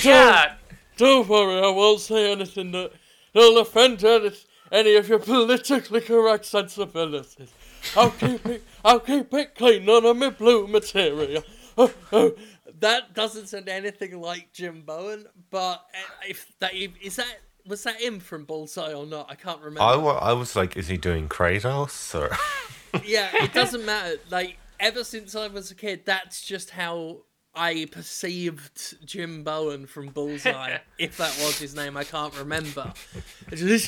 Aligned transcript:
Yeah, 0.03 0.55
Don't 0.97 1.29
worry, 1.29 1.59
I 1.59 1.69
won't 1.71 2.01
say 2.01 2.33
anything 2.33 2.71
that 2.73 2.93
will 3.35 3.59
offend 3.59 4.03
any, 4.05 4.31
any 4.73 4.95
of 4.97 5.09
your 5.11 5.19
politically 5.19 6.01
correct 6.01 6.47
sensibilities. 6.47 7.53
I'll 7.97 8.11
keep 8.13 8.47
it. 8.47 8.63
I'll 8.85 9.01
keep 9.01 9.33
it 9.35 9.55
clean. 9.55 9.85
None 9.87 10.05
of 10.07 10.17
my 10.17 10.31
blue 10.31 10.67
material. 10.69 11.43
Oh, 11.79 11.93
oh. 12.13 12.33
That 12.81 13.15
doesn't 13.15 13.49
sound 13.49 13.69
anything 13.69 14.21
like 14.21 14.53
Jim 14.53 14.83
Bowen, 14.87 15.27
but 15.51 15.85
uh, 15.95 16.27
if 16.29 16.51
that 16.61 16.75
is 16.75 17.17
that 17.17 17.41
was 17.67 17.83
that 17.85 18.01
him 18.01 18.21
from 18.21 18.45
Bullseye 18.45 18.93
or 18.93 19.07
not? 19.07 19.27
I 19.31 19.35
can't 19.35 19.61
remember. 19.61 19.83
I, 19.83 19.95
I 19.95 20.33
was 20.33 20.57
like, 20.57 20.77
is 20.77 20.89
he 20.89 20.97
doing 20.97 21.29
Kratos? 21.29 22.15
Or 22.19 22.35
yeah, 23.05 23.29
it 23.35 23.53
doesn't 23.53 23.85
matter. 23.85 24.17
Like 24.31 24.57
ever 24.79 25.05
since 25.05 25.35
I 25.35 25.49
was 25.49 25.71
a 25.71 25.75
kid, 25.75 26.07
that's 26.07 26.43
just 26.45 26.71
how 26.71 27.19
I 27.55 27.87
perceived 27.91 29.05
Jim 29.05 29.43
Bowen 29.43 29.87
from 29.87 30.09
Bullseye. 30.09 30.79
if 30.99 31.17
that 31.19 31.37
was 31.41 31.59
his 31.59 31.75
name, 31.75 31.97
I 31.97 32.05
can't 32.05 32.37
remember. 32.39 32.93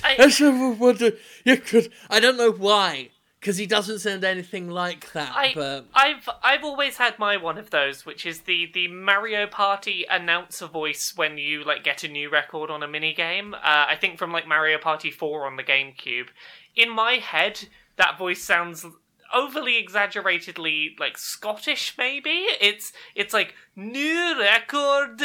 I- 0.04 0.16
I 0.18 0.74
wondered 0.78 1.18
you 1.44 1.56
could. 1.56 1.92
I 2.10 2.20
don't 2.20 2.36
know 2.36 2.52
why, 2.52 3.10
because 3.42 3.56
he 3.56 3.66
doesn't 3.66 3.98
sound 3.98 4.22
anything 4.22 4.70
like 4.70 5.10
that. 5.14 5.32
I, 5.34 5.52
but 5.52 5.86
I've 5.92 6.28
I've 6.44 6.62
always 6.62 6.96
had 6.96 7.18
my 7.18 7.36
one 7.36 7.58
of 7.58 7.70
those, 7.70 8.06
which 8.06 8.24
is 8.24 8.42
the 8.42 8.70
the 8.72 8.86
Mario 8.86 9.48
Party 9.48 10.06
announcer 10.08 10.68
voice 10.68 11.12
when 11.16 11.38
you 11.38 11.64
like 11.64 11.82
get 11.82 12.04
a 12.04 12.08
new 12.08 12.30
record 12.30 12.70
on 12.70 12.84
a 12.84 12.88
mini 12.88 13.12
game. 13.12 13.52
Uh, 13.54 13.58
I 13.62 13.96
think 14.00 14.16
from 14.16 14.30
like 14.30 14.46
Mario 14.46 14.78
Party 14.78 15.10
Four 15.10 15.44
on 15.44 15.56
the 15.56 15.64
GameCube. 15.64 16.28
In 16.76 16.88
my 16.88 17.14
head, 17.14 17.68
that 17.96 18.16
voice 18.16 18.42
sounds 18.42 18.86
overly 19.34 19.76
exaggeratedly 19.76 20.94
like 21.00 21.18
Scottish. 21.18 21.96
Maybe 21.98 22.46
it's 22.60 22.92
it's 23.16 23.34
like 23.34 23.54
new 23.74 24.38
record. 24.38 25.20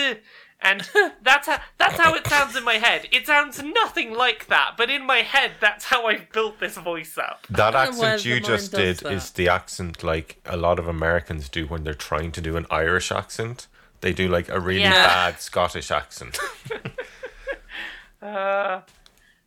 And 0.60 0.82
that's 1.22 1.48
how 1.48 1.60
that's 1.78 1.98
how 2.00 2.16
it 2.16 2.26
sounds 2.28 2.56
in 2.56 2.64
my 2.64 2.76
head. 2.76 3.08
It 3.12 3.28
sounds 3.28 3.62
nothing 3.62 4.14
like 4.14 4.48
that, 4.48 4.72
but 4.78 4.90
in 4.90 5.06
my 5.06 5.18
head, 5.20 5.52
that's 5.62 5.86
how 5.86 6.08
I've 6.08 6.32
built 6.32 6.60
this 6.60 6.78
voice 6.78 7.18
up. 7.18 7.46
that 7.52 7.72
don't 7.72 7.94
know 7.94 8.00
why 8.00 8.08
accent 8.14 8.26
you 8.26 8.40
just 8.40 8.72
did 8.74 8.98
that. 8.98 9.14
is 9.14 9.32
the 9.32 9.50
accent 9.50 10.04
like 10.04 10.38
a 10.46 10.58
lot 10.58 10.80
of 10.80 10.88
Americans 10.88 11.48
do 11.48 11.68
when 11.68 11.84
they're 11.84 11.94
trying 11.94 12.32
to 12.34 12.42
do 12.42 12.58
an 12.58 12.66
Irish 12.72 13.12
accent. 13.12 13.68
They 14.02 14.14
do 14.14 14.28
like 14.28 14.50
a 14.50 14.60
really 14.60 14.82
Yeah. 14.82 15.06
bad 15.08 15.42
Scottish 15.42 15.92
accent. 15.92 16.40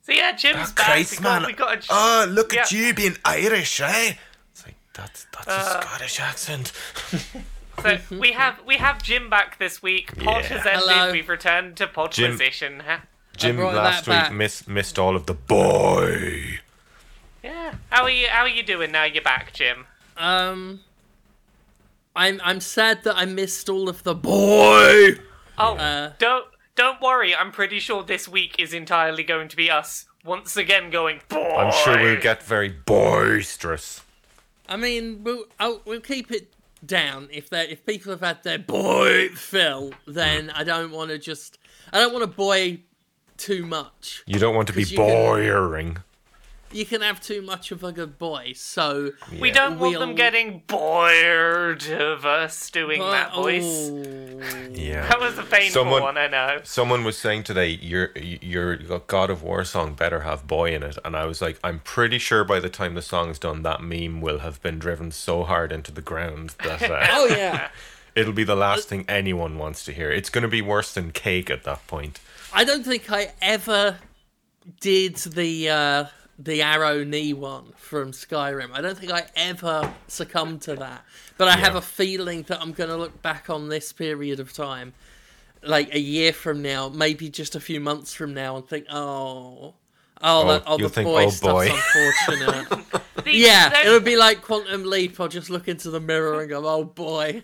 So 0.02 0.12
yeah, 0.16 0.32
Jim's 0.32 0.72
back. 0.72 1.10
we 1.10 1.16
got, 1.18 1.46
we 1.46 1.52
got 1.52 1.84
a, 1.84 1.86
Oh, 1.90 2.26
look 2.30 2.54
at 2.54 2.72
you 2.72 2.94
being 2.94 3.16
Irish, 3.24 3.80
eh? 3.80 4.14
It's 4.52 4.64
like 4.64 4.76
that's 4.94 5.26
that's 5.32 5.48
Uh, 5.48 5.78
a 5.78 5.82
Scottish 5.82 6.20
accent. 6.20 6.72
so 7.82 7.98
we 8.18 8.32
have 8.32 8.60
we 8.66 8.76
have 8.76 9.02
Jim 9.02 9.28
back 9.30 9.58
this 9.58 9.82
week. 9.82 10.16
Pod 10.18 10.42
Yeah. 10.42 10.48
has 10.58 10.66
ended. 10.66 10.80
Hello. 10.88 11.12
We've 11.12 11.28
returned 11.28 11.76
to 11.78 11.86
pod 11.86 12.12
Jim- 12.12 12.32
position. 12.32 12.80
Ha- 12.80 13.02
Jim 13.36 13.56
brought 13.56 13.74
last 13.74 14.04
that 14.04 14.10
week 14.10 14.22
back. 14.24 14.32
missed 14.32 14.68
missed 14.68 14.98
all 14.98 15.16
of 15.16 15.26
the 15.26 15.34
boy. 15.34 16.60
Yeah. 17.42 17.74
How 17.90 18.02
are 18.04 18.10
you? 18.10 18.26
How 18.28 18.40
are 18.42 18.48
you 18.48 18.62
doing 18.62 18.92
now? 18.92 19.04
You're 19.04 19.22
back, 19.22 19.52
Jim. 19.52 19.86
um, 20.16 20.80
I'm 22.14 22.40
I'm 22.44 22.60
sad 22.60 23.04
that 23.04 23.16
I 23.16 23.24
missed 23.24 23.68
all 23.68 23.88
of 23.88 24.02
the 24.02 24.14
boy. 24.14 25.18
Oh, 25.56 25.76
Uh, 25.76 26.12
don't 26.18 26.46
don't 26.74 27.00
worry. 27.00 27.34
I'm 27.34 27.52
pretty 27.52 27.78
sure 27.78 28.02
this 28.02 28.28
week 28.28 28.56
is 28.58 28.72
entirely 28.74 29.22
going 29.22 29.48
to 29.48 29.56
be 29.56 29.70
us 29.70 30.06
once 30.24 30.56
again 30.56 30.90
going. 30.90 31.20
Boy. 31.28 31.56
I'm 31.56 31.72
sure 31.84 31.98
we'll 32.02 32.20
get 32.20 32.42
very 32.42 32.68
boisterous. 32.68 34.02
I 34.68 34.76
mean, 34.76 35.22
we'll 35.24 35.44
I'll, 35.58 35.80
we'll 35.84 36.00
keep 36.00 36.30
it 36.30 36.52
down 36.84 37.28
if 37.30 37.50
they 37.50 37.68
if 37.68 37.84
people 37.84 38.10
have 38.12 38.20
had 38.20 38.42
their 38.42 38.58
boy 38.58 39.28
fill. 39.28 39.92
Then 40.06 40.50
I 40.50 40.64
don't 40.64 40.90
want 40.92 41.10
to 41.10 41.18
just 41.18 41.58
I 41.92 41.98
don't 41.98 42.12
want 42.12 42.22
to 42.22 42.36
boy 42.36 42.80
too 43.36 43.66
much. 43.66 44.22
You 44.26 44.38
don't 44.38 44.54
want 44.54 44.68
to 44.68 44.74
be 44.74 44.82
you 44.82 44.96
can-. 44.96 46.02
You 46.72 46.86
can 46.86 47.00
have 47.00 47.20
too 47.20 47.42
much 47.42 47.72
of 47.72 47.82
a 47.82 47.90
good 47.90 48.16
boy. 48.16 48.52
So 48.54 49.12
We 49.40 49.50
don't 49.50 49.78
want 49.78 49.94
them 49.98 50.08
We'll- 50.10 50.16
getting 50.16 50.62
bored 50.68 51.88
of 51.88 52.24
us 52.24 52.70
doing 52.70 53.00
that 53.00 53.34
voice. 53.34 53.64
Oh, 53.64 54.68
Yeah. 54.72 55.06
That 55.08 55.18
was 55.20 55.36
a 55.38 55.42
painful 55.42 55.70
Someone- 55.82 56.02
one, 56.02 56.16
I 56.18 56.28
know. 56.28 56.60
Someone 56.62 57.02
was 57.04 57.18
saying 57.18 57.42
today, 57.44 57.68
your 57.68 58.12
your 58.16 58.76
God 58.76 59.30
of 59.30 59.42
War 59.42 59.64
song 59.64 59.94
better 59.94 60.20
have 60.20 60.46
boy 60.46 60.72
in 60.74 60.82
it, 60.82 60.96
and 61.04 61.16
I 61.16 61.26
was 61.26 61.42
like, 61.42 61.58
I'm 61.64 61.80
pretty 61.80 62.18
sure 62.18 62.44
by 62.44 62.60
the 62.60 62.68
time 62.70 62.94
the 62.94 63.02
song's 63.02 63.38
done, 63.38 63.62
that 63.62 63.80
meme 63.82 64.20
will 64.20 64.38
have 64.38 64.62
been 64.62 64.78
driven 64.78 65.10
so 65.10 65.42
hard 65.44 65.72
into 65.72 65.90
the 65.90 66.02
ground 66.02 66.54
that 66.64 66.82
uh, 66.82 67.06
oh 67.10 67.26
yeah. 67.26 67.68
it'll 68.14 68.32
be 68.32 68.44
the 68.44 68.56
last 68.56 68.88
thing 68.88 69.04
anyone 69.08 69.58
wants 69.58 69.84
to 69.84 69.92
hear. 69.92 70.10
It's 70.10 70.30
going 70.30 70.42
to 70.42 70.48
be 70.48 70.62
worse 70.62 70.92
than 70.94 71.10
cake 71.10 71.50
at 71.50 71.64
that 71.64 71.86
point. 71.86 72.20
I 72.52 72.64
don't 72.64 72.84
think 72.84 73.10
I 73.10 73.32
ever 73.42 73.98
did 74.80 75.16
the 75.16 75.68
uh, 75.70 76.04
the 76.42 76.62
arrow 76.62 77.04
knee 77.04 77.34
one 77.34 77.72
from 77.76 78.12
Skyrim. 78.12 78.70
I 78.72 78.80
don't 78.80 78.96
think 78.96 79.12
I 79.12 79.26
ever 79.36 79.92
succumbed 80.08 80.62
to 80.62 80.74
that. 80.76 81.04
But 81.36 81.48
I 81.48 81.56
have 81.56 81.74
a 81.74 81.82
feeling 81.82 82.42
that 82.44 82.60
I'm 82.60 82.72
going 82.72 82.88
to 82.88 82.96
look 82.96 83.20
back 83.22 83.50
on 83.50 83.68
this 83.68 83.92
period 83.92 84.40
of 84.40 84.52
time, 84.52 84.94
like 85.62 85.94
a 85.94 86.00
year 86.00 86.32
from 86.32 86.62
now, 86.62 86.88
maybe 86.88 87.28
just 87.28 87.54
a 87.54 87.60
few 87.60 87.78
months 87.78 88.14
from 88.14 88.32
now, 88.32 88.56
and 88.56 88.66
think, 88.66 88.86
oh. 88.90 89.74
Oh, 90.22 90.42
oh 90.42 90.48
that, 90.48 90.62
oh 90.66 90.78
you'll 90.78 90.88
the 90.88 90.94
think, 90.94 91.06
boy 91.06 91.24
oh, 91.26 91.30
stuff's 91.30 91.68
boy. 91.68 91.74
unfortunate. 91.74 92.68
The- 93.24 93.24
yeah, 93.32 93.68
there- 93.68 93.88
it 93.88 93.90
would 93.90 94.04
be 94.04 94.16
like 94.16 94.42
Quantum 94.42 94.84
Leap. 94.84 95.20
I'll 95.20 95.28
just 95.28 95.50
look 95.50 95.68
into 95.68 95.90
the 95.90 96.00
mirror 96.00 96.40
and 96.40 96.48
go, 96.48 96.66
oh 96.66 96.84
boy. 96.84 97.42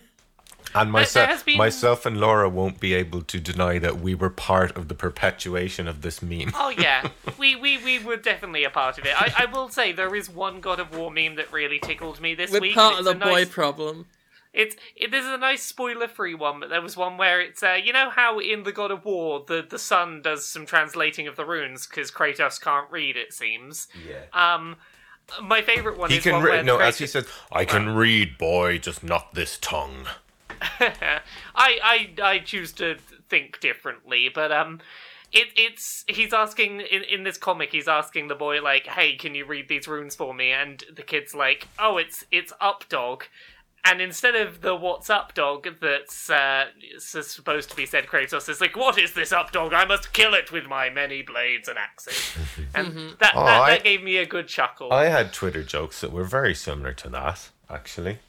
And 0.75 0.91
myself, 0.91 1.45
been- 1.45 1.57
myself 1.57 2.05
and 2.05 2.19
Laura 2.19 2.49
won't 2.49 2.79
be 2.79 2.93
able 2.93 3.21
to 3.21 3.39
deny 3.39 3.79
that 3.79 3.99
we 3.99 4.13
were 4.13 4.29
part 4.29 4.75
of 4.77 4.87
the 4.89 4.95
perpetuation 4.95 5.87
of 5.87 6.01
this 6.01 6.21
meme. 6.21 6.51
Oh 6.55 6.69
yeah, 6.69 7.09
we, 7.37 7.55
we 7.55 7.77
we 7.77 7.99
were 7.99 8.17
definitely 8.17 8.63
a 8.63 8.69
part 8.69 8.97
of 8.97 9.05
it. 9.05 9.19
I, 9.19 9.31
I 9.39 9.45
will 9.45 9.69
say 9.69 9.91
there 9.91 10.15
is 10.15 10.29
one 10.29 10.59
God 10.61 10.79
of 10.79 10.95
War 10.95 11.09
meme 11.11 11.35
that 11.35 11.51
really 11.51 11.79
tickled 11.79 12.19
me 12.21 12.35
this 12.35 12.51
We're 12.51 12.59
week. 12.61 12.75
part 12.75 12.99
of 12.99 13.05
the 13.05 13.15
boy 13.15 13.31
nice- 13.43 13.49
problem. 13.49 14.07
It's 14.53 14.75
it, 14.95 15.11
this 15.11 15.23
is 15.23 15.31
a 15.31 15.37
nice 15.37 15.61
spoiler-free 15.61 16.33
one, 16.33 16.59
but 16.59 16.69
there 16.69 16.81
was 16.81 16.97
one 16.97 17.17
where 17.17 17.39
it's 17.39 17.61
uh, 17.61 17.77
you 17.83 17.93
know 17.93 18.09
how 18.09 18.39
in 18.39 18.63
the 18.63 18.71
God 18.71 18.89
of 18.91 19.05
War 19.05 19.43
the 19.47 19.65
the 19.67 19.77
son 19.77 20.21
does 20.23 20.45
some 20.47 20.65
translating 20.65 21.27
of 21.27 21.35
the 21.35 21.45
runes 21.45 21.85
because 21.85 22.09
Kratos 22.11 22.59
can't 22.59 22.89
read. 22.89 23.15
It 23.17 23.33
seems. 23.33 23.87
Yeah. 24.07 24.23
Um, 24.33 24.77
my 25.43 25.61
favorite 25.61 25.97
one 25.99 26.09
He 26.09 26.17
is 26.17 26.23
can 26.23 26.33
one 26.33 26.43
read. 26.43 26.51
where 26.51 26.63
No, 26.63 26.77
Kratos- 26.77 26.87
as 26.87 26.97
he 26.99 27.07
says, 27.07 27.27
I 27.51 27.65
can 27.65 27.89
read, 27.95 28.37
boy, 28.37 28.77
just 28.79 29.03
not 29.03 29.33
this 29.35 29.57
tongue. 29.59 30.07
I, 30.79 31.21
I 31.55 32.09
I 32.21 32.39
choose 32.39 32.71
to 32.73 32.97
think 33.29 33.59
differently, 33.59 34.29
but 34.33 34.51
um, 34.51 34.79
it 35.31 35.47
it's 35.55 36.03
he's 36.07 36.33
asking 36.33 36.81
in 36.81 37.03
in 37.03 37.23
this 37.23 37.37
comic 37.37 37.71
he's 37.71 37.87
asking 37.87 38.27
the 38.27 38.35
boy 38.35 38.61
like, 38.61 38.87
hey, 38.87 39.15
can 39.15 39.35
you 39.35 39.45
read 39.45 39.67
these 39.69 39.87
runes 39.87 40.15
for 40.15 40.33
me? 40.33 40.51
And 40.51 40.83
the 40.95 41.03
kid's 41.03 41.33
like, 41.35 41.67
oh, 41.79 41.97
it's 41.97 42.23
it's 42.31 42.53
up 42.61 42.87
dog. 42.89 43.25
And 43.85 44.01
instead 44.01 44.35
of 44.35 44.59
the 44.59 44.75
"What's 44.75 45.09
up, 45.09 45.33
dog?" 45.33 45.65
that's 45.79 46.29
uh, 46.29 46.65
supposed 46.97 47.69
to 47.69 47.75
be 47.75 47.85
said, 47.85 48.05
Kratos 48.07 48.49
is 48.49 48.59
like, 48.59 48.75
"What 48.75 48.97
is 48.97 49.13
this 49.13 49.31
up, 49.31 49.51
dog? 49.53 49.71
I 49.71 49.85
must 49.85 50.11
kill 50.11 50.33
it 50.33 50.51
with 50.51 50.65
my 50.65 50.89
many 50.89 51.21
blades 51.21 51.69
and 51.69 51.77
axes." 51.77 52.35
And 52.75 53.15
that, 53.19 53.31
Oh, 53.33 53.45
that, 53.45 53.61
I- 53.61 53.69
that 53.69 53.83
gave 53.85 54.03
me 54.03 54.17
a 54.17 54.25
good 54.25 54.49
chuckle. 54.49 54.91
I 54.91 55.05
had 55.05 55.31
Twitter 55.31 55.63
jokes 55.63 56.01
that 56.01 56.11
were 56.11 56.25
very 56.25 56.53
similar 56.53 56.91
to 56.93 57.09
that, 57.09 57.49
actually. 57.69 58.19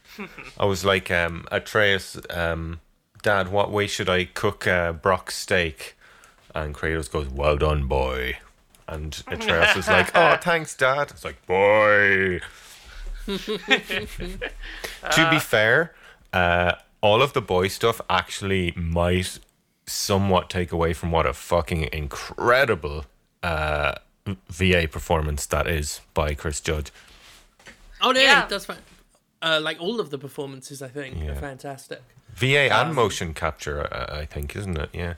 I 0.59 0.65
was 0.65 0.85
like, 0.85 1.11
um, 1.11 1.47
Atreus, 1.50 2.19
um, 2.31 2.81
Dad, 3.23 3.50
what 3.50 3.70
way 3.70 3.87
should 3.87 4.09
I 4.09 4.25
cook 4.25 4.67
uh, 4.67 4.93
Brok's 4.93 5.37
steak? 5.37 5.97
And 6.55 6.75
Kratos 6.75 7.11
goes, 7.11 7.29
Well 7.29 7.56
done, 7.56 7.87
boy. 7.87 8.38
And 8.87 9.23
Atreus 9.26 9.76
is 9.76 9.88
like, 9.88 10.11
Oh, 10.15 10.37
thanks, 10.41 10.75
Dad. 10.76 11.11
It's 11.11 11.25
like, 11.25 11.44
Boy. 11.47 12.41
to 13.26 13.49
be 15.31 15.38
fair, 15.38 15.94
uh, 16.32 16.73
all 17.00 17.23
of 17.23 17.32
the 17.35 17.43
boy 17.43 17.69
stuff 17.69 18.00
actually 18.09 18.73
might 18.76 19.38
somewhat 19.87 20.50
take 20.50 20.73
away 20.73 20.93
from 20.93 21.12
what 21.12 21.26
a 21.26 21.32
fucking 21.32 21.88
incredible 21.93 23.05
uh, 23.43 23.94
VA 24.49 24.88
performance 24.91 25.47
that 25.47 25.67
is 25.67 26.00
by 26.14 26.35
Chris 26.35 26.61
Judge. 26.61 26.91
Oh 28.00 28.12
no, 28.12 28.21
Yeah. 28.21 28.47
that's 28.47 28.67
does. 28.67 28.76
Fa- 29.40 29.46
uh, 29.56 29.61
like 29.61 29.81
all 29.81 30.00
of 30.00 30.11
the 30.11 30.19
performances, 30.19 30.82
I 30.82 30.88
think, 30.88 31.17
Yeah. 31.23 31.31
are 31.32 31.35
fantastic. 31.37 32.02
VA 32.35 32.70
and 32.73 32.94
motion 32.94 33.35
capture, 33.35 33.82
uh, 33.93 34.17
I 34.19 34.26
think, 34.26 34.55
isn't 34.56 34.79
it? 34.79 34.90
Yeah. 34.93 35.14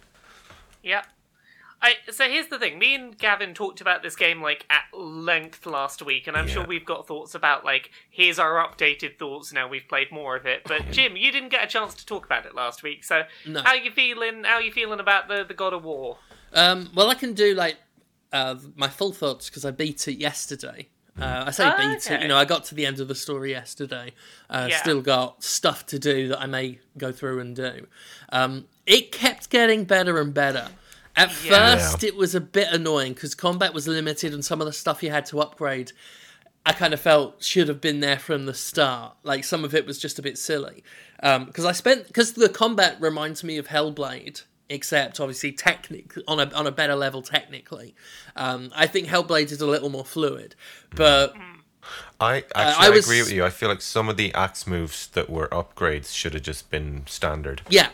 Yep. 0.83 1.07
I 1.83 1.95
so 2.11 2.29
here's 2.29 2.49
the 2.49 2.59
thing. 2.59 2.79
Me 2.79 2.95
and 2.95 3.17
Gavin 3.17 3.55
talked 3.55 3.81
about 3.81 4.03
this 4.03 4.15
game 4.15 4.43
like 4.43 4.67
at 4.69 4.83
length 4.93 5.65
last 5.65 6.03
week, 6.03 6.27
and 6.27 6.37
I'm 6.37 6.47
Yeah. 6.47 6.55
sure 6.55 6.65
we've 6.67 6.85
got 6.85 7.07
thoughts 7.07 7.35
about 7.35 7.65
like 7.65 7.91
here's 8.11 8.39
our 8.39 8.57
updated 8.67 9.19
thoughts 9.19 9.51
now 9.51 9.67
we've 9.67 9.89
played 9.89 10.13
more 10.13 10.37
of 10.37 10.45
it. 10.45 10.63
But 10.65 10.91
Jim, 10.91 11.17
you 11.17 11.33
didn't 11.33 11.49
get 11.49 11.65
a 11.65 11.67
chance 11.67 11.95
to 11.95 12.05
talk 12.05 12.27
about 12.27 12.45
it 12.45 12.55
last 12.55 12.83
week, 12.83 13.03
so 13.03 13.25
No. 13.47 13.63
how 13.63 13.73
you 13.73 13.91
feeling? 13.91 14.45
How 14.45 14.57
are 14.57 14.63
you 14.63 14.73
feeling 14.73 15.01
about 15.01 15.29
the 15.29 15.43
the 15.43 15.55
God 15.55 15.73
of 15.73 15.85
War? 15.85 16.19
Um, 16.53 16.91
well, 16.95 17.09
I 17.09 17.15
can 17.15 17.33
do 17.33 17.55
like 17.55 17.79
uh, 18.33 18.57
my 18.77 18.89
full 18.89 19.13
thoughts 19.13 19.49
because 19.49 19.65
I 19.65 19.71
beat 19.71 20.07
it 20.07 20.19
yesterday. 20.19 20.89
Uh, 21.21 21.45
I 21.47 21.51
say 21.51 21.69
Oh, 21.71 21.77
beat 21.77 22.11
it, 22.11 22.23
you 22.23 22.29
know, 22.29 22.37
I 22.37 22.45
got 22.45 22.65
to 22.65 22.75
the 22.75 22.87
end 22.87 23.01
of 23.01 23.09
the 23.09 23.15
story 23.15 23.51
yesterday. 23.51 24.13
Uh, 24.49 24.69
Yeah. 24.71 24.79
Still 24.79 25.01
got 25.03 25.43
stuff 25.43 25.87
to 25.87 25.99
do 25.99 26.29
that 26.29 26.41
I 26.41 26.47
may 26.47 26.79
go 26.97 27.13
through 27.13 27.41
and 27.41 27.55
do. 27.55 27.87
Um, 28.31 28.67
it 28.87 29.13
kept 29.13 29.51
getting 29.51 29.85
better 29.85 30.19
and 30.19 30.33
better. 30.33 30.69
At 31.17 31.31
Yeah. 31.45 31.77
first, 31.77 32.05
it 32.05 32.17
was 32.17 32.35
a 32.35 32.41
bit 32.41 32.69
annoying 32.73 33.13
because 33.15 33.35
combat 33.35 33.75
was 33.75 33.87
limited 33.87 34.33
and 34.33 34.45
some 34.45 34.61
of 34.61 34.67
the 34.67 34.73
stuff 34.73 35.03
you 35.03 35.11
had 35.11 35.27
to 35.27 35.41
upgrade, 35.41 35.93
I 36.65 36.73
kind 36.73 36.95
of 36.95 37.01
felt 37.01 37.43
should 37.43 37.69
have 37.69 37.81
been 37.81 38.01
there 38.01 38.19
from 38.19 38.47
the 38.47 38.55
start. 38.55 39.15
Like 39.23 39.45
some 39.45 39.65
of 39.65 39.75
it 39.75 39.87
was 39.87 39.99
just 39.99 40.19
a 40.19 40.23
bit 40.23 40.39
silly. 40.39 40.83
Because 41.21 41.65
I 41.65 41.73
spent 41.73 42.07
because 42.07 42.33
the 42.33 42.49
combat 42.49 42.97
reminds 43.01 43.45
me 43.45 43.59
of 43.59 43.69
Hellblade, 43.69 44.43
except 44.71 45.21
obviously 45.21 45.53
technic 45.53 46.15
on 46.27 46.41
a 46.41 46.51
on 46.55 46.67
a 46.67 46.73
better 46.73 46.95
level 46.95 47.21
technically. 47.21 47.95
Um, 48.37 48.71
I 48.75 48.87
think 48.87 49.09
Hellblade 49.09 49.53
is 49.53 49.61
a 49.61 49.67
little 49.67 49.91
more 49.91 50.05
fluid, 50.07 50.55
but 50.95 51.35
I 52.21 52.39
actually 52.39 52.53
I 52.55 52.87
I 52.87 52.91
was- 52.91 53.05
agree 53.07 53.21
with 53.21 53.33
you. 53.33 53.45
I 53.45 53.51
feel 53.51 53.69
like 53.69 53.83
some 53.83 54.09
of 54.09 54.17
the 54.17 54.33
axe 54.35 54.67
moves 54.67 55.09
that 55.09 55.29
were 55.29 55.49
upgrades 55.49 56.15
should 56.15 56.35
have 56.35 56.43
just 56.43 56.71
been 56.71 57.05
standard. 57.07 57.63
yeah. 57.69 57.89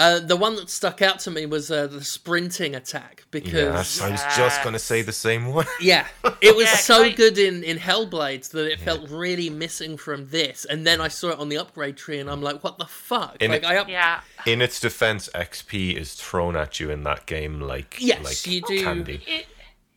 Uh, 0.00 0.18
the 0.18 0.34
one 0.36 0.56
that 0.56 0.70
stuck 0.70 1.02
out 1.02 1.18
to 1.20 1.30
me 1.30 1.44
was 1.44 1.70
uh, 1.70 1.86
the 1.86 2.02
sprinting 2.02 2.74
attack 2.74 3.24
because 3.30 3.52
Yes, 3.52 4.00
I 4.00 4.10
was 4.10 4.22
just 4.34 4.62
gonna 4.64 4.78
say 4.78 5.02
the 5.02 5.12
same 5.12 5.46
one. 5.52 5.66
Yeah, 5.80 6.06
it 6.40 6.56
was 6.56 6.64
Yeah, 6.66 6.76
so 6.76 7.02
I- 7.02 7.10
good 7.10 7.36
in 7.38 7.62
in 7.62 7.76
Hellblades 7.78 8.50
that 8.52 8.66
it 8.72 8.80
felt 8.80 9.10
really 9.10 9.50
missing 9.50 9.98
from 9.98 10.28
this. 10.30 10.64
And 10.64 10.86
then 10.86 11.00
I 11.02 11.08
saw 11.08 11.28
it 11.30 11.38
on 11.38 11.50
the 11.50 11.58
upgrade 11.58 11.96
tree, 11.98 12.18
and 12.18 12.30
I'm 12.30 12.40
like, 12.42 12.64
"What 12.64 12.78
the 12.78 12.86
fuck?" 12.86 13.36
In 13.40 13.50
like 13.50 13.62
it- 13.62 13.66
I 13.66 13.76
up- 13.76 13.88
Yeah, 13.88 14.20
In 14.46 14.62
its 14.62 14.80
defense, 14.80 15.28
XP 15.34 15.94
is 15.96 16.14
thrown 16.14 16.56
at 16.56 16.80
you 16.80 16.90
in 16.90 17.02
that 17.04 17.26
game 17.26 17.60
like 17.60 17.96
Yes, 18.00 18.24
like 18.24 18.46
you 18.46 18.62
do. 18.62 18.82
candy. 18.82 19.22
it 19.26 19.46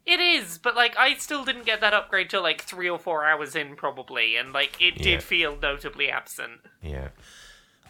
it 0.06 0.20
is, 0.20 0.58
but 0.58 0.76
like 0.76 0.98
I 0.98 1.14
still 1.16 1.46
didn't 1.46 1.66
get 1.66 1.80
that 1.80 1.94
upgrade 1.94 2.30
till 2.30 2.42
like 2.44 2.62
three 2.62 2.90
or 2.90 3.00
four 3.00 3.24
hours 3.26 3.56
in 3.56 3.78
probably, 3.78 4.36
and 4.36 4.52
like 4.52 4.76
it 4.82 4.98
Yeah. 4.98 5.04
did 5.04 5.24
feel 5.24 5.56
notably 5.62 6.10
absent. 6.10 6.60
Yeah. 6.82 7.08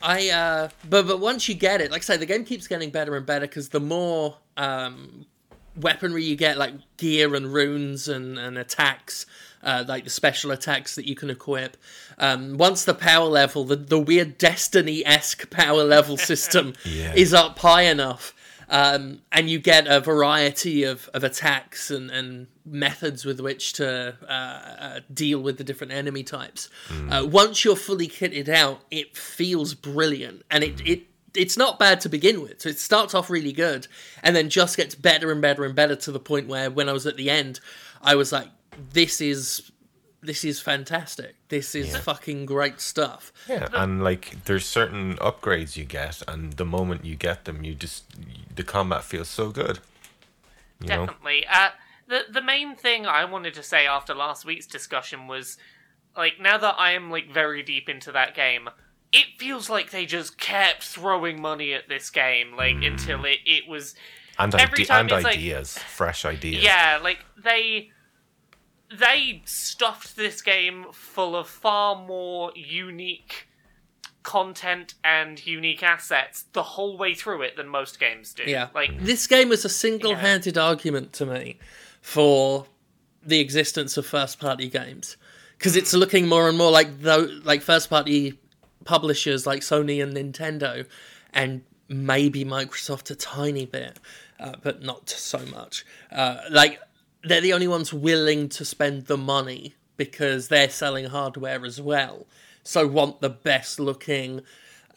I 0.03 0.29
uh, 0.29 0.69
but 0.89 1.07
but 1.07 1.19
once 1.19 1.47
you 1.49 1.55
get 1.55 1.81
it, 1.81 1.89
like 1.91 2.01
I 2.01 2.03
say, 2.03 2.17
the 2.17 2.25
game 2.25 2.43
keeps 2.45 2.67
getting 2.67 2.89
better 2.91 3.15
and 3.15 3.25
better 3.25 3.47
because 3.47 3.69
the 3.69 3.79
more 3.79 4.37
um 4.57 5.25
weaponry 5.75 6.23
you 6.23 6.35
get, 6.35 6.57
like 6.57 6.73
gear 6.97 7.33
and 7.35 7.53
runes 7.53 8.07
and 8.07 8.37
and 8.37 8.57
attacks. 8.57 9.25
Uh, 9.65 9.81
like 9.87 10.03
the 10.03 10.09
special 10.09 10.51
attacks 10.51 10.95
that 10.95 11.07
you 11.07 11.15
can 11.15 11.29
equip. 11.29 11.77
Um, 12.17 12.57
once 12.57 12.83
the 12.83 12.93
power 12.93 13.27
level, 13.29 13.63
the, 13.63 13.77
the 13.77 13.97
weird 13.97 14.37
Destiny 14.37 15.05
esque 15.05 15.49
power 15.49 15.85
level 15.85 16.17
system 16.31 16.73
Yeah. 16.83 17.13
is 17.15 17.33
up 17.33 17.57
high 17.59 17.83
enough, 17.83 18.35
um, 18.69 19.21
and 19.31 19.49
you 19.49 19.59
get 19.59 19.87
a 19.87 19.99
variety 19.99 20.83
of, 20.83 21.09
of 21.13 21.23
attacks 21.23 21.91
and, 21.91 22.09
and 22.11 22.47
methods 22.65 23.25
with 23.25 23.39
which 23.39 23.73
to 23.73 24.15
uh, 24.27 24.31
uh, 24.31 24.99
deal 25.13 25.39
with 25.39 25.57
the 25.57 25.63
different 25.63 25.93
enemy 25.93 26.23
types. 26.23 26.69
Uh, 27.09 27.25
once 27.29 27.63
you're 27.65 27.75
fully 27.75 28.07
kitted 28.07 28.49
out, 28.49 28.81
it 28.91 29.17
feels 29.17 29.73
brilliant, 29.73 30.43
and 30.49 30.63
it, 30.63 30.81
it 30.85 31.03
it's 31.35 31.57
not 31.57 31.79
bad 31.79 31.99
to 32.01 32.09
begin 32.09 32.41
with. 32.41 32.61
So 32.61 32.69
it 32.69 32.79
starts 32.79 33.13
off 33.13 33.29
really 33.29 33.53
good, 33.53 33.87
and 34.21 34.35
then 34.35 34.49
just 34.49 34.77
gets 34.77 34.95
better 34.95 35.31
and 35.31 35.41
better 35.41 35.65
and 35.65 35.75
better 35.75 35.95
to 35.95 36.11
the 36.11 36.19
point 36.19 36.47
where 36.47 36.69
when 36.69 36.89
I 36.89 36.93
was 36.93 37.05
at 37.05 37.17
the 37.17 37.29
end, 37.29 37.59
I 38.01 38.15
was 38.15 38.31
like, 38.31 38.49
"This 38.91 39.21
is." 39.21 39.71
This 40.25 40.45
is 40.45 40.61
fantastic. 40.61 41.35
This 41.49 41.75
is 41.75 41.97
fucking 41.97 42.45
great 42.45 42.79
stuff. 42.79 43.33
Yeah, 43.49 43.67
and 43.73 44.01
like 44.03 44.45
there's 44.45 44.65
certain 44.65 45.15
upgrades 45.17 45.75
you 45.75 45.83
get, 45.83 46.21
and 46.27 46.53
the 46.53 46.65
moment 46.65 47.03
you 47.03 47.15
get 47.15 47.43
them, 47.45 47.63
you 47.63 47.75
just 47.75 48.05
the 48.55 48.63
combat 48.63 49.03
feels 49.03 49.27
so 49.27 49.49
good. 49.49 49.79
You 50.79 50.87
know, 50.87 51.05
Definitely. 51.07 51.45
Uh, 51.51 51.69
the 52.07 52.21
the 52.31 52.41
main 52.41 52.75
thing 52.75 53.05
I 53.05 53.25
wanted 53.25 53.53
to 53.55 53.63
say 53.63 53.85
after 53.85 54.13
last 54.15 54.45
week's 54.45 54.65
discussion 54.65 55.27
was, 55.27 55.57
like, 56.15 56.39
now 56.39 56.57
that 56.57 56.75
I 56.77 56.91
am 56.93 57.11
like 57.11 57.31
very 57.31 57.61
deep 57.63 57.89
into 57.89 58.11
that 58.13 58.33
game, 58.33 58.69
it 59.11 59.25
feels 59.37 59.69
like 59.69 59.91
they 59.91 60.05
just 60.05 60.37
kept 60.37 60.83
throwing 60.83 61.41
money 61.41 61.73
at 61.73 61.89
this 61.89 62.09
game, 62.09 62.55
like 62.55 62.81
until 62.81 63.25
it 63.25 63.39
it 63.45 63.67
was 63.67 63.93
and 64.39 64.55
every 64.55 64.83
ide- 64.83 64.87
time 64.87 64.99
and 65.01 65.11
it's 65.11 65.23
like- 65.23 65.35
ideas, 65.37 65.77
fresh 65.77 66.25
ideas. 66.25 66.63
yeah, 66.63 66.99
like 67.03 67.19
they 67.41 67.91
they 68.99 69.41
stuffed 69.45 70.15
this 70.15 70.41
game 70.41 70.85
full 70.91 71.35
of 71.35 71.47
far 71.47 71.95
more 71.95 72.51
unique 72.55 73.47
content 74.23 74.93
and 75.03 75.45
unique 75.45 75.83
assets 75.83 76.45
the 76.53 76.63
whole 76.63 76.97
way 76.97 77.13
through 77.13 77.41
it 77.41 77.57
than 77.57 77.67
most 77.67 77.99
games 77.99 78.33
do. 78.33 78.43
Yeah. 78.45 78.69
Like 78.73 78.99
This 78.99 79.27
game 79.27 79.51
is 79.51 79.65
a 79.65 79.69
single 79.69 80.15
handed 80.15 80.57
argument 80.57 81.13
to 81.13 81.25
me 81.25 81.57
for 82.01 82.65
the 83.25 83.39
existence 83.39 83.97
of 83.97 84.05
first 84.05 84.39
party 84.39 84.69
games. 84.69 85.17
Because 85.57 85.75
it's 85.75 85.93
looking 85.93 86.27
more 86.27 86.49
and 86.49 86.57
more 86.57 86.71
like 86.71 87.01
though 87.01 87.27
like 87.43 87.61
first 87.61 87.89
party 87.89 88.39
publishers 88.85 89.45
like 89.45 89.61
Sony 89.61 90.01
and 90.03 90.13
Nintendo 90.13 90.85
and 91.33 91.61
maybe 91.87 92.43
Microsoft 92.43 93.11
a 93.11 93.15
tiny 93.15 93.65
bit, 93.65 93.99
uh, 94.39 94.53
but 94.61 94.81
not 94.81 95.09
so 95.09 95.39
much. 95.45 95.85
Uh, 96.11 96.37
like 96.49 96.79
they're 97.23 97.41
the 97.41 97.53
only 97.53 97.67
ones 97.67 97.93
willing 97.93 98.49
to 98.49 98.65
spend 98.65 99.05
the 99.05 99.17
money 99.17 99.75
because 99.97 100.47
they're 100.47 100.69
selling 100.69 101.05
hardware 101.05 101.65
as 101.65 101.79
well. 101.79 102.25
So 102.63 102.87
want 102.87 103.21
the 103.21 103.29
best 103.29 103.79
looking, 103.79 104.41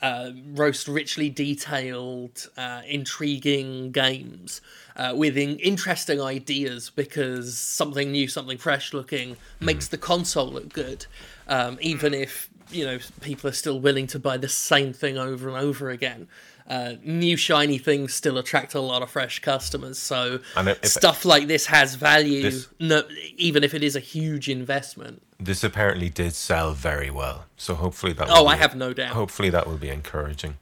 uh, 0.00 0.31
most 0.34 0.88
richly 0.88 1.31
detailed, 1.31 2.49
uh, 2.56 2.82
intriguing 2.87 3.93
games 3.93 4.61
uh, 4.96 5.12
with 5.17 5.37
in- 5.37 5.58
interesting 5.58 6.20
ideas 6.20 6.90
because 6.90 7.56
something 7.56 8.12
new, 8.12 8.29
something 8.29 8.58
fresh 8.58 8.93
looking 8.93 9.37
makes 9.61 9.88
the 9.88 9.99
console 9.99 10.49
look 10.49 10.72
good. 10.72 11.06
Um, 11.49 11.79
even 11.81 12.14
if 12.14 12.49
you 12.70 12.84
know 12.84 12.99
people 13.20 13.48
are 13.48 13.55
still 13.55 13.81
willing 13.81 14.06
to 14.08 14.19
buy 14.19 14.36
the 14.36 14.48
same 14.48 14.93
thing 14.93 15.19
over 15.19 15.48
and 15.48 15.56
over 15.56 15.91
again. 15.91 16.29
Uh, 16.69 16.94
new 17.05 17.37
shiny 17.37 17.79
things 17.79 18.13
still 18.13 18.39
attract 18.39 18.75
a 18.75 18.81
lot 18.81 19.01
of 19.01 19.08
fresh 19.11 19.39
customers, 19.39 19.99
so 19.99 20.41
And 20.56 20.69
if- 20.69 20.79
if- 20.82 20.91
stuff 20.91 21.25
like 21.25 21.46
this 21.46 21.67
has 21.67 21.94
value, 21.94 22.43
This- 22.43 22.67
no, 22.81 23.05
even 23.37 23.63
if 23.63 23.73
it 23.73 23.85
is 23.85 23.94
a 23.94 24.01
huge 24.01 24.49
investment. 24.49 25.23
This 25.39 25.63
apparently 25.63 26.08
did 26.08 26.35
sell 26.35 26.73
very 26.73 27.11
well, 27.11 27.46
so 27.56 27.75
hopefully 27.77 28.13
that. 28.15 28.29
Oh, 28.29 28.43
will 28.43 28.49
I 28.49 28.55
be- 28.56 28.61
have 28.63 28.75
no 28.75 28.93
doubt. 28.93 29.13
Hopefully 29.15 29.51
that 29.51 29.67
will 29.69 29.79
be 29.79 29.91
encouraging. 29.91 30.58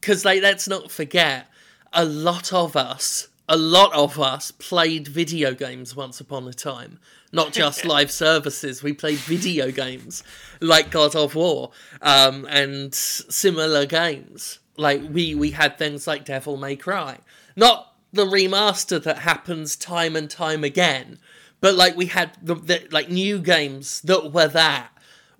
because 0.00 0.24
like 0.24 0.42
let's 0.42 0.66
not 0.66 0.90
forget 0.90 1.46
a 1.92 2.04
lot 2.04 2.52
of 2.52 2.74
us 2.74 3.28
a 3.48 3.56
lot 3.56 3.92
of 3.92 4.18
us 4.18 4.50
played 4.52 5.06
video 5.06 5.52
games 5.52 5.94
once 5.94 6.18
upon 6.20 6.48
a 6.48 6.52
time 6.52 6.98
not 7.32 7.52
just 7.52 7.84
live 7.94 8.10
services 8.10 8.82
we 8.82 8.92
played 8.92 9.18
video 9.18 9.70
games 9.70 10.24
like 10.60 10.90
god 10.90 11.14
of 11.14 11.34
war 11.36 11.70
um, 12.00 12.46
and 12.50 12.94
similar 12.94 13.84
games 13.86 14.58
like 14.76 15.02
we 15.10 15.34
we 15.34 15.50
had 15.50 15.78
things 15.78 16.06
like 16.06 16.24
devil 16.24 16.56
may 16.56 16.76
cry 16.76 17.18
not 17.56 17.94
the 18.12 18.24
remaster 18.24 19.02
that 19.02 19.18
happens 19.18 19.76
time 19.76 20.16
and 20.16 20.30
time 20.30 20.64
again 20.64 21.18
but 21.60 21.74
like 21.74 21.96
we 21.96 22.06
had 22.06 22.36
the, 22.42 22.54
the 22.54 22.86
like 22.90 23.08
new 23.08 23.38
games 23.38 24.00
that 24.02 24.32
were 24.32 24.48
that 24.48 24.90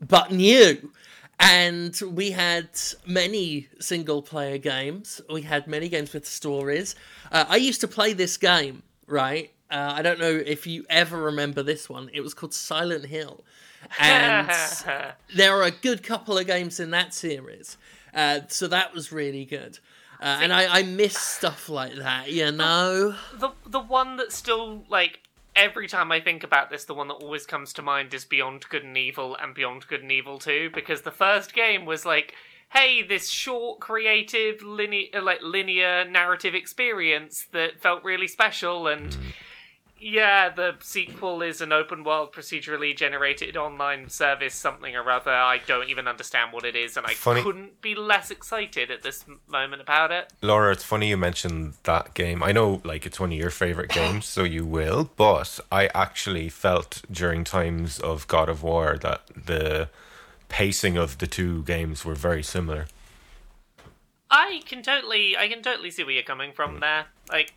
but 0.00 0.30
new 0.30 0.92
and 1.42 2.00
we 2.06 2.30
had 2.30 2.68
many 3.04 3.68
single 3.80 4.22
player 4.22 4.58
games. 4.58 5.20
We 5.28 5.42
had 5.42 5.66
many 5.66 5.88
games 5.88 6.12
with 6.12 6.24
stories. 6.24 6.94
Uh, 7.32 7.44
I 7.48 7.56
used 7.56 7.80
to 7.80 7.88
play 7.88 8.12
this 8.12 8.36
game, 8.36 8.84
right? 9.08 9.52
Uh, 9.68 9.94
I 9.96 10.02
don't 10.02 10.20
know 10.20 10.30
if 10.30 10.68
you 10.68 10.86
ever 10.88 11.20
remember 11.20 11.64
this 11.64 11.88
one. 11.88 12.10
It 12.12 12.20
was 12.20 12.32
called 12.32 12.54
Silent 12.54 13.06
Hill. 13.06 13.42
And 13.98 14.48
there 15.34 15.58
are 15.58 15.64
a 15.64 15.72
good 15.72 16.04
couple 16.04 16.38
of 16.38 16.46
games 16.46 16.78
in 16.78 16.90
that 16.92 17.12
series. 17.12 17.76
Uh, 18.14 18.40
so 18.48 18.68
that 18.68 18.94
was 18.94 19.12
really 19.12 19.44
good. 19.44 19.78
Uh, 20.20 20.38
and 20.40 20.52
I, 20.52 20.78
I 20.78 20.82
miss 20.84 21.18
stuff 21.18 21.68
like 21.68 21.96
that, 21.96 22.30
you 22.30 22.52
know? 22.52 23.16
the 23.34 23.50
the 23.66 23.80
one 23.80 24.16
that 24.18 24.30
still 24.30 24.84
like 24.88 25.20
every 25.56 25.88
time 25.88 26.12
I 26.12 26.20
think 26.20 26.44
about 26.44 26.70
this, 26.70 26.84
the 26.84 26.94
one 26.94 27.08
that 27.08 27.14
always 27.14 27.44
comes 27.44 27.72
to 27.74 27.82
mind 27.82 28.14
is 28.14 28.24
Beyond 28.24 28.68
Good 28.68 28.84
and 28.84 28.96
Evil 28.96 29.36
and 29.36 29.54
Beyond 29.54 29.86
Good 29.88 30.02
and 30.02 30.12
Evil 30.12 30.38
Two, 30.38 30.70
because 30.72 31.02
the 31.02 31.10
first 31.10 31.54
game 31.54 31.84
was 31.84 32.06
like, 32.06 32.34
hey, 32.72 33.02
this 33.02 33.28
short, 33.28 33.80
creative, 33.80 34.62
linear, 34.62 35.20
like 35.20 35.40
linear 35.42 36.04
narrative 36.08 36.54
experience 36.54 37.46
that 37.52 37.80
felt 37.80 38.04
really 38.04 38.28
special, 38.28 38.86
and 38.86 39.16
yeah, 40.02 40.48
the 40.48 40.74
sequel 40.80 41.42
is 41.42 41.60
an 41.60 41.72
open 41.72 42.02
world 42.02 42.32
procedurally 42.32 42.96
generated 42.96 43.56
online 43.56 44.08
service, 44.08 44.52
something 44.52 44.96
or 44.96 45.08
other. 45.08 45.30
I 45.30 45.60
don't 45.64 45.88
even 45.88 46.08
understand 46.08 46.52
what 46.52 46.64
it 46.64 46.74
is, 46.74 46.96
and 46.96 47.06
I 47.06 47.14
Funny- 47.14 47.42
couldn't 47.42 47.80
be 47.80 47.94
less 47.94 48.30
excited 48.30 48.90
at 48.90 49.02
this 49.02 49.24
moment 49.46 49.80
about 49.80 50.10
it. 50.10 50.32
Laura, 50.42 50.72
it's 50.72 50.82
funny 50.82 51.10
you 51.10 51.16
mentioned 51.16 51.74
that 51.84 52.14
game. 52.14 52.42
I 52.42 52.50
know, 52.50 52.80
like, 52.84 53.06
it's 53.06 53.20
one 53.20 53.30
of 53.30 53.38
your 53.38 53.50
favorite 53.50 53.90
games, 53.90 54.26
so 54.26 54.42
you 54.42 54.66
will. 54.66 55.10
But 55.16 55.60
I 55.70 55.86
actually 55.94 56.48
felt 56.48 57.02
during 57.08 57.44
times 57.44 58.00
of 58.00 58.26
God 58.26 58.48
of 58.48 58.64
War 58.64 58.98
that 59.02 59.22
the 59.46 59.88
pacing 60.48 60.96
of 60.96 61.18
the 61.18 61.28
two 61.28 61.62
games 61.62 62.04
were 62.04 62.16
very 62.16 62.42
similar. 62.42 62.86
I 64.32 64.62
can 64.66 64.82
totally, 64.82 65.36
I 65.36 65.46
can 65.46 65.62
totally 65.62 65.92
see 65.92 66.02
where 66.02 66.14
you're 66.14 66.24
coming 66.24 66.52
from 66.52 66.78
mm. 66.78 66.80
there. 66.80 67.06
Like, 67.30 67.54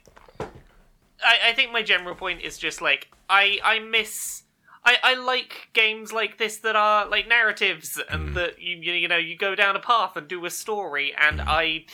I, 1.26 1.50
I 1.50 1.54
think 1.54 1.72
my 1.72 1.82
general 1.82 2.16
point 2.16 2.42
is 2.42 2.58
just 2.58 2.82
like 2.82 3.10
I, 3.30 3.60
I 3.64 3.80
miss. 3.80 4.44
I, 4.84 4.98
I 5.02 5.14
like 5.16 5.70
games 5.74 6.14
like 6.14 6.38
this 6.38 6.58
that 6.58 6.76
are 6.76 7.08
like 7.08 7.28
narratives 7.28 8.00
and 8.10 8.30
mm. 8.30 8.34
that 8.36 8.62
you 8.62 8.76
you 8.78 9.08
know 9.08 9.18
you 9.18 9.36
go 9.36 9.56
down 9.56 9.76
a 9.76 9.80
path 9.80 10.16
and 10.16 10.28
do 10.28 10.46
a 10.46 10.52
story 10.52 11.14
and 11.18 11.40
mm. 11.40 11.46
I 11.48 11.86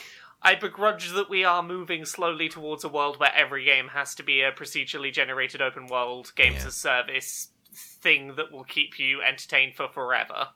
I 0.41 0.55
begrudge 0.55 1.11
that 1.11 1.29
we 1.29 1.43
are 1.43 1.63
moving 1.63 2.03
slowly 2.03 2.49
towards 2.49 2.83
a 2.83 2.89
world 2.89 3.19
where 3.19 3.33
every 3.33 3.63
game 3.63 3.89
has 3.89 4.15
to 4.15 4.23
be 4.23 4.41
a 4.41 4.51
procedurally 4.51 5.13
generated 5.13 5.61
open 5.61 5.87
world 5.87 6.33
games 6.35 6.61
Yeah. 6.61 6.67
as 6.67 6.75
service 6.75 7.49
thing 7.73 8.35
that 8.35 8.51
will 8.51 8.63
keep 8.63 8.99
you 8.99 9.21
entertained 9.21 9.75
for 9.75 9.87
forever. 9.87 10.49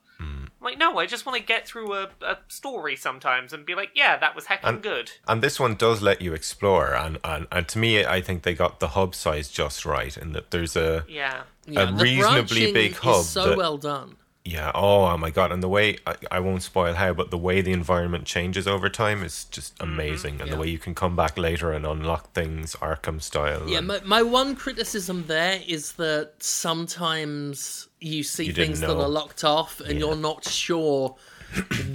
Like 0.60 0.78
no, 0.78 0.98
I 0.98 1.06
just 1.06 1.26
want 1.26 1.38
to 1.38 1.44
get 1.44 1.66
through 1.66 1.92
a, 1.92 2.08
a 2.22 2.38
story 2.48 2.96
sometimes 2.96 3.52
and 3.52 3.64
be 3.66 3.74
like, 3.74 3.90
yeah, 3.94 4.16
that 4.16 4.34
was 4.34 4.46
heckin' 4.46 4.60
And- 4.64 4.82
good. 4.82 5.12
And 5.28 5.42
this 5.42 5.60
one 5.60 5.74
does 5.74 6.02
let 6.02 6.20
you 6.22 6.32
explore, 6.32 6.94
and, 6.94 7.18
and, 7.24 7.46
and 7.52 7.68
to 7.68 7.78
me, 7.78 8.04
I 8.04 8.20
think 8.20 8.42
they 8.42 8.54
got 8.54 8.80
the 8.80 8.88
hub 8.88 9.14
size 9.14 9.48
just 9.48 9.84
right, 9.84 10.16
in 10.16 10.32
that 10.32 10.50
there's 10.50 10.74
a 10.76 11.04
Yeah. 11.08 11.42
Yeah, 11.66 11.82
a 11.82 11.92
the 11.92 12.02
reasonably 12.02 12.72
branching 12.72 12.74
big 12.74 12.92
is 12.92 12.98
hub 12.98 13.24
so 13.24 13.48
that- 13.50 13.58
well 13.58 13.76
done. 13.78 14.16
Yeah. 14.46 14.70
Oh, 14.74 15.04
oh 15.04 15.16
my 15.18 15.30
god! 15.30 15.50
And 15.52 15.62
the 15.62 15.68
way 15.68 15.98
I, 16.06 16.14
I 16.30 16.40
won't 16.40 16.62
spoil 16.62 16.94
how, 16.94 17.12
but 17.12 17.30
the 17.30 17.36
way 17.38 17.60
the 17.60 17.72
environment 17.72 18.24
changes 18.24 18.66
over 18.68 18.88
time 18.88 19.22
is 19.24 19.44
just 19.44 19.76
mm-hmm, 19.78 19.92
amazing, 19.92 20.40
and 20.40 20.48
Yeah. 20.48 20.54
the 20.54 20.60
way 20.60 20.68
you 20.68 20.78
can 20.78 20.94
come 20.94 21.16
back 21.16 21.36
later 21.36 21.72
and 21.72 21.84
unlock 21.84 22.32
things 22.32 22.76
Arkham 22.76 23.20
style. 23.20 23.68
Yeah, 23.68 23.78
and- 23.78 23.86
my, 23.88 24.00
my 24.04 24.22
one 24.22 24.54
criticism 24.56 25.24
there 25.26 25.60
is 25.66 25.92
that 25.94 26.34
sometimes 26.40 27.88
you 28.00 28.22
see 28.22 28.44
You 28.46 28.52
didn't 28.52 28.66
things 28.76 28.80
that 28.80 28.90
are 28.90 29.08
locked 29.08 29.42
off 29.44 29.80
and 29.80 29.92
Yeah. 29.94 30.06
you're 30.06 30.16
not 30.16 30.44
sure 30.44 31.16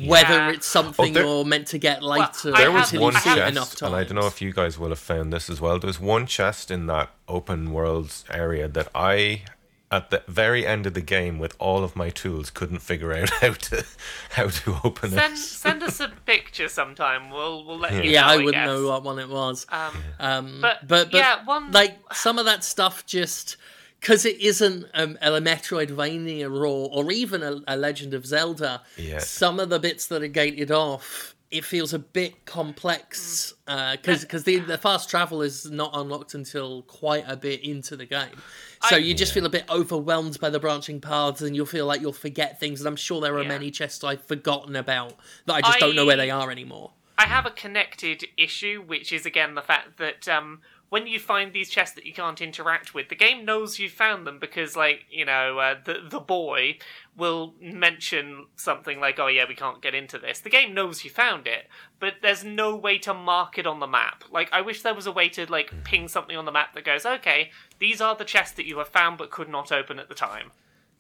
whether 0.06 0.34
Yeah. 0.34 0.52
it's 0.52 0.66
something 0.66 1.12
Oh, 1.12 1.14
there- 1.14 1.24
you're 1.24 1.46
meant 1.46 1.68
to 1.68 1.78
get 1.78 2.02
later 2.04 2.54
I 2.56 2.62
there 2.62 2.72
was 2.72 2.86
until 2.92 3.02
one 3.04 3.14
you 3.14 3.20
see 3.20 3.30
it 3.32 3.36
chest, 3.36 3.52
enough 3.52 3.76
times. 3.76 3.82
and 3.92 3.96
I 3.96 4.04
don't 4.04 4.16
know 4.16 4.28
if 4.28 4.42
you 4.42 4.52
guys 4.54 4.80
will 4.80 4.90
have 4.90 5.00
found 5.00 5.32
this 5.32 5.50
as 5.50 5.62
well. 5.62 5.78
There's 5.80 6.00
one 6.00 6.26
chest 6.26 6.72
in 6.72 6.88
that 6.88 7.10
open 7.28 7.72
world 7.72 8.12
area 8.30 8.68
that 8.70 8.88
I, 8.96 9.44
at 9.92 10.10
the 10.10 10.24
very 10.28 10.66
end 10.66 10.86
of 10.88 10.94
the 10.94 11.02
game, 11.02 11.38
with 11.38 11.56
all 11.60 11.84
of 11.84 11.96
my 11.96 12.10
tools, 12.10 12.50
couldn't 12.50 12.80
figure 12.80 13.12
out 13.14 13.30
how 13.30 13.52
to 13.54 13.86
how 14.32 14.48
to 14.48 14.78
open 14.84 15.12
Send 15.12 15.34
it. 15.34 15.38
send 15.64 15.84
us 15.84 16.00
a 16.00 16.10
picture 16.26 16.70
sometime. 16.70 17.30
We'll 17.30 17.66
we'll 17.66 17.78
let 17.80 17.94
you. 18.04 18.10
yeah, 18.12 18.22
know, 18.22 18.28
I 18.28 18.34
I 18.34 18.38
wouldn't 18.38 18.54
guess. 18.54 18.68
know 18.68 18.88
what 18.88 19.04
one 19.04 19.20
it 19.20 19.30
was. 19.30 19.66
Um, 19.70 19.94
Um, 20.20 20.58
But- 20.62 20.88
but, 20.88 21.12
but 21.12 21.18
yeah, 21.18 21.44
one- 21.46 21.72
like 21.72 21.98
some 22.14 22.40
of 22.40 22.46
that 22.46 22.64
stuff 22.64 23.06
just 23.06 23.58
because 24.00 24.26
it 24.26 24.40
isn't 24.42 24.86
um, 24.96 25.18
a 25.22 25.30
Metroidvania 25.32 26.46
or 26.50 26.90
or 26.92 27.12
even 27.12 27.44
a, 27.44 27.62
a 27.68 27.76
Legend 27.78 28.14
of 28.14 28.26
Zelda. 28.26 28.82
Yeah. 28.98 29.20
Some 29.20 29.60
of 29.60 29.70
the 29.70 29.80
bits 29.80 30.08
that 30.08 30.24
are 30.24 30.28
gated 30.28 30.72
off, 30.72 31.36
it 31.52 31.66
feels 31.66 31.94
a 31.94 32.00
bit 32.00 32.46
complex 32.46 33.54
because 33.66 34.22
because 34.22 34.44
the 34.46 34.60
the 34.60 34.78
fast 34.78 35.10
travel 35.10 35.42
is 35.42 35.70
not 35.70 35.92
unlocked 35.94 36.34
until 36.34 36.82
quite 36.84 37.26
a 37.28 37.36
bit 37.36 37.62
into 37.64 37.96
the 37.96 38.06
game. 38.06 38.42
So 38.90 38.96
I- 38.96 39.00
you 39.00 39.14
just 39.14 39.34
feel 39.34 39.46
a 39.46 39.50
bit 39.50 39.66
overwhelmed 39.70 40.40
by 40.40 40.50
the 40.50 40.60
branching 40.60 41.02
paths, 41.02 41.42
and 41.42 41.56
you'll 41.56 41.66
feel 41.66 41.86
like 41.86 42.02
you'll 42.02 42.14
forget 42.14 42.60
things. 42.60 42.80
And 42.82 42.88
I'm 42.88 42.96
sure 42.96 43.22
there 43.22 43.36
are 43.36 43.44
Yeah. 43.44 43.50
many 43.50 43.70
chests 43.70 44.04
I've 44.04 44.24
forgotten 44.26 44.76
about 44.76 45.18
that 45.46 45.54
I 45.56 45.62
just 45.62 45.80
don't 45.80 45.96
know 45.96 46.06
where 46.06 46.18
they 46.18 46.32
are 46.32 46.50
anymore. 46.50 46.94
I 47.18 47.26
have 47.28 47.46
a 47.46 47.52
connected 47.52 48.26
issue, 48.38 48.82
which 48.82 49.12
is 49.12 49.26
again 49.26 49.54
the 49.56 49.62
fact 49.62 49.98
that 49.98 50.28
um, 50.28 50.62
when 50.92 51.08
you 51.08 51.18
find 51.20 51.54
these 51.54 51.70
chests 51.70 51.96
that 51.96 52.06
you 52.06 52.12
can't 52.12 52.42
interact 52.42 52.94
with, 52.94 53.08
the 53.08 53.16
game 53.16 53.46
knows 53.46 53.80
you 53.80 53.88
found 53.88 54.28
them 54.28 54.40
because, 54.40 54.76
like, 54.76 55.06
you 55.10 55.24
know, 55.24 55.58
uh, 55.58 55.76
the 55.86 56.06
the 56.06 56.20
boy 56.20 56.78
will 57.16 57.54
mention 57.62 58.48
something 58.58 59.00
like, 59.00 59.18
"Oh 59.18 59.28
yeah, 59.28 59.46
we 59.48 59.56
can't 59.56 59.82
get 59.82 59.96
into 59.96 60.20
this." 60.20 60.42
The 60.42 60.50
game 60.50 60.74
knows 60.74 61.06
you 61.06 61.10
found 61.10 61.48
it, 61.48 61.70
but 62.02 62.16
there's 62.22 62.44
no 62.44 62.76
way 62.76 62.98
to 62.98 63.14
mark 63.14 63.58
it 63.58 63.66
on 63.66 63.80
the 63.80 63.88
map. 63.88 64.26
Like, 64.30 64.52
I 64.52 64.60
wish 64.60 64.82
there 64.82 64.94
was 64.94 65.08
a 65.08 65.14
way 65.14 65.30
to 65.30 65.50
like 65.50 65.86
ping 65.86 66.10
something 66.10 66.36
on 66.36 66.44
the 66.44 66.52
map 66.52 66.74
that 66.74 66.84
goes, 66.84 67.06
"Okay, 67.06 67.52
these 67.80 68.02
are 68.02 68.14
the 68.14 68.26
chests 68.26 68.56
that 68.56 68.68
you 68.68 68.78
have 68.80 68.90
found 68.90 69.18
but 69.18 69.32
could 69.32 69.48
not 69.48 69.72
open 69.72 69.98
at 69.98 70.10
the 70.10 70.14
time," 70.14 70.52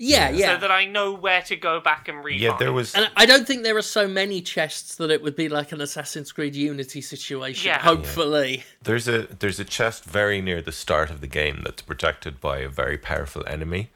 Yeah, 0.03 0.31
yeah. 0.31 0.55
so 0.55 0.61
that 0.61 0.71
I 0.71 0.85
know 0.85 1.13
where 1.13 1.43
to 1.43 1.55
go 1.55 1.79
back 1.79 2.07
and 2.07 2.23
read. 2.23 2.41
Yeah, 2.41 2.57
there 2.57 2.73
was. 2.73 2.95
And 2.95 3.11
I 3.15 3.27
don't 3.27 3.45
think 3.45 3.61
there 3.61 3.77
are 3.77 3.83
so 3.83 4.07
many 4.07 4.41
chests 4.41 4.95
that 4.95 5.11
it 5.11 5.21
would 5.21 5.35
be 5.35 5.47
like 5.47 5.71
an 5.71 5.79
Assassin's 5.79 6.31
Creed 6.31 6.55
Unity 6.55 7.01
situation. 7.01 7.67
Yeah. 7.67 7.77
Hopefully, 7.77 8.63
There's 8.81 9.07
a 9.07 9.27
there's 9.27 9.59
a 9.59 9.63
chest 9.63 10.03
very 10.03 10.41
near 10.41 10.59
the 10.59 10.71
start 10.71 11.11
of 11.11 11.21
the 11.21 11.27
game 11.27 11.61
that's 11.63 11.83
protected 11.83 12.41
by 12.41 12.59
a 12.59 12.67
very 12.67 12.97
powerful 12.97 13.45
enemy. 13.45 13.91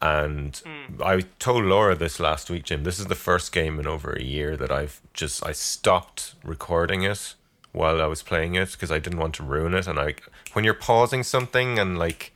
And 0.00 0.56
hmm. 0.64 1.02
I 1.02 1.20
told 1.38 1.64
Laura 1.64 1.94
this 1.94 2.18
last 2.18 2.48
week, 2.48 2.64
Jim. 2.64 2.84
This 2.84 2.98
is 2.98 3.06
the 3.06 3.14
first 3.14 3.52
game 3.52 3.78
in 3.78 3.86
over 3.86 4.10
a 4.10 4.22
year 4.22 4.56
that 4.56 4.72
I've 4.72 5.02
just 5.12 5.44
I 5.46 5.52
stopped 5.52 6.34
recording 6.42 7.02
it 7.02 7.34
while 7.72 8.00
I 8.00 8.06
was 8.06 8.22
playing 8.22 8.54
it 8.54 8.72
because 8.72 8.90
I 8.90 8.98
didn't 8.98 9.18
want 9.18 9.34
to 9.34 9.42
ruin 9.42 9.74
it. 9.74 9.86
And 9.86 9.98
I, 9.98 10.14
when 10.54 10.64
you're 10.64 10.72
pausing 10.72 11.22
something 11.22 11.78
and 11.78 11.98
like 11.98 12.32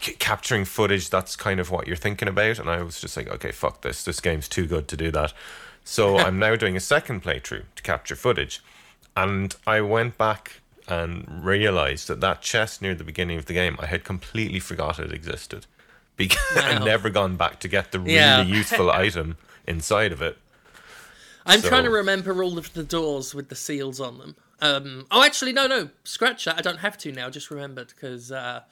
c- 0.00 0.14
capturing 0.14 0.64
footage, 0.64 1.10
that's 1.10 1.36
kind 1.36 1.60
of 1.60 1.70
what 1.70 1.86
you're 1.86 1.96
thinking 1.96 2.28
about. 2.28 2.58
And 2.58 2.68
I 2.70 2.82
was 2.82 3.00
just 3.00 3.16
like, 3.16 3.28
okay, 3.28 3.52
fuck 3.52 3.82
this. 3.82 4.04
This 4.04 4.20
game's 4.20 4.48
too 4.48 4.66
good 4.66 4.88
to 4.88 4.96
do 4.96 5.10
that. 5.12 5.32
So 5.84 6.18
I'm 6.26 6.38
now 6.38 6.56
doing 6.56 6.76
a 6.76 6.80
second 6.80 7.22
playthrough 7.22 7.64
to 7.74 7.82
capture 7.82 8.16
footage. 8.16 8.62
And 9.16 9.54
I 9.66 9.80
went 9.80 10.18
back 10.18 10.60
and 10.88 11.44
realized 11.44 12.08
that 12.08 12.20
that 12.20 12.42
chest 12.42 12.80
near 12.82 12.94
the 12.94 13.02
beginning 13.04 13.38
of 13.38 13.46
the 13.46 13.54
game, 13.54 13.76
I 13.80 13.86
had 13.86 14.04
completely 14.04 14.60
forgot 14.60 14.98
it 14.98 15.12
existed. 15.12 15.66
Because 16.16 16.38
I'd 16.56 16.84
never 16.84 17.10
gone 17.10 17.36
back 17.36 17.60
to 17.60 17.68
get 17.68 17.92
the 17.92 17.98
really 17.98 18.14
Yeah. 18.14 18.42
useful 18.60 18.90
item 18.90 19.36
inside 19.66 20.12
of 20.12 20.22
it. 20.22 20.38
I'm 21.44 21.60
So- 21.60 21.68
trying 21.68 21.84
to 21.84 21.90
remember 21.90 22.42
all 22.42 22.58
of 22.58 22.72
the 22.72 22.82
doors 22.84 23.34
with 23.34 23.48
the 23.48 23.54
seals 23.56 24.00
on 24.00 24.18
them. 24.18 24.36
Um, 24.60 25.06
oh, 25.10 25.22
actually, 25.22 25.52
no, 25.52 25.66
no, 25.66 25.90
scratch 26.04 26.46
that. 26.46 26.56
I 26.58 26.62
don't 26.62 26.78
have 26.78 26.96
to 26.98 27.12
now. 27.12 27.28
Just 27.28 27.50
remembered 27.50 27.88
because 27.88 28.32
uh, 28.32 28.62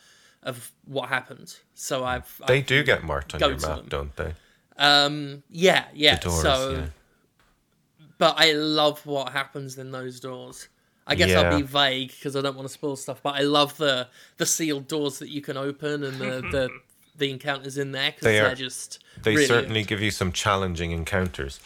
of 0.44 0.70
what 0.84 1.08
happened. 1.08 1.56
So 1.74 2.04
I've. 2.04 2.40
They 2.46 2.58
I've 2.58 2.66
do 2.66 2.82
get 2.84 3.02
marked 3.02 3.34
on 3.34 3.40
your 3.40 3.50
map, 3.50 3.60
them. 3.78 3.86
don't 3.88 4.16
they? 4.16 4.34
Um, 4.76 5.42
yeah, 5.50 5.84
yeah. 5.94 6.16
The 6.16 6.20
doors, 6.28 6.42
so, 6.42 6.70
yeah. 6.72 6.86
but 8.18 8.34
I 8.38 8.52
love 8.52 9.04
what 9.06 9.32
happens 9.32 9.78
in 9.78 9.90
those 9.90 10.20
doors. 10.20 10.68
I 11.06 11.14
guess 11.16 11.28
Yeah. 11.30 11.42
I'll 11.50 11.56
be 11.58 11.62
vague 11.62 12.08
because 12.10 12.34
I 12.34 12.40
don't 12.40 12.56
want 12.56 12.66
to 12.66 12.72
spoil 12.72 12.96
stuff. 12.96 13.22
But 13.22 13.34
I 13.34 13.40
love 13.42 13.76
the 13.76 14.08
the 14.38 14.46
sealed 14.46 14.88
doors 14.88 15.18
that 15.18 15.28
you 15.30 15.40
can 15.42 15.56
open 15.56 16.02
and 16.04 16.18
the 16.18 16.40
the, 16.50 16.68
the 17.16 17.30
encounters 17.30 17.76
in 17.78 17.92
there 17.92 18.10
because 18.10 18.22
They 18.24 18.32
they 18.32 18.40
are- 18.40 18.48
are 18.52 18.54
just 18.54 19.04
They 19.22 19.34
really 19.34 19.46
certainly 19.46 19.82
good. 19.82 19.88
give 19.88 20.00
you 20.02 20.10
some 20.10 20.32
challenging 20.32 20.92
encounters. 20.92 21.60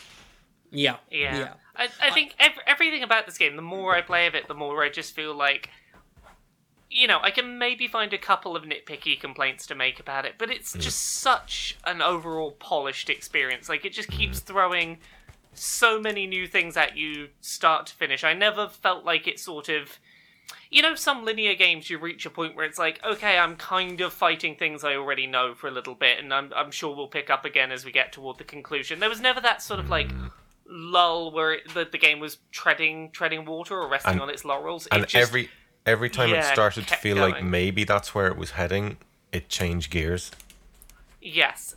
yeah 0.70 0.96
Yeah. 1.10 1.38
yeah. 1.38 1.52
I, 1.76 1.88
I 2.02 2.10
think 2.10 2.34
ev- 2.40 2.58
everything 2.66 3.04
about 3.04 3.24
this 3.26 3.38
game, 3.38 3.54
the 3.54 3.62
more 3.62 3.94
I 3.94 4.02
play 4.02 4.26
of 4.26 4.34
it, 4.34 4.48
the 4.48 4.54
more 4.54 4.82
I 4.82 4.88
just 4.88 5.14
feel 5.14 5.32
like. 5.34 5.70
You 6.90 7.06
know, 7.06 7.18
I 7.22 7.30
can 7.30 7.58
maybe 7.58 7.86
find 7.86 8.12
a 8.12 8.18
couple 8.18 8.56
of 8.56 8.64
nitpicky 8.64 9.20
complaints 9.20 9.66
to 9.66 9.74
make 9.74 10.00
about 10.00 10.24
it, 10.24 10.34
but 10.38 10.50
it's 10.50 10.74
mm. 10.74 10.80
just 10.80 10.98
such 10.98 11.76
an 11.84 12.00
overall 12.00 12.52
polished 12.52 13.10
experience. 13.10 13.68
Like, 13.68 13.84
it 13.84 13.92
just 13.92 14.08
keeps 14.08 14.40
mm. 14.40 14.44
throwing 14.44 14.98
so 15.52 16.00
many 16.00 16.26
new 16.26 16.46
things 16.46 16.76
at 16.76 16.96
you, 16.96 17.28
start 17.40 17.86
to 17.86 17.94
finish. 17.94 18.24
I 18.24 18.32
never 18.32 18.68
felt 18.68 19.04
like 19.04 19.26
it 19.26 19.38
sort 19.38 19.68
of. 19.68 19.98
You 20.70 20.82
know, 20.82 20.94
some 20.94 21.24
linear 21.24 21.54
games, 21.54 21.88
you 21.90 21.98
reach 21.98 22.24
a 22.26 22.30
point 22.30 22.54
where 22.54 22.64
it's 22.64 22.78
like, 22.78 23.00
okay, 23.04 23.38
I'm 23.38 23.56
kind 23.56 24.00
of 24.00 24.12
fighting 24.12 24.54
things 24.54 24.84
I 24.84 24.96
already 24.96 25.26
know 25.26 25.54
for 25.54 25.66
a 25.66 25.70
little 25.70 25.94
bit, 25.94 26.18
and 26.18 26.32
I'm, 26.32 26.52
I'm 26.54 26.70
sure 26.70 26.94
we'll 26.94 27.06
pick 27.08 27.28
up 27.30 27.44
again 27.44 27.70
as 27.70 27.84
we 27.84 27.92
get 27.92 28.12
toward 28.12 28.38
the 28.38 28.44
conclusion. 28.44 29.00
There 29.00 29.08
was 29.08 29.20
never 29.20 29.40
that 29.42 29.62
sort 29.62 29.80
of 29.80 29.90
like 29.90 30.08
mm. 30.08 30.30
lull 30.66 31.32
where 31.32 31.54
it, 31.54 31.72
the, 31.74 31.86
the 31.90 31.98
game 31.98 32.18
was 32.20 32.38
treading 32.50 33.10
treading 33.12 33.44
water 33.44 33.78
or 33.78 33.88
resting 33.88 34.12
And- 34.12 34.22
on 34.22 34.30
its 34.30 34.44
laurels. 34.44 34.86
It 34.86 34.92
And 34.92 35.06
just- 35.06 35.16
every 35.16 35.50
every 35.88 36.10
time 36.10 36.32
it 36.32 36.44
started 36.44 36.82
to 36.84 36.90
kept 36.90 37.02
feel 37.02 37.16
like 37.16 37.42
maybe 37.42 37.84
that's 37.84 38.14
where 38.14 38.26
it 38.28 38.36
was 38.36 38.52
heading, 38.52 38.96
it 39.32 39.48
changed 39.48 39.90
gears. 39.90 40.30
yes, 41.20 41.74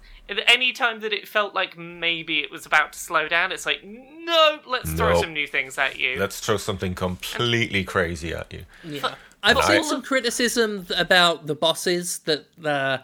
any 0.48 0.72
time 0.72 1.02
that 1.02 1.12
it 1.12 1.28
felt 1.28 1.54
like 1.54 1.78
maybe 1.78 2.40
it 2.40 2.50
was 2.52 2.66
about 2.66 2.94
to 2.94 3.00
slow 3.00 3.28
down, 3.28 3.52
it's 3.52 3.66
like 3.66 3.84
no, 3.84 4.60
let's 4.66 4.92
throw 4.94 5.14
No. 5.14 5.22
some 5.22 5.34
new 5.34 5.48
things 5.48 5.78
at 5.78 6.00
you. 6.00 6.18
Let's 6.20 6.40
throw 6.40 6.58
something 6.58 6.96
completely 6.96 7.84
crazy 7.84 8.34
at 8.34 8.52
you. 8.54 8.66
Yeah. 8.84 9.16
I've 9.44 9.58
And 9.58 9.66
seen 9.66 9.80
I- 9.80 9.88
some 9.90 10.02
criticism 10.04 10.86
about 10.96 11.48
the 11.48 11.56
bosses 11.56 12.20
that 12.20 12.46
uh, 12.64 13.00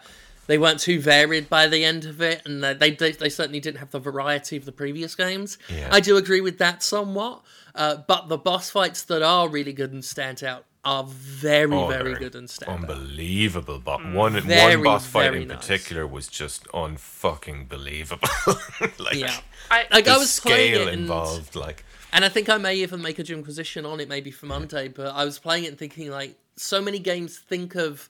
they 0.46 0.56
weren't 0.56 0.80
too 0.80 1.00
varied 1.00 1.50
by 1.50 1.66
the 1.66 1.84
end 1.84 2.04
of 2.06 2.22
it, 2.22 2.40
and 2.46 2.62
that 2.64 2.78
they, 2.78 2.92
they 2.92 3.12
they 3.12 3.28
certainly 3.28 3.60
didn't 3.60 3.78
have 3.80 3.90
the 3.90 3.98
variety 3.98 4.56
of 4.56 4.64
the 4.64 4.72
previous 4.72 5.14
games. 5.14 5.58
Yeah. 5.68 5.88
I 5.92 6.00
do 6.00 6.16
agree 6.16 6.40
with 6.40 6.56
that 6.58 6.82
somewhat, 6.82 7.42
uh, 7.74 7.96
but 8.06 8.28
the 8.28 8.38
boss 8.38 8.70
fights 8.70 9.02
that 9.02 9.20
are 9.22 9.48
really 9.48 9.74
good 9.74 9.92
and 9.92 10.02
stand 10.04 10.42
out 10.42 10.64
are 10.88 11.04
very, 11.04 11.74
Oh, 11.74 11.86
very 11.86 12.14
good 12.14 12.34
and 12.34 12.48
stand. 12.48 12.72
Unbelievable, 12.72 13.78
but 13.78 14.02
one 14.10 14.40
Very, 14.40 14.76
one 14.76 14.84
boss 14.84 15.06
fight 15.06 15.34
in 15.34 15.48
nice. 15.48 15.58
particular 15.58 16.06
was 16.06 16.28
just 16.28 16.64
unfucking 16.68 17.68
believable. 17.68 18.26
like 18.98 19.16
Yeah. 19.16 19.36
I, 19.70 19.86
Like 19.90 20.06
the 20.06 20.12
I 20.12 20.16
was 20.16 20.40
playing 20.40 20.72
scale 20.74 20.88
it 20.88 20.92
and, 20.94 21.02
involved, 21.02 21.54
like 21.54 21.84
and 22.10 22.24
I 22.24 22.30
think 22.30 22.48
I 22.48 22.56
may 22.56 22.76
even 22.76 23.02
make 23.02 23.18
a 23.18 23.22
Jimquisition 23.22 23.84
on 23.84 24.00
it 24.00 24.08
maybe 24.08 24.30
for 24.30 24.46
Monday, 24.46 24.88
but 24.88 25.08
I 25.14 25.26
was 25.26 25.38
playing 25.38 25.64
it 25.64 25.68
and 25.68 25.78
thinking 25.78 26.10
like 26.10 26.36
so 26.56 26.80
many 26.80 26.98
games 26.98 27.36
think 27.36 27.74
of 27.74 28.08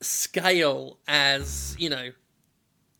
scale 0.00 0.98
as, 1.06 1.76
you 1.78 1.88
know, 1.88 2.10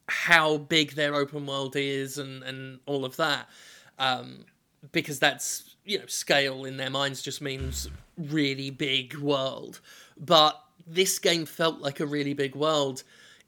how 0.09 0.59
big 0.59 0.93
their 0.93 1.17
open 1.17 1.45
world 1.45 1.75
is 1.75 2.19
and, 2.19 2.45
and 2.45 2.79
all 2.87 3.05
of 3.05 3.17
that. 3.17 3.49
Um, 3.99 4.45
because 4.93 5.19
that's, 5.19 5.75
you 5.85 5.99
know, 5.99 6.07
scale 6.07 6.65
in 6.65 6.77
their 6.77 6.91
minds 6.91 7.21
just 7.21 7.43
means 7.43 7.89
really 8.19 8.71
big 8.71 9.15
world. 9.17 9.81
But 10.17 10.61
this 10.87 11.19
game 11.19 11.47
felt 11.47 11.81
like 11.81 12.01
a 12.01 12.07
really 12.07 12.35
big 12.35 12.55
world, 12.55 13.03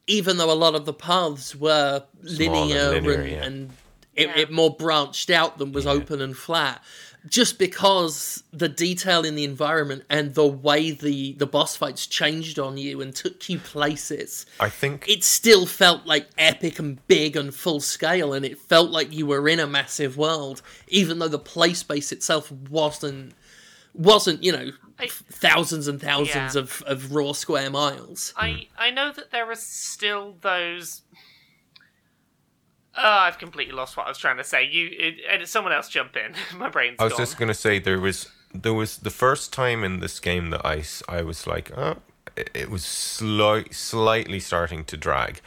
even 0.07 0.37
though 0.39 0.51
a 0.51 0.55
lot 0.55 0.75
of 0.75 0.85
the 0.85 0.93
paths 0.93 1.55
were 1.55 2.05
linear, 2.23 2.93
and 2.95 3.07
linear, 3.07 3.21
and, 3.21 3.31
yeah. 3.31 3.45
and 3.45 3.71
it, 4.15 4.29
Yeah. 4.29 4.39
it 4.39 4.51
more 4.51 4.75
branched 4.75 5.31
out 5.31 5.59
than 5.59 5.73
was 5.73 5.87
open 5.87 6.21
and 6.21 6.37
flat. 6.37 6.83
Just 7.29 7.59
because 7.59 8.45
the 8.53 8.69
detail 8.69 9.25
in 9.25 9.35
the 9.35 9.45
environment 9.45 10.05
and 10.09 10.35
the 10.35 10.47
way 10.47 10.93
the, 10.93 11.33
the 11.35 11.47
boss 11.47 11.77
fights 11.77 12.07
changed 12.07 12.59
on 12.61 12.79
you 12.79 13.01
and 13.01 13.15
took 13.15 13.49
you 13.49 13.59
places, 13.59 14.47
I 14.61 14.71
think 14.71 15.07
it 15.09 15.25
still 15.25 15.67
felt 15.67 16.07
like 16.07 16.29
epic 16.39 16.79
and 16.79 17.05
big 17.09 17.37
and 17.37 17.53
full 17.53 17.81
scale, 17.81 18.33
and 18.33 18.45
it 18.47 18.57
felt 18.57 18.91
like 18.91 19.13
you 19.13 19.27
were 19.27 19.49
in 19.49 19.59
a 19.59 19.67
massive 19.67 20.17
world, 20.17 20.63
even 20.87 21.19
though 21.19 21.29
the 21.29 21.41
play 21.41 21.75
space 21.75 22.13
itself 22.13 22.53
wasn't 22.53 23.35
wasn't 23.99 24.43
you 24.43 24.53
know 24.53 24.71
I- 24.99 25.09
thousands 25.09 25.87
and 25.89 26.01
thousands 26.01 26.55
Yeah. 26.55 26.63
of, 26.63 26.83
of 26.87 27.13
raw 27.15 27.33
square 27.33 27.69
miles. 27.69 28.33
I 28.37 28.69
I 28.79 28.91
know 28.91 29.13
that 29.13 29.31
there 29.33 29.51
are 29.51 29.55
still 29.57 30.37
those. 30.41 31.03
Oh, 32.97 33.03
I've 33.03 33.39
completely 33.39 33.75
lost 33.75 33.97
what 33.97 34.07
I 34.07 34.09
was 34.09 34.19
trying 34.19 34.39
to 34.39 34.45
say. 34.45 34.65
You, 34.69 34.91
it, 34.93 35.15
and 35.31 35.47
someone 35.49 35.73
else 35.73 35.89
jump 35.89 36.17
in. 36.17 36.35
My 36.59 36.69
brain's 36.69 36.97
I 36.99 37.05
was 37.05 37.13
gone. 37.13 37.19
just 37.21 37.39
gonna 37.39 37.55
say 37.55 37.79
there 37.79 38.01
was 38.01 38.29
there 38.55 38.75
was 38.75 38.99
the 38.99 39.11
first 39.11 39.53
time 39.53 39.85
in 39.85 40.01
this 40.01 40.19
game 40.21 40.51
that 40.51 40.65
I 40.65 40.83
I 41.09 41.23
was 41.23 41.47
like, 41.47 41.71
oh, 41.77 41.99
it, 42.37 42.51
it 42.55 42.71
was 42.71 42.85
slight, 42.85 43.75
slightly 43.75 44.41
starting 44.41 44.85
to 44.87 44.97
drag. 44.97 45.41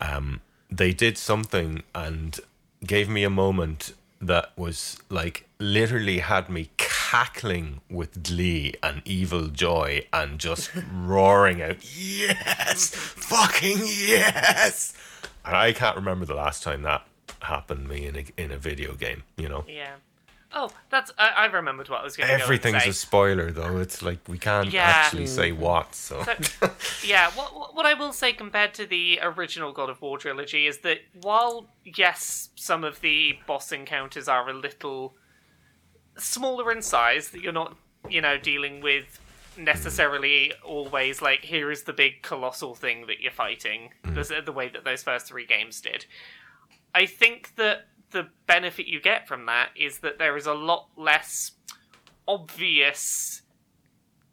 Um, 0.00 0.40
they 0.70 0.92
did 0.94 1.18
something 1.18 1.82
and 1.94 2.38
gave 2.86 3.08
me 3.10 3.24
a 3.24 3.30
moment 3.30 3.92
that 4.22 4.52
was 4.56 4.98
like 5.10 5.46
literally 5.58 6.18
had 6.20 6.48
me 6.48 6.70
cackling 7.10 7.80
with 7.90 8.22
glee 8.22 8.72
and 8.84 9.02
evil 9.04 9.48
joy 9.48 10.06
and 10.12 10.38
just 10.38 10.70
roaring 10.94 11.60
out, 11.60 11.76
yes, 11.82 12.90
fucking 12.94 13.78
yes. 13.78 14.94
And 15.44 15.56
I 15.56 15.72
can't 15.72 15.96
remember 15.96 16.24
the 16.24 16.34
last 16.34 16.62
time 16.62 16.82
that 16.82 17.02
happened 17.40 17.88
to 17.88 17.94
me 17.94 18.06
in 18.06 18.16
a 18.16 18.24
in 18.36 18.52
a 18.52 18.58
video 18.58 18.94
game. 18.94 19.24
You 19.36 19.48
know. 19.48 19.64
Yeah. 19.66 19.94
Oh, 20.52 20.70
that's. 20.90 21.10
I, 21.18 21.30
I 21.30 21.46
remembered 21.46 21.88
what 21.88 22.00
I 22.00 22.04
was 22.04 22.16
going 22.16 22.28
to 22.28 22.36
go 22.36 22.42
Everything's 22.44 22.86
a 22.86 22.92
spoiler, 22.92 23.50
though. 23.50 23.78
It's 23.78 24.02
like 24.02 24.18
we 24.28 24.38
can't 24.38 24.72
Yeah. 24.72 24.82
actually 24.82 25.26
say 25.26 25.50
mm. 25.50 25.58
what. 25.58 25.94
So, 25.94 26.22
So, 26.22 26.70
yeah, 27.04 27.30
what, 27.34 27.54
what- 27.54 27.74
what 27.74 27.86
I 27.86 27.94
will 27.94 28.12
say 28.12 28.32
compared 28.32 28.74
to 28.74 28.86
the 28.86 29.18
original 29.22 29.72
God 29.72 29.90
of 29.90 30.00
War 30.02 30.18
trilogy 30.18 30.66
is 30.66 30.78
that 30.78 30.98
while, 31.22 31.66
yes, 31.84 32.50
some 32.56 32.82
of 32.84 33.00
the 33.00 33.38
boss 33.46 33.72
encounters 33.72 34.28
are 34.28 34.48
a 34.48 34.52
little 34.52 35.14
smaller 36.20 36.70
in 36.72 36.82
size, 36.82 37.30
that 37.30 37.42
you're 37.42 37.52
not, 37.52 37.76
you 38.08 38.20
know, 38.20 38.38
dealing 38.38 38.80
with 38.80 39.18
necessarily 39.56 40.52
always 40.64 41.20
like, 41.20 41.40
here 41.40 41.70
is 41.70 41.82
the 41.82 41.92
big 41.92 42.22
colossal 42.22 42.74
thing 42.74 43.06
that 43.06 43.20
you're 43.20 43.32
fighting, 43.32 43.90
the, 44.04 44.42
the 44.44 44.52
way 44.52 44.68
that 44.68 44.84
those 44.84 45.02
first 45.02 45.26
three 45.26 45.44
games 45.46 45.80
did. 45.80 46.06
I 46.94 47.06
think 47.06 47.54
that 47.56 47.86
the 48.10 48.28
benefit 48.46 48.86
you 48.86 49.00
get 49.00 49.28
from 49.28 49.46
that 49.46 49.70
is 49.76 49.98
that 49.98 50.18
there 50.18 50.36
is 50.36 50.46
a 50.46 50.54
lot 50.54 50.88
less 50.96 51.52
obvious 52.26 53.42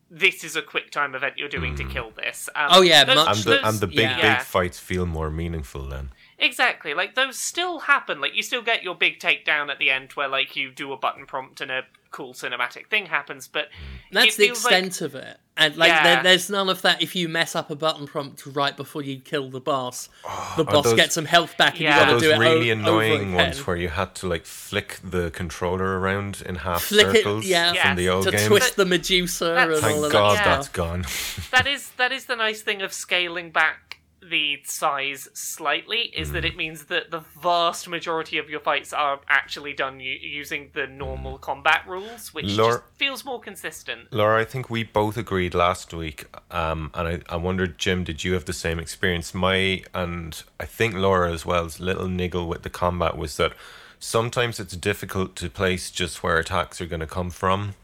this 0.09 0.43
is 0.45 0.55
a 0.55 0.61
quick 0.61 0.89
time 0.89 1.15
event 1.15 1.33
you're 1.37 1.49
doing 1.49 1.75
to 1.75 1.83
kill 1.83 2.11
this. 2.11 2.47
Um, 2.55 2.67
Oh, 2.71 2.81
yeah, 2.81 3.03
those- 3.03 3.15
much- 3.17 3.35
and 3.35 3.37
the 3.45 3.49
those- 3.49 3.63
and 3.65 3.79
the 3.81 3.87
big 3.87 3.97
yeah. 3.99 4.37
big 4.37 4.45
fights 4.45 4.79
feel 4.79 5.05
more 5.05 5.29
meaningful 5.29 5.83
then. 5.83 6.11
Exactly. 6.39 6.93
Like 6.93 7.15
those 7.15 7.37
still 7.37 7.79
happen. 7.79 8.21
Like 8.21 8.35
you 8.35 8.43
still 8.43 8.61
get 8.61 8.83
your 8.83 8.95
big 8.95 9.19
takedown 9.19 9.69
at 9.71 9.79
the 9.79 9.89
end 9.89 10.11
where 10.13 10.27
like 10.27 10.55
you 10.55 10.71
do 10.71 10.91
a 10.93 10.97
button 10.97 11.25
prompt 11.25 11.61
and 11.61 11.71
a 11.71 11.83
cool 12.11 12.33
cinematic 12.33 12.87
thing 12.87 13.07
happens, 13.07 13.47
but 13.47 13.69
That's 14.11 14.35
the 14.35 14.45
feels 14.47 14.63
like- 14.63 14.73
extent 14.85 15.01
of 15.01 15.15
it. 15.15 15.37
And 15.59 15.75
like 15.75 15.89
Yeah. 15.89 16.03
there, 16.03 16.23
there's 16.23 16.51
none 16.51 16.69
of 16.69 16.83
that 16.83 17.01
if 17.01 17.15
you 17.15 17.27
mess 17.27 17.55
up 17.55 17.71
a 17.71 17.75
button 17.75 18.05
prompt 18.05 18.45
right 18.45 18.77
before 18.77 19.01
you 19.01 19.19
kill 19.19 19.49
the 19.49 19.59
boss. 19.59 20.07
Oh, 20.23 20.53
the 20.57 20.63
boss 20.63 20.83
those- 20.85 20.93
gets 20.93 21.15
some 21.15 21.25
health 21.25 21.57
back 21.57 21.73
and 21.73 21.81
Yeah. 21.81 21.95
you 21.95 21.99
gotta 22.05 22.11
Those 22.13 22.21
do 22.21 22.31
it 22.33 22.37
really 22.37 22.69
o- 22.69 22.73
annoying 22.73 23.29
over 23.33 23.37
ones 23.37 23.65
where 23.65 23.75
you 23.75 23.89
had 23.89 24.13
to 24.15 24.27
like 24.27 24.45
flick 24.45 24.99
the 25.03 25.31
controller 25.31 25.99
around 25.99 26.43
in 26.45 26.55
half 26.57 26.83
Flick 26.83 27.07
it, 27.07 27.15
circles 27.17 27.45
yeah. 27.47 27.73
from 27.81 27.95
the 27.95 28.07
old 28.09 28.25
to 28.25 28.31
games. 28.31 28.45
twist 28.45 28.75
the 28.75 28.85
Medusa 28.85 29.55
and 29.57 29.73
all 29.73 29.81
Thank 29.81 30.05
of 30.05 30.11
God 30.11 30.37
that. 30.37 30.45
Yeah. 30.45 30.55
that's 30.55 30.69
gone. 30.69 31.05
that 31.49 31.65
is 31.65 31.89
that 31.97 32.11
is 32.11 32.25
the 32.25 32.35
nice 32.35 32.61
thing 32.61 32.83
of 32.83 32.93
scaling 32.93 33.49
back 33.49 33.86
the 34.29 34.59
size 34.63 35.29
slightly 35.33 36.11
is 36.15 36.31
that 36.31 36.45
it 36.45 36.55
means 36.55 36.85
that 36.85 37.11
the 37.11 37.19
vast 37.41 37.87
majority 37.87 38.37
of 38.37 38.49
your 38.49 38.59
fights 38.59 38.93
are 38.93 39.19
actually 39.27 39.73
done 39.73 39.99
u- 39.99 40.17
using 40.21 40.69
the 40.73 40.87
normal 40.87 41.37
combat 41.37 41.83
rules, 41.87 42.33
which 42.33 42.47
just 42.47 42.81
feels 42.95 43.23
more 43.25 43.39
consistent. 43.39 44.11
Laura, 44.11 44.41
I 44.41 44.45
think 44.45 44.69
we 44.69 44.83
both 44.83 45.17
agreed 45.17 45.53
last 45.53 45.93
week, 45.93 46.25
um, 46.51 46.91
and 46.93 47.07
I, 47.07 47.33
I 47.33 47.37
wondered, 47.37 47.77
Jim, 47.77 48.03
did 48.03 48.23
you 48.23 48.33
have 48.33 48.45
the 48.45 48.53
same 48.53 48.79
experience? 48.79 49.33
My 49.33 49.83
and 49.93 50.41
I 50.59 50.65
think 50.65 50.95
Laura 50.95 51.31
as 51.31 51.45
well's 51.45 51.79
little 51.79 52.07
niggle 52.07 52.47
with 52.47 52.63
the 52.63 52.69
combat 52.69 53.17
was 53.17 53.37
that 53.37 53.53
sometimes 53.99 54.59
it's 54.59 54.75
difficult 54.75 55.35
to 55.37 55.49
place 55.49 55.91
just 55.91 56.23
where 56.23 56.37
attacks 56.37 56.81
are 56.81 56.85
going 56.85 56.99
to 56.99 57.07
come 57.07 57.29
from. 57.29 57.75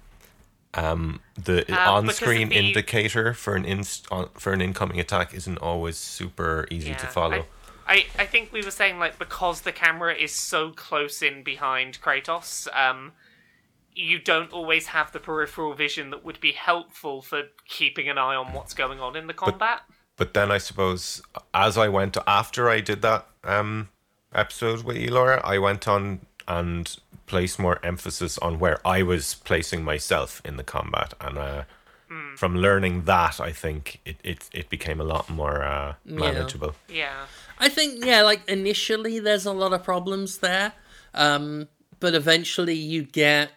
Um, 0.75 1.19
the 1.35 1.71
Uh, 1.71 1.91
on-screen 1.93 2.49
the- 2.49 2.55
indicator 2.55 3.33
for 3.33 3.55
an 3.55 3.63
inst- 3.65 4.07
on, 4.11 4.29
for 4.39 4.53
an 4.53 4.61
incoming 4.61 4.99
attack 4.99 5.33
isn't 5.33 5.57
always 5.59 5.97
super 5.97 6.67
easy 6.71 6.95
to 6.95 7.05
follow. 7.07 7.45
I, 7.87 7.93
I, 7.93 8.05
I 8.23 8.25
think 8.25 8.51
we 8.51 8.63
were 8.63 8.71
saying 8.71 8.97
like 8.97 9.19
because 9.19 9.61
the 9.61 9.71
camera 9.71 10.15
is 10.15 10.31
so 10.33 10.71
close 10.71 11.21
in 11.21 11.43
behind 11.43 12.01
Kratos, 12.01 12.67
um, 12.75 13.11
you 13.93 14.17
don't 14.17 14.51
always 14.51 14.87
have 14.87 15.11
the 15.11 15.19
peripheral 15.19 15.73
vision 15.75 16.09
that 16.09 16.25
would 16.25 16.39
be 16.39 16.53
helpful 16.53 17.21
for 17.21 17.43
keeping 17.67 18.09
an 18.09 18.17
eye 18.17 18.35
on 18.35 18.53
what's 18.53 18.73
going 18.73 18.99
on 18.99 19.15
in 19.15 19.27
the 19.27 19.33
combat. 19.33 19.81
But 20.15 20.33
then 20.33 20.51
I 20.51 20.57
suppose 20.57 21.21
as 21.53 21.77
I 21.77 21.87
went 21.89 22.17
after 22.25 22.69
I 22.69 22.79
did 22.79 23.01
that 23.03 23.27
um 23.43 23.89
episode 24.33 24.83
with 24.83 24.97
you, 24.97 25.11
Laura, 25.11 25.39
I 25.43 25.59
went 25.59 25.87
on 25.87 26.25
and 26.47 26.97
place 27.25 27.57
more 27.59 27.79
emphasis 27.83 28.37
on 28.37 28.59
where 28.59 28.79
I 28.85 29.03
was 29.03 29.35
placing 29.35 29.83
myself 29.83 30.41
in 30.45 30.57
the 30.57 30.63
combat, 30.63 31.13
and 31.21 31.37
uh, 31.37 31.63
Hmm. 32.09 32.35
from 32.35 32.57
learning 32.57 33.05
that, 33.05 33.39
I 33.39 33.51
think 33.53 33.99
it 34.05 34.17
it, 34.23 34.49
it 34.53 34.69
became 34.69 35.01
a 35.01 35.03
lot 35.05 35.29
more 35.29 35.63
uh, 35.63 35.93
manageable. 36.05 36.75
yeah. 36.89 37.25
I 37.57 37.69
think 37.69 38.05
yeah, 38.05 38.21
like 38.21 38.41
initially 38.47 39.19
there's 39.19 39.45
a 39.47 39.53
lot 39.53 39.73
of 39.73 39.83
problems 39.83 40.37
there, 40.39 40.73
um, 41.13 41.67
but 41.99 42.13
eventually 42.13 42.75
you 42.75 43.03
get 43.03 43.49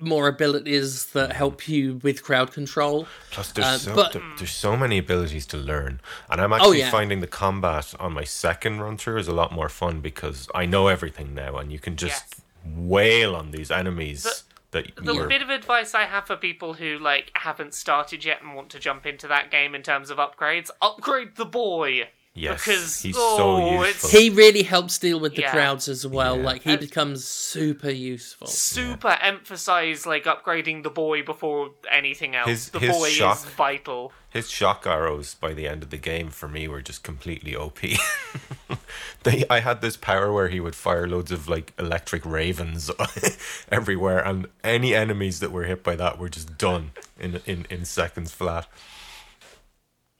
more 0.00 0.28
abilities 0.28 1.06
that 1.06 1.32
help 1.32 1.68
you 1.68 2.00
with 2.02 2.22
crowd 2.22 2.52
control. 2.52 3.06
Plus, 3.30 3.52
there's 3.52 3.66
Uh, 3.66 3.78
so 3.78 3.94
but- 3.94 4.12
there- 4.12 4.22
there's 4.38 4.50
so 4.54 4.76
many 4.76 4.98
abilities 4.98 5.46
to 5.46 5.56
learn, 5.56 6.00
and 6.30 6.40
I'm 6.40 6.52
actually 6.52 6.68
Oh, 6.68 6.84
yeah. 6.84 6.90
finding 6.90 7.20
the 7.20 7.26
combat 7.26 7.94
on 8.00 8.12
my 8.12 8.24
second 8.24 8.80
run 8.80 8.96
through 8.96 9.18
is 9.18 9.28
a 9.28 9.32
lot 9.34 9.52
more 9.52 9.68
fun 9.68 10.00
because 10.00 10.48
I 10.54 10.66
know 10.66 10.88
everything 10.88 11.34
now, 11.34 11.56
and 11.58 11.70
you 11.70 11.78
can 11.78 11.96
just 11.96 12.24
Yes. 12.34 12.40
wail 12.64 13.34
on 13.36 13.50
these 13.50 13.70
enemies 13.70 14.22
The- 14.22 14.42
that 14.72 14.96
The 15.04 15.14
you're 15.14 15.26
bit 15.26 15.42
of 15.42 15.50
advice 15.50 15.94
I 15.94 16.04
have 16.04 16.26
for 16.26 16.36
people 16.36 16.74
who 16.74 16.98
like 16.98 17.30
haven't 17.34 17.74
started 17.74 18.24
yet 18.24 18.40
and 18.40 18.54
want 18.54 18.70
to 18.70 18.78
jump 18.78 19.04
into 19.04 19.26
that 19.28 19.50
game 19.50 19.74
in 19.74 19.82
terms 19.82 20.10
of 20.10 20.18
upgrades: 20.18 20.70
upgrade 20.80 21.36
the 21.36 21.44
boy. 21.46 22.08
Yes, 22.40 22.64
because 22.64 23.02
he's 23.02 23.16
oh, 23.18 23.36
so 23.36 23.82
useful. 23.82 24.10
He 24.10 24.30
really 24.30 24.62
helps 24.62 24.98
deal 24.98 25.20
with 25.20 25.34
the 25.34 25.42
Yeah. 25.42 25.50
crowds 25.52 25.88
as 25.88 26.06
well. 26.06 26.36
Yeah. 26.38 26.44
Like 26.44 26.62
he 26.62 26.70
And- 26.72 26.80
becomes 26.80 27.24
super 27.26 27.90
useful. 27.90 28.46
super 28.46 29.16
emphasize 29.20 30.06
like 30.06 30.24
upgrading 30.24 30.82
the 30.82 30.90
boy 30.90 31.22
before 31.22 31.70
anything 31.90 32.34
else. 32.34 32.48
His- 32.48 32.68
the 32.70 32.78
his 32.78 32.90
boy 32.96 33.10
shock- 33.10 33.38
is 33.38 33.44
vital. 33.44 34.12
His 34.30 34.48
shock 34.48 34.86
arrows 34.86 35.34
by 35.34 35.54
the 35.54 35.66
end 35.66 35.82
of 35.82 35.90
the 35.90 35.96
game 35.96 36.30
for 36.30 36.48
me 36.48 36.68
were 36.68 36.82
just 36.82 37.02
completely 37.02 37.54
OP. 37.56 37.80
they, 39.24 39.44
I 39.50 39.58
had 39.60 39.80
this 39.80 39.96
power 39.96 40.32
where 40.32 40.48
he 40.48 40.60
would 40.60 40.76
fire 40.76 41.08
loads 41.08 41.32
of 41.32 41.48
like 41.48 41.72
electric 41.78 42.24
ravens 42.24 42.90
everywhere, 43.72 44.24
and 44.24 44.46
any 44.62 44.94
enemies 44.94 45.40
that 45.40 45.50
were 45.50 45.64
hit 45.64 45.82
by 45.82 45.96
that 45.96 46.18
were 46.18 46.28
just 46.28 46.56
done 46.56 46.92
in 47.18 47.40
in, 47.44 47.66
in 47.70 47.84
seconds 47.84 48.32
flat. 48.32 48.66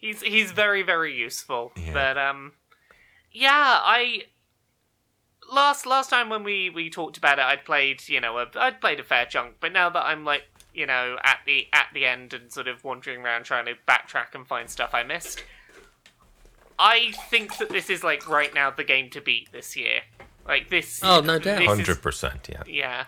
He's 0.00 0.22
he's 0.22 0.52
very 0.52 0.82
very 0.82 1.14
useful. 1.14 1.72
Yeah. 1.76 1.92
But 1.92 2.18
um, 2.18 2.52
yeah, 3.32 3.80
I 3.82 4.24
last 5.52 5.86
last 5.86 6.10
time 6.10 6.28
when 6.28 6.42
we 6.42 6.70
we 6.70 6.90
talked 6.90 7.16
about 7.16 7.38
it, 7.38 7.44
I'd 7.44 7.64
played 7.64 8.08
you 8.08 8.20
know 8.20 8.38
a, 8.38 8.46
I'd 8.56 8.80
played 8.80 8.98
a 9.00 9.04
fair 9.04 9.26
chunk, 9.26 9.56
but 9.60 9.72
now 9.72 9.90
that 9.90 10.04
I'm 10.04 10.24
like 10.24 10.44
you 10.72 10.86
know, 10.86 11.16
at 11.22 11.38
the 11.46 11.68
at 11.72 11.86
the 11.92 12.06
end 12.06 12.32
and 12.32 12.52
sort 12.52 12.68
of 12.68 12.84
wandering 12.84 13.22
around 13.22 13.44
trying 13.44 13.66
to 13.66 13.74
backtrack 13.88 14.34
and 14.34 14.46
find 14.46 14.70
stuff 14.70 14.94
I 14.94 15.02
missed. 15.02 15.44
I 16.78 17.12
think 17.28 17.58
that 17.58 17.68
this 17.68 17.90
is 17.90 18.02
like 18.02 18.28
right 18.28 18.54
now 18.54 18.70
the 18.70 18.84
game 18.84 19.10
to 19.10 19.20
beat 19.20 19.52
this 19.52 19.76
year. 19.76 20.00
Like 20.46 20.70
this. 20.70 21.00
Oh, 21.02 21.20
no 21.20 21.38
doubt. 21.38 21.62
Hundred 21.64 22.02
percent, 22.02 22.48
yeah. 22.50 22.62
yeah, 22.66 23.04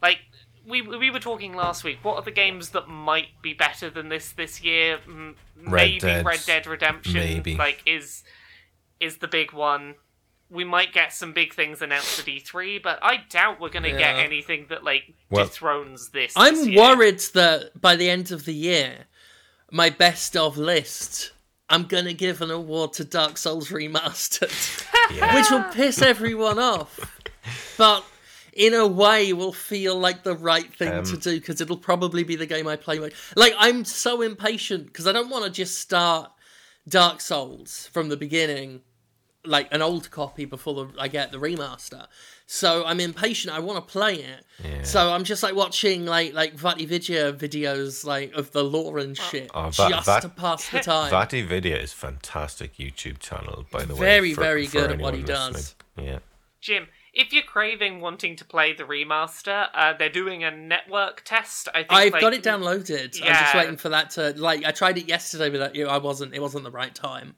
like 0.00 0.20
we 0.66 0.82
we 0.82 1.10
were 1.10 1.20
talking 1.20 1.54
last 1.54 1.84
week. 1.84 1.98
What 2.02 2.16
are 2.16 2.22
the 2.22 2.30
games 2.30 2.70
that 2.70 2.88
might 2.88 3.40
be 3.42 3.54
better 3.54 3.88
than 3.90 4.08
this 4.08 4.32
this 4.32 4.62
year? 4.62 4.98
Mm, 5.08 5.34
maybe 5.56 5.98
Dead, 6.00 6.24
Red 6.26 6.40
Dead 6.46 6.66
Redemption. 6.66 7.14
maybe. 7.14 7.56
like 7.56 7.82
is 7.86 8.22
is 9.00 9.18
the 9.18 9.28
big 9.28 9.52
one. 9.52 9.94
We 10.48 10.62
might 10.64 10.92
get 10.92 11.12
some 11.12 11.32
big 11.32 11.54
things 11.54 11.82
announced 11.82 12.20
at 12.20 12.26
E3, 12.26 12.80
but 12.82 12.98
I 13.02 13.18
doubt 13.28 13.60
we're 13.60 13.68
gonna 13.68 13.90
get 13.96 14.16
anything 14.16 14.66
that 14.68 14.84
like 14.84 15.14
Well- 15.30 15.44
dethrones 15.46 16.10
this. 16.10 16.32
I'm 16.36 16.54
this 16.54 16.66
year. 16.68 16.80
worried 16.80 17.18
that 17.34 17.80
by 17.80 17.96
the 17.96 18.08
end 18.08 18.30
of 18.30 18.44
the 18.44 18.52
year, 18.54 19.06
my 19.72 19.90
best 19.90 20.36
of 20.36 20.56
list, 20.56 21.32
I'm 21.68 21.84
gonna 21.84 22.12
give 22.12 22.40
an 22.42 22.52
award 22.52 22.92
to 22.94 23.04
Dark 23.04 23.38
Souls 23.38 23.70
Remastered, 23.70 24.86
Yeah. 25.16 25.34
which 25.34 25.50
will 25.50 25.64
piss 25.72 26.00
everyone 26.00 26.60
off, 26.60 27.00
but 27.76 28.04
in 28.56 28.74
a 28.74 28.86
way 28.86 29.32
will 29.32 29.52
feel 29.52 29.98
like 29.98 30.22
the 30.22 30.34
right 30.34 30.74
thing 30.74 30.92
Um, 30.92 31.04
to 31.04 31.16
do 31.16 31.38
because 31.38 31.60
it'll 31.60 31.76
probably 31.76 32.24
be 32.24 32.36
the 32.36 32.46
game 32.46 32.66
I 32.66 32.76
play. 32.76 32.98
Most. 32.98 33.14
Like 33.36 33.54
I'm 33.58 33.84
so 33.84 34.22
impatient 34.22 34.86
because 34.86 35.06
I 35.06 35.12
don't 35.12 35.28
want 35.30 35.44
to 35.44 35.50
just 35.50 35.78
start 35.78 36.30
Dark 36.88 37.20
Souls 37.20 37.88
from 37.92 38.08
the 38.08 38.16
beginning, 38.16 38.80
like 39.44 39.68
an 39.72 39.82
old 39.82 40.10
copy 40.10 40.44
before 40.44 40.74
the, 40.74 41.00
I 41.00 41.08
get 41.08 41.32
the 41.32 41.38
remaster. 41.38 42.06
So 42.48 42.84
I'm 42.86 43.00
impatient. 43.00 43.52
I 43.52 43.58
want 43.58 43.84
to 43.84 43.92
play 43.92 44.14
it. 44.14 44.44
Yeah. 44.62 44.84
So 44.84 45.12
I'm 45.12 45.24
just 45.24 45.42
like 45.42 45.56
watching 45.56 46.06
like 46.06 46.32
like 46.32 46.56
VaatiVidya 46.56 47.36
videos 47.36 48.04
like 48.04 48.32
of 48.34 48.52
the 48.52 48.62
lore 48.62 48.98
and 48.98 49.16
shit 49.16 49.50
Oh, 49.52 49.70
Va- 49.70 49.88
just 49.88 50.06
Vat- 50.06 50.20
to 50.20 50.28
pass 50.28 50.68
the 50.70 50.78
time. 50.78 51.10
VaatiVidya 51.12 51.82
is 51.82 51.92
fantastic 51.92 52.76
YouTube 52.76 53.18
channel, 53.18 53.66
by 53.72 53.84
the 53.84 53.94
way. 53.94 54.00
Very, 54.00 54.32
very 54.32 54.66
good 54.68 54.92
at 54.92 54.98
what 55.00 55.14
he 55.14 55.20
anyone 55.22 55.52
does. 55.52 55.74
Yeah. 56.00 56.18
Jim, 56.60 56.86
if 57.16 57.32
you're 57.32 57.42
craving 57.42 58.00
wanting 58.00 58.36
to 58.36 58.44
play 58.44 58.72
the 58.72 58.84
remaster, 58.84 59.68
uh, 59.74 59.94
they're 59.98 60.08
doing 60.08 60.44
a 60.44 60.50
network 60.50 61.22
test. 61.24 61.68
I 61.74 61.78
think 61.78 61.92
I've 61.92 62.12
like, 62.12 62.20
got 62.20 62.34
it 62.34 62.42
downloaded. 62.42 63.20
I'm 63.22 63.28
just 63.42 63.54
waiting 63.54 63.76
for 63.76 63.88
that 63.88 64.10
to 64.10 64.34
like. 64.36 64.64
I 64.64 64.70
tried 64.70 64.98
it 64.98 65.08
yesterday, 65.08 65.50
but 65.50 65.76
I 65.76 65.82
I 65.82 65.98
wasn't. 65.98 66.34
It 66.34 66.40
wasn't 66.42 66.64
the 66.64 66.70
right 66.70 66.94
time. 66.94 67.34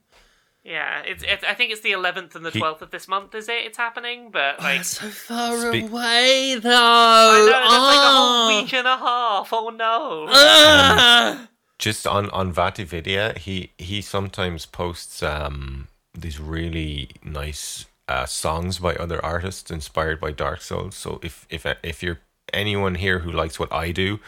Yeah, 0.65 1.01
it's, 1.07 1.23
it's 1.27 1.45
I 1.45 1.55
think 1.55 1.71
it's 1.73 1.81
the 1.81 1.93
11th 1.93 2.35
and 2.35 2.45
the 2.45 2.51
12th 2.51 2.83
of 2.83 2.91
this 2.91 3.09
month. 3.09 3.35
Is 3.35 3.49
it? 3.49 3.65
It's 3.65 3.79
happening, 3.79 4.31
but 4.31 4.57
Oh, 4.59 4.65
like. 4.65 4.81
it's 4.81 4.99
so 4.99 5.09
far 5.09 5.57
Speak- 5.71 5.85
away, 5.89 6.57
though. 6.61 6.71
I 6.75 7.39
know, 7.39 7.47
that's 7.47 7.71
like 7.71 7.73
a 7.73 8.11
Ah. 8.11 8.49
whole 8.51 8.63
week 8.63 8.75
and 8.75 8.87
a 8.87 8.97
half. 8.99 9.49
Oh 9.53 9.71
no. 9.71 10.27
Ah. 10.29 11.49
Just 11.79 12.07
on 12.07 12.29
on 12.31 12.53
VaatiVidya, 12.53 13.39
he 13.39 13.73
he 13.79 14.03
sometimes 14.03 14.67
posts 14.67 15.23
um 15.23 15.89
these 16.13 16.39
really 16.41 17.11
nice 17.23 17.87
uh, 18.09 18.27
songs 18.27 18.79
by 18.79 18.95
other 18.95 19.25
artists 19.25 19.71
inspired 19.71 20.21
by 20.21 20.33
Dark 20.33 20.61
Souls. 20.63 20.95
So 20.97 21.21
if 21.23 21.47
if 21.51 21.67
if 21.83 22.03
you're 22.03 22.21
anyone 22.53 22.95
here 22.97 23.21
who 23.21 23.31
likes 23.31 23.59
what 23.61 23.73
I 23.73 23.93
do, 23.93 24.21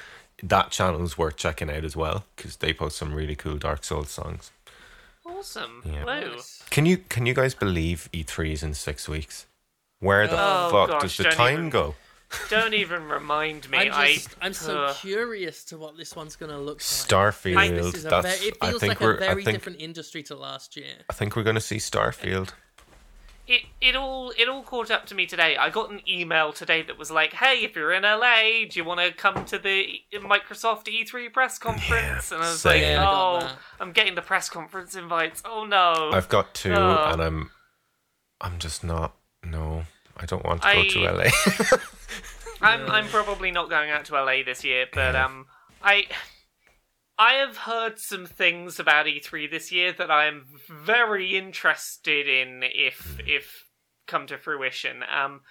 that 0.43 0.71
channel 0.71 1.03
is 1.03 1.17
worth 1.19 1.37
checking 1.37 1.71
out 1.71 1.85
as 1.85 1.97
well 1.97 2.25
because 2.37 2.57
they 2.57 2.73
post 2.73 2.97
some 2.99 3.15
really 3.15 3.35
cool 3.37 3.57
Dark 3.59 3.85
Souls 3.85 4.11
songs. 4.11 4.51
Awesome. 5.27 5.83
Yeah. 5.85 6.05
Woo. 6.05 6.41
Can 6.71 6.87
you 6.87 6.99
can 6.99 7.27
you 7.27 7.35
guys 7.35 7.55
believe 7.55 8.09
E3 8.13 8.53
is 8.53 8.63
in 8.63 8.75
six 8.75 9.09
weeks? 9.09 9.47
Where 10.01 10.27
the 10.27 10.37
Oh, 10.39 10.69
fuck 10.71 10.91
gosh, 10.91 11.03
does 11.03 11.17
the 11.19 11.25
time 11.25 11.55
even- 11.55 11.71
go? 11.71 11.95
Don't 12.49 12.75
even 12.75 13.09
remind 13.09 13.69
me. 13.71 13.79
I'm 13.93 14.15
just, 14.15 14.29
I, 14.41 14.47
I'm 14.47 14.53
so 14.53 14.85
Ugh. 14.85 14.97
curious 15.01 15.65
to 15.65 15.79
what 15.79 15.97
this 15.97 16.15
one's 16.15 16.37
gonna 16.37 16.59
look 16.59 16.77
like. 16.79 16.81
Starfield. 16.81 17.77
This 17.77 17.95
is 17.97 18.05
a 18.07 18.09
that's 18.09 18.39
ve- 18.41 18.47
it 18.49 18.57
I 18.61 18.69
feels 18.71 18.81
think 18.81 18.91
like 18.93 19.01
we're 19.01 19.15
a 19.15 19.19
very 19.19 19.43
I 19.43 19.45
think 19.45 19.57
different 19.57 19.81
industry 19.81 20.23
to 20.25 20.37
last 20.37 20.77
year. 20.77 20.95
I 21.11 21.13
think 21.13 21.35
we're 21.35 21.43
gonna 21.43 21.61
see 21.61 21.77
Starfield. 21.79 22.51
It 23.51 23.63
it 23.81 23.97
all 23.97 24.31
it 24.39 24.49
all 24.49 24.63
caught 24.63 24.91
up 24.93 25.07
to 25.07 25.15
me 25.15 25.27
today. 25.27 25.57
I 25.57 25.71
got 25.71 25.91
an 25.91 26.01
email 26.09 26.53
today 26.53 26.83
that 26.83 26.97
was 26.97 27.11
like, 27.11 27.33
"Hey, 27.35 27.65
if 27.65 27.75
you're 27.75 27.93
in 27.93 28.05
LA, 28.05 28.65
do 28.71 28.79
you 28.79 28.85
want 28.85 29.01
to 29.01 29.13
come 29.13 29.45
to 29.47 29.59
the 29.59 30.01
Microsoft 30.15 30.85
E3 30.85 31.33
press 31.33 31.59
conference?" 31.59 32.31
and 32.31 32.43
I 32.43 32.49
was 32.49 32.65
like, 32.65 32.81
Yeah, 32.81 33.05
"Oh. 33.07 33.57
I'm 33.81 33.91
getting 33.93 34.15
the 34.15 34.23
press 34.23 34.49
conference 34.49 34.95
invites. 34.95 35.43
Oh 35.45 35.65
no." 35.65 36.11
I've 36.13 36.29
got 36.29 36.55
two, 36.55 36.73
Oh. 36.73 37.11
and 37.13 37.21
I'm, 37.21 37.51
I'm 38.41 38.59
just 38.61 38.85
not. 38.85 39.17
No, 39.43 39.83
I 40.17 40.27
don't 40.27 40.45
want 40.45 40.63
to 40.63 40.73
go 40.73 40.85
to 40.85 41.13
LA. 41.13 41.25
I'm 42.61 42.89
I'm 42.91 43.09
probably 43.09 43.51
not 43.51 43.69
going 43.69 43.91
out 43.91 44.05
to 44.07 44.15
LA 44.15 44.45
this 44.45 44.63
year, 44.63 44.87
but 44.93 45.17
um, 45.17 45.47
I 45.83 46.05
I 47.21 47.35
have 47.35 47.59
heard 47.59 47.99
some 47.99 48.25
things 48.25 48.81
about 48.81 49.05
E3 49.05 49.51
this 49.51 49.71
year 49.71 49.93
that 49.93 50.11
I 50.11 50.25
am 50.25 50.47
very 50.71 51.37
interested 51.37 52.27
in 52.27 52.63
if 52.63 53.19
if 53.27 53.67
come 54.07 54.27
to 54.29 54.39
fruition. 54.39 55.03
Um, 55.03 55.43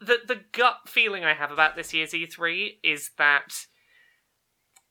the 0.00 0.18
the 0.26 0.40
gut 0.50 0.88
feeling 0.88 1.24
I 1.24 1.34
have 1.34 1.52
about 1.52 1.76
this 1.76 1.94
year's 1.94 2.10
E3 2.10 2.78
is 2.82 3.12
that 3.18 3.66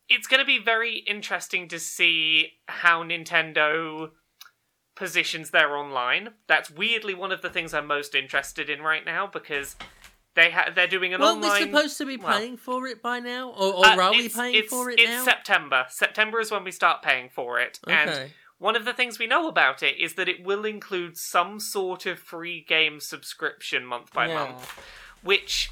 it's 0.08 0.28
going 0.28 0.39
to 0.39 0.46
be 0.46 0.58
very 0.58 1.00
interesting 1.00 1.67
to 1.67 1.80
see 1.80 2.54
how 2.69 3.04
Nintendo 3.04 4.12
positions 4.96 5.50
their 5.50 5.76
online. 5.76 6.30
That's 6.48 6.72
weirdly 6.72 7.13
one 7.13 7.34
of 7.34 7.41
the 7.41 7.50
things 7.50 7.74
I'm 7.74 7.88
most 7.88 8.15
interested 8.15 8.69
in 8.69 8.82
right 8.82 9.04
now 9.04 9.28
because 9.28 9.76
they 10.36 10.52
ha- 10.52 10.69
they're 10.74 10.88
doing 10.88 11.13
an 11.13 11.22
Weren't 11.22 11.43
online. 11.43 11.62
we 11.62 11.72
supposed 11.72 11.98
to 12.00 12.06
be 12.06 12.17
well, 12.17 12.38
paying 12.38 12.58
for 12.58 12.88
it 12.88 13.02
by 13.02 13.19
now, 13.19 13.50
or, 13.52 13.74
or 13.76 13.86
uh, 13.86 13.98
are 13.98 14.12
we 14.12 14.30
paying 14.30 14.56
it's- 14.56 14.69
for 14.69 14.89
it 14.89 14.98
now? 14.98 15.04
it's 15.04 15.12
now? 15.12 15.24
September. 15.24 15.86
September 15.89 16.39
is 16.39 16.52
when 16.52 16.63
we 16.63 16.72
start 16.72 17.02
paying 17.02 17.30
for 17.30 17.60
it, 17.60 17.80
and 17.88 18.32
one 18.58 18.76
of 18.76 18.86
the 18.86 18.93
things 18.93 19.19
we 19.19 19.28
know 19.28 19.48
about 19.48 19.84
it 19.84 19.98
is 20.00 20.13
that 20.15 20.30
it 20.30 20.43
will 20.43 20.65
include 20.65 21.17
some 21.17 21.60
sort 21.60 22.06
of 22.06 22.17
free 22.19 22.63
game 22.67 23.00
subscription 23.00 23.86
month 23.86 24.13
by 24.13 24.28
Yeah. 24.28 24.36
month, 24.36 24.80
which 25.22 25.72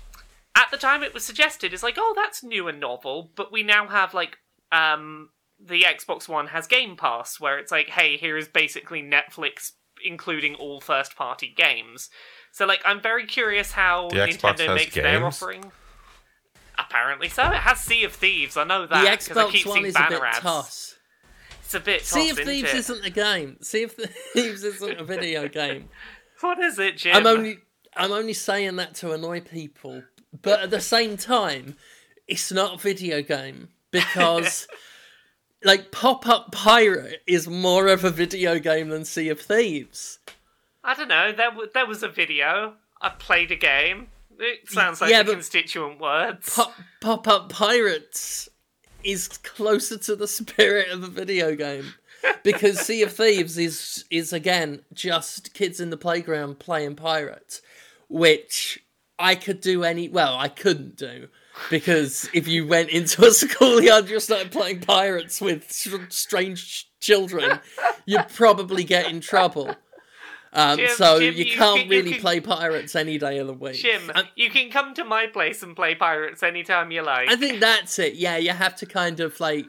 at 0.56 0.70
the 0.72 0.78
time 0.78 1.02
it 1.02 1.14
was 1.14 1.24
suggested 1.24 1.74
is 1.74 1.84
like, 1.84 1.96
oh, 1.98 2.14
that's 2.16 2.44
new 2.44 2.68
and 2.68 2.80
novel, 2.80 3.32
but 3.36 3.52
we 3.52 3.64
now 3.64 3.88
have 3.88 4.14
like 4.14 4.38
um 4.72 5.30
the 5.64 5.84
Xbox 5.84 6.28
One 6.28 6.48
has 6.48 6.66
Game 6.68 6.96
Pass, 6.98 7.40
where 7.40 7.60
it's 7.60 7.72
like, 7.72 7.90
hey, 7.90 8.18
here 8.18 8.36
is 8.36 8.48
basically 8.48 9.02
Netflix 9.04 9.72
including 10.04 10.56
all 10.56 10.82
first 10.82 11.16
party 11.16 11.54
games. 11.56 12.10
So 12.52 12.66
like 12.66 12.82
I'm 12.86 13.02
very 13.02 13.26
curious 13.26 13.72
how 13.72 14.10
The 14.10 14.16
Nintendo 14.18 14.68
has 14.68 14.76
makes 14.76 14.96
their 14.96 15.04
games? 15.20 15.24
offering. 15.42 15.72
Apparently 16.78 17.30
so. 17.30 17.44
It 17.44 17.54
has 17.56 17.80
Sea 17.80 18.04
of 18.04 18.14
Thieves. 18.14 18.58
I 18.58 18.64
know 18.64 18.82
The 18.82 18.88
that 18.90 19.20
because 19.20 19.38
I 19.38 19.44
Xbox 19.46 19.52
keep 19.52 19.66
One 19.68 19.76
seeing 19.76 19.86
is 19.88 19.96
a 19.96 20.00
banner 20.00 20.20
bit 20.20 20.24
ads. 20.24 20.40
toss. 20.40 20.96
It's 21.64 21.74
a 21.74 21.80
bit 21.80 22.02
Sea 22.06 22.30
toss, 22.30 22.40
of 22.40 22.46
Thieves 22.46 22.74
isn't 22.74 22.96
it? 22.96 23.00
isn't 23.00 23.06
a 23.06 23.10
game. 23.10 23.58
Sea 23.62 23.84
of 23.84 23.92
Thieves 24.34 24.64
isn't 24.64 25.00
a 25.00 25.04
video 25.04 25.48
game. 25.48 25.90
What 26.42 26.58
is 26.58 26.80
it, 26.80 26.98
Jim? 26.98 27.16
I'm 27.16 27.28
only 27.28 27.60
I'm 27.96 28.12
only 28.12 28.34
saying 28.34 28.76
that 28.78 28.96
to 28.96 29.12
annoy 29.12 29.42
people, 29.42 30.02
but 30.42 30.60
at 30.62 30.72
the 30.72 30.82
same 30.82 31.18
time, 31.18 31.76
it's 32.28 32.52
not 32.52 32.74
a 32.74 32.78
video 32.80 33.22
game 33.22 33.70
because 33.92 34.68
like 35.64 35.92
Pop 35.92 36.28
Up 36.28 36.52
Pirate 36.52 37.22
is 37.28 37.48
more 37.48 37.90
of 37.90 38.04
a 38.04 38.10
video 38.10 38.58
game 38.58 38.90
than 38.90 39.06
Sea 39.06 39.30
of 39.30 39.40
Thieves. 39.40 40.18
I 40.84 40.96
don't 40.96 41.08
know. 41.08 41.32
There, 41.32 41.50
w- 41.52 41.70
there 41.74 41.86
was 41.86 42.04
a 42.04 42.08
video. 42.10 42.74
I 43.02 43.10
played 43.10 43.52
a 43.52 43.56
game. 43.56 44.08
It 44.40 44.70
sounds 44.70 45.02
like 45.02 45.12
Yeah, 45.12 45.24
the 45.24 45.34
constituent 45.34 46.00
words. 46.00 46.56
Pop 46.56 46.74
Pop 47.00 47.28
Up 47.28 47.50
Pirates 47.50 48.50
is 49.04 49.28
closer 49.28 49.98
to 49.98 50.16
the 50.16 50.28
spirit 50.28 50.90
of 50.90 51.04
a 51.04 51.08
video 51.08 51.56
game. 51.56 51.94
Because 52.44 52.80
Sea 52.86 53.04
of 53.04 53.14
Thieves 53.14 53.58
is 53.58 54.06
is 54.10 54.34
again 54.34 54.82
just 54.94 55.54
kids 55.54 55.80
in 55.80 55.90
the 55.92 55.98
playground 55.98 56.60
playing 56.60 56.96
pirates, 56.96 57.62
which 58.10 58.84
I 59.20 59.36
could 59.36 59.62
do 59.62 59.84
any 59.84 60.10
well, 60.10 60.36
I 60.38 60.48
couldn't 60.48 60.96
do. 60.98 61.28
Because 61.70 62.30
if 62.34 62.48
you 62.48 62.66
went 62.66 62.90
into 62.90 63.26
a 63.26 63.32
schoolyard 63.32 64.06
and 64.10 64.22
started 64.22 64.52
playing 64.52 64.80
pirates 64.82 65.42
with 65.42 65.72
strange 66.10 66.90
children, 67.00 67.60
you'd 68.06 68.30
probably 68.30 68.84
get 68.84 69.10
in 69.10 69.20
trouble. 69.20 69.76
Um, 70.54 70.78
Jim, 70.78 70.90
so 70.96 71.20
Jim, 71.20 71.34
you 71.36 71.46
you 71.46 71.56
can't 71.56 71.80
can- 71.82 71.90
you 71.92 71.98
really 71.98 72.12
can- 72.14 72.22
play 72.22 72.40
pirates 72.42 72.96
any 72.96 73.18
day 73.18 73.38
of 73.38 73.48
the 73.48 73.54
week. 73.54 73.76
Jim, 73.76 74.12
Um, 74.14 74.28
you 74.36 74.50
can 74.50 74.70
come 74.70 74.94
to 74.96 75.04
my 75.06 75.28
place 75.28 75.64
and 75.64 75.76
play 75.76 75.96
pirates 75.96 76.44
anytime 76.44 76.92
you 76.92 77.02
like. 77.04 77.30
I 77.30 77.36
think 77.38 77.60
that's 77.62 77.98
it. 78.00 78.16
Yeah, 78.16 78.36
you 78.38 78.52
have 78.52 78.76
to 78.78 78.86
kind 78.86 79.20
of 79.22 79.40
like 79.40 79.68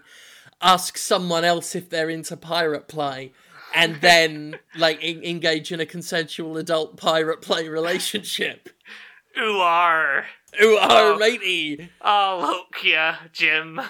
ask 0.61 0.97
someone 0.99 1.45
else 1.45 1.75
if 1.77 1.89
they're 1.89 2.11
into 2.11 2.37
pirate 2.37 2.89
play, 2.89 3.33
and 3.75 3.97
then 4.01 4.59
like 4.77 4.99
en- 5.03 5.23
engage 5.23 5.71
in 5.71 5.79
a 5.81 5.87
consensual 5.87 6.57
adult 6.57 6.97
pirate 6.97 7.43
play 7.43 7.69
relationship. 7.69 8.69
Ooh, 9.41 9.59
are. 9.59 10.27
Ooh, 10.63 10.79
oh, 10.81 11.15
Oh. 11.15 11.19
matey. 11.19 11.89
I'll 12.03 12.45
hook 12.45 12.83
ya, 12.85 13.15
Jim. 13.33 13.81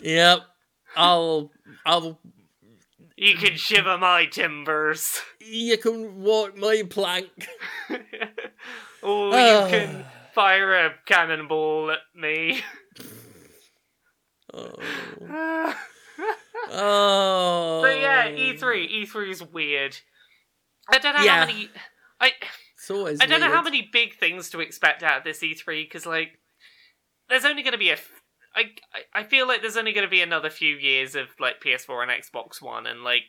Yep. 0.00 0.40
I'll, 0.96 1.50
I'll. 1.86 2.20
You 3.16 3.36
can 3.36 3.56
shiver 3.56 3.98
my 3.98 4.26
timbers. 4.26 5.20
You 5.44 5.76
can 5.76 6.22
walk 6.22 6.56
my 6.56 6.82
plank. 6.88 7.28
or 9.02 9.30
Ah. 9.34 9.64
you 9.64 9.70
can 9.70 10.04
fire 10.34 10.86
a 10.86 10.94
cannonball 11.06 11.90
at 11.90 11.98
me. 12.14 12.60
Oh. 14.54 15.74
oh. 16.70 17.80
But 17.82 18.00
yeah, 18.00 18.28
E 18.28 18.52
E3. 18.54 19.06
E3 19.06 19.30
is 19.30 19.42
weird. 19.42 19.96
I 20.90 20.98
don't 20.98 21.16
know 21.16 21.22
Yeah. 21.22 21.40
how 21.40 21.46
many. 21.46 21.70
I 22.20 22.32
It's 22.76 22.90
always 22.90 23.20
I 23.20 23.26
don't 23.26 23.40
know 23.40 23.50
how 23.50 23.62
many 23.62 23.88
big 23.90 24.18
things 24.18 24.50
to 24.50 24.60
expect 24.60 25.02
out 25.02 25.18
of 25.18 25.24
this 25.24 25.40
E3 25.40 25.84
because 25.86 26.04
like, 26.04 26.38
there's 27.28 27.44
only 27.46 27.62
going 27.62 27.72
to 27.72 27.78
be 27.78 27.90
a. 27.90 27.96
I- 28.54 28.74
I 29.20 29.24
feel 29.24 29.46
like 29.48 29.60
there's 29.62 29.76
only 29.76 29.92
going 29.92 30.06
to 30.06 30.10
be 30.10 30.20
another 30.22 30.50
few 30.50 30.76
years 30.76 31.14
of 31.14 31.28
like 31.40 31.60
PS4 31.62 32.02
and 32.02 32.10
Xbox 32.10 32.60
One 32.62 32.86
and 32.86 33.02
like. 33.02 33.22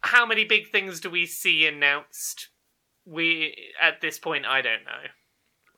How 0.00 0.24
many 0.24 0.44
big 0.44 0.70
things 0.70 1.00
do 1.00 1.10
we 1.10 1.26
see 1.26 1.66
announced? 1.66 2.48
We 3.04 3.56
at 3.80 4.00
this 4.00 4.18
point, 4.18 4.46
I 4.46 4.62
don't 4.62 4.84
know. 4.84 5.08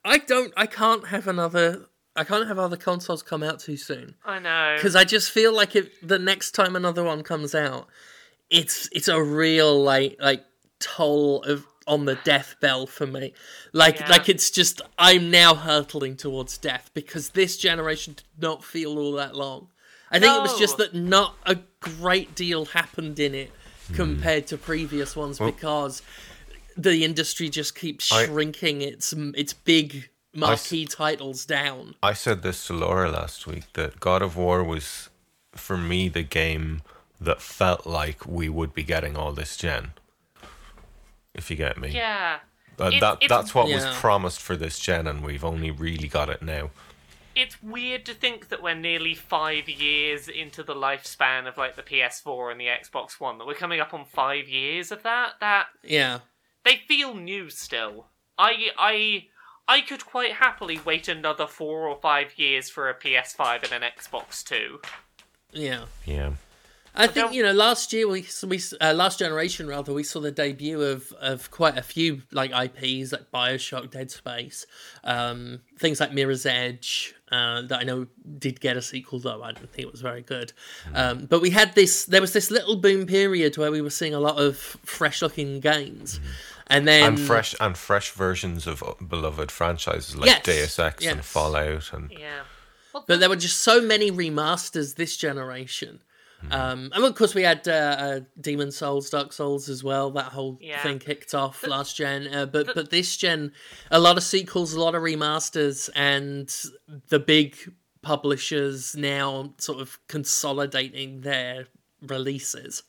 I 0.05 0.19
don't. 0.19 0.53
I 0.57 0.67
can't 0.67 1.09
have 1.09 1.27
another. 1.29 1.87
I 2.17 2.25
can't 2.25 2.49
have 2.49 2.59
other 2.59 2.77
consoles 2.77 3.23
come 3.23 3.43
out 3.45 3.61
too 3.61 3.77
soon 3.77 4.17
I 4.25 4.39
know. 4.41 4.75
because 4.77 4.97
I 4.97 5.05
just 5.05 5.31
feel 5.31 5.55
like 5.55 5.77
if 5.77 5.89
the 6.03 6.19
next 6.19 6.51
time 6.51 6.75
another 6.75 7.05
one 7.05 7.23
comes 7.23 7.55
out, 7.55 7.87
it's 8.51 8.89
it's 8.93 9.09
a 9.09 9.23
real 9.23 9.81
like 9.83 10.17
like 10.19 10.45
toll 10.81 11.43
of 11.45 11.65
on 11.89 12.05
the 12.05 12.17
death 12.17 12.57
bell 12.61 12.87
for 12.87 13.07
me. 13.07 13.33
Like 13.73 14.01
Yeah. 14.01 14.11
like 14.11 14.29
it's 14.29 14.51
just 14.51 14.81
I'm 14.99 15.31
now 15.31 15.55
hurtling 15.55 16.17
towards 16.17 16.59
death 16.59 16.91
because 16.95 17.31
this 17.31 17.57
generation 17.57 18.15
did 18.15 18.43
not 18.43 18.63
feel 18.63 18.99
all 18.99 19.13
that 19.13 19.35
long. 19.35 19.69
I 20.11 20.19
think 20.19 20.37
it 20.37 20.43
was 20.43 20.59
just 20.59 20.79
that 20.79 20.95
not 20.95 21.37
a 21.45 21.59
great 21.81 22.35
deal 22.35 22.67
happened 22.67 23.19
in 23.19 23.35
it 23.35 23.51
hmm. 23.89 23.95
compared 23.95 24.47
to 24.49 24.57
previous 24.57 25.15
ones 25.17 25.39
because 25.39 26.03
the 26.77 27.05
industry 27.05 27.49
just 27.49 27.75
keeps 27.75 28.11
I- 28.13 28.27
shrinking 28.27 28.83
its 28.83 29.13
its 29.35 29.53
big 29.53 30.09
marquee 30.35 30.87
titles 30.87 31.45
down. 31.45 31.95
I 32.03 32.13
said 32.13 32.43
this 32.43 32.67
to 32.67 32.73
Laura 32.73 33.11
last 33.11 33.47
week 33.47 33.73
that 33.75 34.01
God 34.01 34.23
of 34.23 34.37
War 34.37 34.63
was, 34.63 35.11
for 35.53 35.77
me, 35.77 36.09
the 36.09 36.23
game 36.23 36.83
that 37.21 37.41
felt 37.41 37.87
like 37.87 38.27
we 38.27 38.49
would 38.49 38.73
be 38.73 38.85
getting 38.85 39.17
all 39.17 39.33
this 39.33 39.57
gen. 39.57 39.93
If 41.39 41.51
you 41.51 41.57
get 41.57 41.79
me. 41.79 41.89
yeah. 41.91 42.41
Uh, 42.81 42.87
It's- 42.89 43.01
that 43.01 43.15
it's- 43.23 43.29
that's 43.31 43.55
what 43.55 43.69
Yeah. 43.69 43.77
was 43.77 43.97
promised 43.99 44.41
for 44.43 44.57
this 44.57 44.79
gen, 44.79 45.07
and 45.07 45.23
we've 45.25 45.45
only 45.45 45.71
really 45.71 46.09
got 46.09 46.29
it 46.29 46.43
now. 46.43 46.71
it's 47.35 47.63
weird 47.63 48.05
to 48.05 48.13
think 48.15 48.49
that 48.49 48.61
we're 48.61 48.75
nearly 48.75 49.15
five 49.15 49.69
years 49.69 50.27
into 50.27 50.61
the 50.65 50.75
lifespan 50.75 51.47
of 51.47 51.57
like 51.57 51.77
the 51.77 51.83
PS4 51.85 52.51
and 52.51 52.61
the 52.61 52.67
Xbox 52.67 53.21
One. 53.21 53.39
That 53.39 53.47
we're 53.47 53.55
coming 53.55 53.79
up 53.79 53.95
on 53.95 54.05
five 54.05 54.49
years 54.49 54.91
of 54.91 55.05
that. 55.05 55.35
That 55.39 55.69
Yeah. 55.85 56.19
they 56.65 56.79
feel 56.89 57.15
new 57.15 57.49
still. 57.49 58.09
I 58.37 58.73
I 58.77 59.29
I 59.69 59.83
could 59.83 60.05
quite 60.05 60.33
happily 60.33 60.81
wait 60.85 61.07
another 61.07 61.47
four 61.47 61.87
or 61.87 62.01
five 62.01 62.37
years 62.37 62.69
for 62.71 62.89
a 62.91 62.95
PS5 62.95 63.63
and 63.63 63.73
an 63.73 63.83
Xbox 63.89 64.43
Two. 64.43 64.81
Yeah. 65.53 65.85
Yeah. 66.05 66.33
I 66.99 67.07
think 67.07 67.33
you 67.33 67.43
know 67.45 67.53
last 67.53 67.93
year 67.93 68.09
we 68.09 68.27
we 68.47 68.61
uh, 68.81 68.93
last 68.93 69.21
generation 69.21 69.69
rather 69.69 69.93
we 69.93 70.03
saw 70.03 70.21
the 70.21 70.33
debut 70.33 70.83
of 70.83 71.13
of 71.13 71.51
quite 71.51 71.79
a 71.79 71.83
few 71.83 72.23
like 72.33 72.51
IPs 72.51 73.13
like 73.13 73.31
Bioshock, 73.33 73.93
Dead 73.93 74.11
Space, 74.11 74.67
um, 75.05 75.61
things 75.79 76.01
like 76.01 76.13
Mirror's 76.13 76.45
Edge 76.45 77.15
uh, 77.31 77.63
that 77.63 77.81
I 77.81 77.85
know 77.85 78.09
did 78.39 78.61
get 78.61 78.77
a 78.77 78.83
sequel 78.83 79.21
though 79.21 79.43
I 79.43 79.53
don't 79.53 79.73
think 79.73 79.87
it 79.87 79.93
was 79.93 80.01
very 80.01 80.23
good. 80.23 80.53
Um, 80.93 81.27
but 81.27 81.41
we 81.41 81.51
had 81.51 81.75
this 81.77 82.05
there 82.07 82.21
was 82.21 82.33
this 82.33 82.51
little 82.51 82.77
boom 82.77 83.07
period 83.07 83.57
where 83.57 83.71
we 83.71 83.81
were 83.81 83.91
seeing 83.91 84.15
a 84.15 84.21
lot 84.21 84.37
of 84.37 84.57
fresh 84.57 85.23
looking 85.23 85.61
games, 85.61 86.19
and 86.67 86.89
then 86.89 87.11
and 87.11 87.21
fresh 87.21 87.55
and 87.61 87.79
fresh 87.79 88.11
versions 88.11 88.67
of 88.67 88.83
uh, 88.83 88.95
beloved 89.07 89.53
franchises 89.53 90.17
like 90.17 90.27
Yes, 90.27 90.43
Deus 90.43 90.79
Ex 90.81 91.07
and. 91.07 91.25
Fallout 91.25 91.93
and 91.93 92.11
Yeah. 92.11 92.43
But 93.07 93.21
there 93.21 93.29
were 93.29 93.37
just 93.37 93.59
so 93.61 93.81
many 93.81 94.11
remasters 94.11 94.97
this 94.97 95.17
generation. 95.17 96.01
Um, 96.51 96.91
and 96.95 97.05
of 97.05 97.15
course, 97.15 97.35
we 97.35 97.43
had 97.43 97.67
uh, 97.67 97.73
uh, 97.73 98.21
Demon's 98.41 98.77
Souls, 98.77 99.11
Dark 99.11 99.33
Souls 99.33 99.69
as 99.69 99.83
well. 99.83 100.11
That 100.13 100.27
whole 100.33 100.59
Yeah. 100.61 100.83
thing 100.83 100.99
kicked 100.99 101.35
off 101.35 101.67
last 101.67 101.97
gen. 101.97 102.33
Uh, 102.33 102.47
but 102.47 102.75
but 102.75 102.91
this 102.91 103.17
gen, 103.17 103.53
a 103.91 103.99
lot 103.99 104.17
of 104.17 104.23
sequels, 104.23 104.73
a 104.73 104.81
lot 104.81 104.95
of 104.95 105.03
remasters, 105.03 105.91
and 105.95 106.49
the 107.09 107.19
big 107.19 107.57
publishers 108.03 108.95
now 108.97 109.53
sort 109.59 109.81
of 109.81 109.99
consolidating 110.09 111.23
their 111.23 111.67
releases. 112.01 112.83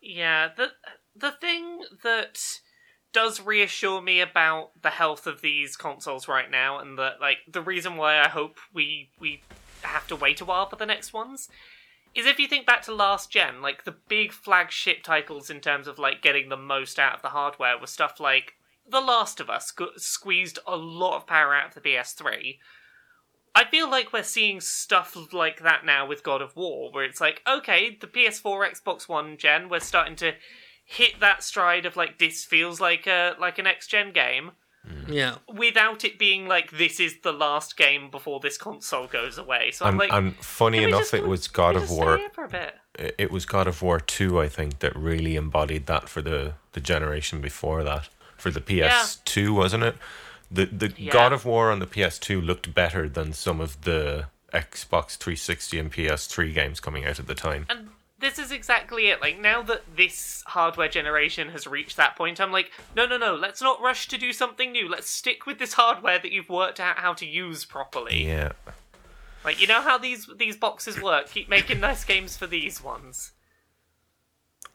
Yeah, 0.00 0.48
the 0.56 0.72
the 1.14 1.32
thing 1.32 1.82
that 2.02 2.40
does 3.12 3.40
reassure 3.40 4.00
me 4.02 4.20
about 4.20 4.70
the 4.82 4.90
health 4.90 5.26
of 5.26 5.40
these 5.40 5.76
consoles 5.76 6.28
right 6.28 6.50
now, 6.50 6.78
and 6.78 6.98
that 6.98 7.20
like 7.20 7.38
the 7.50 7.62
reason 7.62 7.96
why 7.96 8.18
I 8.20 8.28
hope 8.28 8.58
we 8.72 9.10
we 9.18 9.42
have 9.82 10.06
to 10.08 10.16
wait 10.16 10.40
a 10.40 10.44
while 10.44 10.68
for 10.68 10.76
the 10.76 10.86
next 10.86 11.12
ones, 11.12 11.48
is 12.14 12.26
if 12.26 12.38
you 12.38 12.48
think 12.48 12.66
back 12.66 12.82
to 12.82 12.94
last 12.94 13.30
gen, 13.30 13.62
like 13.62 13.84
the 13.84 13.96
big 14.08 14.32
flagship 14.32 15.02
titles 15.02 15.50
in 15.50 15.60
terms 15.60 15.86
of 15.86 15.98
like 15.98 16.22
getting 16.22 16.48
the 16.48 16.56
most 16.56 16.98
out 16.98 17.14
of 17.14 17.22
the 17.22 17.28
hardware 17.28 17.78
was 17.78 17.90
stuff 17.90 18.18
like 18.18 18.54
The 18.88 19.00
Last 19.00 19.40
of 19.40 19.50
Us 19.50 19.72
sque- 19.72 19.98
squeezed 19.98 20.58
a 20.66 20.76
lot 20.76 21.16
of 21.16 21.26
power 21.26 21.54
out 21.54 21.68
of 21.68 21.82
the 21.82 21.88
PS3. 21.88 22.58
I 23.54 23.64
feel 23.64 23.90
like 23.90 24.12
we're 24.12 24.22
seeing 24.22 24.60
stuff 24.60 25.16
like 25.32 25.62
that 25.62 25.84
now 25.84 26.06
with 26.06 26.22
God 26.22 26.42
of 26.42 26.54
War, 26.54 26.92
where 26.92 27.04
it's 27.04 27.20
like, 27.20 27.42
okay, 27.46 27.96
the 28.00 28.06
PS4, 28.06 28.72
Xbox 28.72 29.08
One 29.08 29.36
gen, 29.36 29.68
we're 29.68 29.80
starting 29.80 30.16
to 30.16 30.34
hit 30.84 31.20
that 31.20 31.42
stride 31.42 31.84
of 31.84 31.96
like 31.96 32.18
this 32.18 32.46
feels 32.46 32.80
like 32.80 33.06
a 33.06 33.36
like 33.38 33.58
an 33.58 33.64
next 33.64 33.88
gen 33.88 34.10
game 34.10 34.52
Mm. 34.88 35.12
Yeah. 35.12 35.34
without 35.52 36.04
it 36.04 36.18
being 36.18 36.46
like 36.48 36.70
this 36.78 36.98
is 37.00 37.18
the 37.22 37.32
last 37.32 37.76
game 37.76 38.10
before 38.10 38.40
this 38.40 38.56
console 38.56 39.06
goes 39.06 39.38
away. 39.38 39.70
So 39.72 39.84
I'm 39.84 39.90
and, 39.90 39.98
like, 39.98 40.12
and 40.12 40.36
funny 40.36 40.82
enough, 40.82 41.12
it 41.14 41.26
was 41.26 41.46
God 41.48 41.76
of 41.76 41.90
War. 41.90 42.16
here 42.16 42.30
for 42.30 42.44
a 42.44 42.48
bit. 42.48 42.74
it 42.98 43.14
it 43.18 43.30
was 43.30 43.44
God 43.46 43.66
of 43.68 43.82
War 43.82 44.00
2, 44.00 44.40
I 44.40 44.48
think, 44.48 44.78
that 44.80 44.94
really 44.96 45.36
embodied 45.36 45.86
that 45.86 46.08
for 46.08 46.22
the, 46.22 46.54
the 46.72 46.80
generation 46.80 47.40
before 47.40 47.84
that. 47.84 48.08
For 48.36 48.50
the 48.50 48.60
PS2, 48.60 49.50
wasn't 49.54 49.82
it? 49.84 49.96
The 50.50 50.66
the 50.66 50.92
Yeah. 50.96 51.12
God 51.12 51.32
of 51.32 51.44
War 51.44 51.70
on 51.70 51.78
the 51.80 51.86
PS2 51.86 52.44
looked 52.44 52.72
better 52.74 53.08
than 53.08 53.32
some 53.32 53.60
of 53.60 53.82
the 53.82 54.26
Xbox 54.54 55.16
360 55.16 55.78
and 55.78 55.92
PS3 55.92 56.54
games 56.54 56.80
coming 56.80 57.04
out 57.04 57.18
at 57.18 57.26
the 57.26 57.34
time. 57.34 57.66
And 57.68 57.90
this 58.18 58.38
is 58.38 58.50
exactly 58.50 59.08
it. 59.08 59.20
Like 59.20 59.38
now 59.38 59.62
that 59.62 59.82
this 59.96 60.42
hardware 60.46 60.88
generation 60.88 61.50
has 61.50 61.66
reached 61.66 61.96
that 61.96 62.16
point, 62.16 62.40
I'm 62.40 62.52
like, 62.52 62.70
no, 62.96 63.06
no, 63.06 63.16
no. 63.16 63.34
Let's 63.34 63.62
not 63.62 63.80
rush 63.80 64.08
to 64.08 64.18
do 64.18 64.32
something 64.32 64.72
new. 64.72 64.88
Let's 64.88 65.08
stick 65.08 65.46
with 65.46 65.58
this 65.58 65.74
hardware 65.74 66.18
that 66.18 66.32
you've 66.32 66.48
worked 66.48 66.80
out 66.80 66.98
how 66.98 67.12
to 67.14 67.26
use 67.26 67.64
properly. 67.64 68.26
Yeah. 68.26 68.52
Like 69.44 69.60
you 69.60 69.66
know 69.66 69.80
how 69.80 69.98
these 69.98 70.28
these 70.36 70.56
boxes 70.56 71.00
work. 71.00 71.30
Keep 71.30 71.48
making 71.48 71.80
nice 71.80 72.04
games 72.04 72.36
for 72.36 72.46
these 72.46 72.82
ones. 72.82 73.32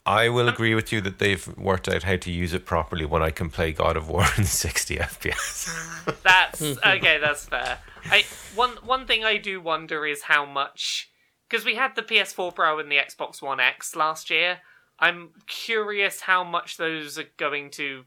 I 0.06 0.28
will 0.28 0.50
agree 0.50 0.76
with 0.76 0.92
you 0.92 1.00
that 1.02 1.20
they've 1.20 1.48
worked 1.58 1.88
out 1.88 2.04
how 2.04 2.18
to 2.18 2.32
use 2.32 2.54
it 2.54 2.66
properly 2.66 3.06
when 3.06 3.24
I 3.24 3.30
can 3.30 3.50
play 3.50 3.72
God 3.72 3.96
of 3.96 4.10
War 4.10 4.26
in 4.38 4.44
60 4.44 4.98
FPS. 4.98 6.22
That's 6.24 6.62
okay. 6.62 7.20
That's 7.20 7.46
fair. 7.46 7.80
I 8.06 8.26
one 8.56 8.72
one 8.84 9.06
thing 9.06 9.24
I 9.24 9.38
do 9.38 9.62
wonder 9.62 10.06
is 10.06 10.24
how 10.24 10.46
much 10.46 11.10
because 11.50 11.66
we 11.66 11.76
had 11.76 11.96
the 11.96 12.02
PS4 12.04 12.54
Pro 12.54 12.80
and 12.80 12.92
the 12.92 12.98
Xbox 12.98 13.42
One 13.42 13.60
X 13.60 13.96
last 13.96 14.30
year. 14.30 14.60
I'm 15.00 15.32
curious 15.48 16.22
how 16.22 16.44
much 16.44 16.78
those 16.78 17.18
are 17.18 17.30
going 17.38 17.70
to 17.72 18.06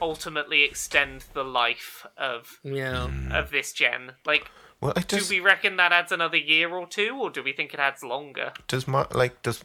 ultimately 0.00 0.62
extend 0.64 1.24
the 1.32 1.44
life 1.44 2.06
of 2.16 2.58
Yeah. 2.62 3.06
Hmm. 3.08 3.32
of 3.32 3.50
this 3.50 3.72
gen. 3.72 4.12
Like, 4.26 4.50
well, 4.80 4.92
I 4.96 5.00
do 5.00 5.20
we 5.28 5.40
reckon 5.40 5.76
that 5.76 5.92
adds 5.92 6.12
another 6.12 6.36
year 6.36 6.70
or 6.70 6.86
two, 6.86 7.16
or 7.20 7.30
do 7.30 7.42
we 7.42 7.52
think 7.52 7.74
it 7.74 7.80
adds 7.80 8.02
longer? 8.04 8.52
does 8.68 8.86
my, 8.86 9.06
like 9.12 9.42
does 9.42 9.64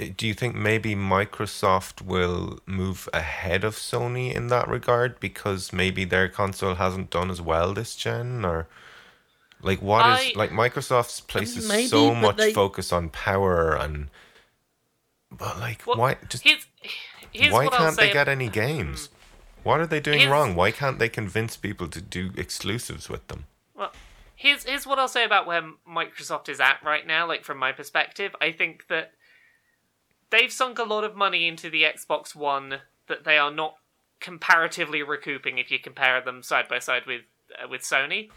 eh, 0.00 0.10
do 0.16 0.26
you 0.26 0.34
think 0.34 0.54
maybe 0.54 0.94
Microsoft 0.94 2.02
will 2.02 2.58
move 2.66 3.08
ahead 3.12 3.62
of 3.62 3.74
Sony 3.76 4.34
in 4.34 4.48
that 4.48 4.68
regard 4.68 5.20
because 5.20 5.72
maybe 5.72 6.04
their 6.04 6.28
console 6.28 6.76
hasn't 6.76 7.10
done 7.10 7.30
as 7.30 7.40
well 7.40 7.72
this 7.74 7.94
gen 7.94 8.44
or 8.44 8.66
like 9.62 9.80
what 9.80 10.04
is 10.20 10.28
I- 10.28 10.32
like 10.36 10.50
Microsoft's 10.50 11.20
places 11.20 11.68
maybe, 11.68 11.86
so 11.88 12.14
much 12.14 12.36
they- 12.36 12.52
focus 12.52 12.92
on 12.92 13.08
power 13.10 13.74
and 13.76 14.08
but 15.30 15.58
like 15.58 15.86
Well, 15.86 15.96
why 15.96 16.16
just 16.28 16.42
Here's 16.44 16.66
here's 17.32 17.52
why 17.52 17.64
what 17.64 17.74
I'll 17.74 17.78
can't 17.80 17.96
say. 17.96 18.06
they 18.08 18.12
get 18.12 18.28
any 18.28 18.48
games? 18.48 19.08
What 19.62 19.80
are 19.80 19.86
they 19.86 20.00
doing 20.00 20.18
Here's- 20.18 20.30
wrong? 20.32 20.54
Why 20.54 20.70
can't 20.72 20.98
they 20.98 21.08
convince 21.08 21.56
people 21.56 21.88
to 21.88 22.00
do 22.00 22.32
exclusives 22.36 23.08
with 23.08 23.26
them? 23.28 23.46
Well, 23.74 23.92
here's 24.34 24.64
here's 24.64 24.86
what 24.86 24.98
I'll 24.98 25.08
say 25.08 25.24
about 25.24 25.46
where 25.46 25.62
Microsoft 25.88 26.48
is 26.48 26.60
at 26.60 26.82
right 26.82 27.06
now. 27.06 27.26
Like 27.26 27.44
from 27.44 27.58
my 27.58 27.72
perspective, 27.72 28.34
I 28.40 28.52
think 28.52 28.88
that 28.88 29.12
they've 30.30 30.52
sunk 30.52 30.78
a 30.78 30.84
lot 30.84 31.04
of 31.04 31.14
money 31.16 31.46
into 31.46 31.70
the 31.70 31.84
Xbox 31.84 32.34
One 32.34 32.80
that 33.08 33.24
they 33.24 33.38
are 33.38 33.50
not 33.50 33.76
comparatively 34.20 35.02
recouping 35.02 35.58
if 35.58 35.70
you 35.70 35.78
compare 35.78 36.20
them 36.20 36.42
side 36.42 36.68
by 36.68 36.78
side 36.78 37.06
with 37.06 37.22
uh, 37.62 37.68
with 37.68 37.82
Sony. 37.82 38.28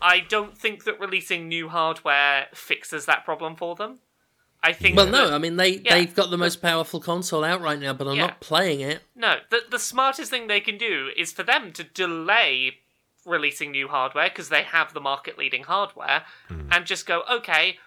I 0.00 0.20
don't 0.20 0.56
think 0.56 0.84
that 0.84 1.00
releasing 1.00 1.48
new 1.48 1.68
hardware 1.68 2.46
fixes 2.54 3.06
that 3.06 3.24
problem 3.24 3.56
for 3.56 3.74
them. 3.74 4.00
I 4.62 4.72
think 4.72 4.96
Well, 4.96 5.06
that- 5.06 5.12
no, 5.12 5.34
I 5.34 5.38
mean 5.38 5.56
they 5.56 5.76
Yeah. 5.78 5.94
they've 5.94 6.14
got 6.14 6.30
the 6.30 6.38
most 6.38 6.62
powerful 6.62 7.00
console 7.00 7.44
out 7.44 7.60
right 7.60 7.78
now, 7.78 7.92
but 7.92 8.08
I'm 8.08 8.16
Yeah. 8.16 8.26
not 8.28 8.40
playing 8.40 8.80
it. 8.80 9.02
No, 9.14 9.40
the 9.50 9.64
the 9.68 9.78
smartest 9.78 10.30
thing 10.30 10.46
they 10.46 10.60
can 10.60 10.78
do 10.78 11.10
is 11.16 11.32
for 11.32 11.42
them 11.42 11.72
to 11.74 11.84
delay 11.84 12.80
releasing 13.26 13.70
new 13.70 13.88
hardware 13.88 14.28
because 14.28 14.48
they 14.48 14.62
have 14.62 14.92
the 14.94 15.00
market 15.00 15.38
leading 15.38 15.64
hardware 15.64 16.24
hmm. 16.48 16.68
and 16.70 16.86
just 16.86 17.06
go, 17.06 17.22
okay, 17.30 17.78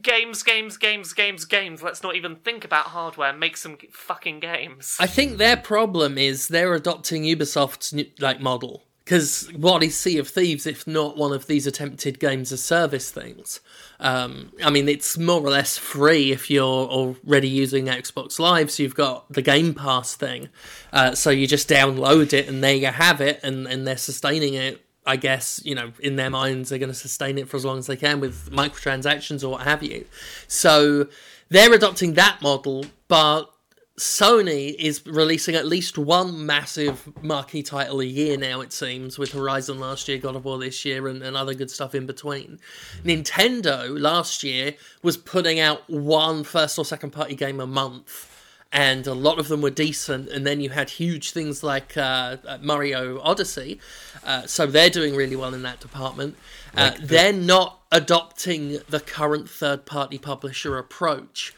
games, 0.00 0.42
games, 0.42 0.76
games, 0.76 1.12
games, 1.12 1.44
games. 1.44 1.82
Let's 1.82 2.02
not 2.02 2.16
even 2.16 2.36
think 2.36 2.64
about 2.64 2.86
hardware. 2.86 3.32
Make 3.32 3.56
some 3.56 3.78
fucking 3.92 4.40
games. 4.40 4.96
I 5.00 5.06
think 5.06 5.38
their 5.38 5.56
problem 5.56 6.18
is 6.18 6.48
they're 6.48 6.74
adopting 6.74 7.24
Ubisoft's 7.24 7.92
new, 7.92 8.06
like 8.18 8.40
model. 8.40 8.84
Because 9.12 9.52
what 9.52 9.82
is 9.82 9.94
Sea 9.94 10.16
of 10.16 10.26
Thieves 10.26 10.66
if 10.66 10.86
not 10.86 11.18
one 11.18 11.34
of 11.34 11.46
these 11.46 11.66
attempted 11.66 12.18
games 12.18 12.50
as 12.50 12.64
service 12.64 13.10
things? 13.10 13.60
Um, 14.00 14.54
I 14.64 14.70
mean, 14.70 14.88
it's 14.88 15.18
more 15.18 15.42
or 15.42 15.50
less 15.50 15.76
free 15.76 16.32
if 16.32 16.48
you're 16.48 16.64
already 16.64 17.46
using 17.46 17.88
Xbox 17.88 18.38
Live, 18.38 18.70
so 18.70 18.82
you've 18.82 18.94
got 18.94 19.30
the 19.30 19.42
Game 19.42 19.74
Pass 19.74 20.14
thing. 20.14 20.48
Uh, 20.94 21.14
so 21.14 21.28
you 21.28 21.46
just 21.46 21.68
download 21.68 22.32
it 22.32 22.48
and 22.48 22.64
there 22.64 22.74
you 22.74 22.86
have 22.86 23.20
it, 23.20 23.38
and, 23.42 23.66
and 23.66 23.86
they're 23.86 23.98
sustaining 23.98 24.54
it. 24.54 24.82
I 25.04 25.16
guess, 25.16 25.60
you 25.62 25.74
know, 25.74 25.92
in 26.00 26.16
their 26.16 26.30
minds, 26.30 26.70
they're 26.70 26.78
going 26.78 26.88
to 26.88 26.94
sustain 26.94 27.36
it 27.36 27.50
for 27.50 27.58
as 27.58 27.66
long 27.66 27.76
as 27.76 27.88
they 27.88 27.96
can 27.96 28.18
with 28.18 28.50
microtransactions 28.50 29.44
or 29.44 29.50
what 29.50 29.64
have 29.64 29.82
you. 29.82 30.06
So 30.48 31.08
they're 31.50 31.74
adopting 31.74 32.14
that 32.14 32.40
model, 32.40 32.86
but 33.08 33.52
Sony 33.98 34.74
is 34.78 35.04
releasing 35.06 35.54
at 35.54 35.66
least 35.66 35.98
one 35.98 36.46
massive 36.46 37.12
marquee 37.22 37.62
title 37.62 38.00
a 38.00 38.04
year 38.04 38.38
now, 38.38 38.60
it 38.62 38.72
seems, 38.72 39.18
with 39.18 39.32
Horizon 39.32 39.78
last 39.78 40.08
year, 40.08 40.16
God 40.18 40.34
of 40.34 40.44
War 40.46 40.58
this 40.58 40.84
year, 40.84 41.08
and, 41.08 41.22
and 41.22 41.36
other 41.36 41.52
good 41.52 41.70
stuff 41.70 41.94
in 41.94 42.06
between. 42.06 42.58
Nintendo 43.04 44.00
last 44.00 44.42
year 44.42 44.74
was 45.02 45.18
putting 45.18 45.60
out 45.60 45.88
one 45.90 46.42
first 46.42 46.78
or 46.78 46.84
second 46.84 47.10
party 47.10 47.34
game 47.34 47.60
a 47.60 47.66
month. 47.66 48.30
And 48.74 49.06
a 49.06 49.12
lot 49.12 49.38
of 49.38 49.48
them 49.48 49.60
were 49.60 49.68
decent, 49.68 50.30
and 50.30 50.46
then 50.46 50.62
you 50.62 50.70
had 50.70 50.88
huge 50.88 51.32
things 51.32 51.62
like 51.62 51.94
uh, 51.94 52.38
uh, 52.48 52.56
Mario 52.62 53.20
Odyssey, 53.20 53.78
uh, 54.24 54.46
so 54.46 54.64
they're 54.64 54.88
doing 54.88 55.14
really 55.14 55.36
well 55.36 55.52
in 55.52 55.60
that 55.64 55.78
department. 55.80 56.36
Uh, 56.74 56.92
they're 56.98 57.34
not 57.34 57.82
adopting 57.92 58.78
the 58.88 59.00
current 59.00 59.50
third-party 59.50 60.16
publisher 60.16 60.78
approach, 60.78 61.54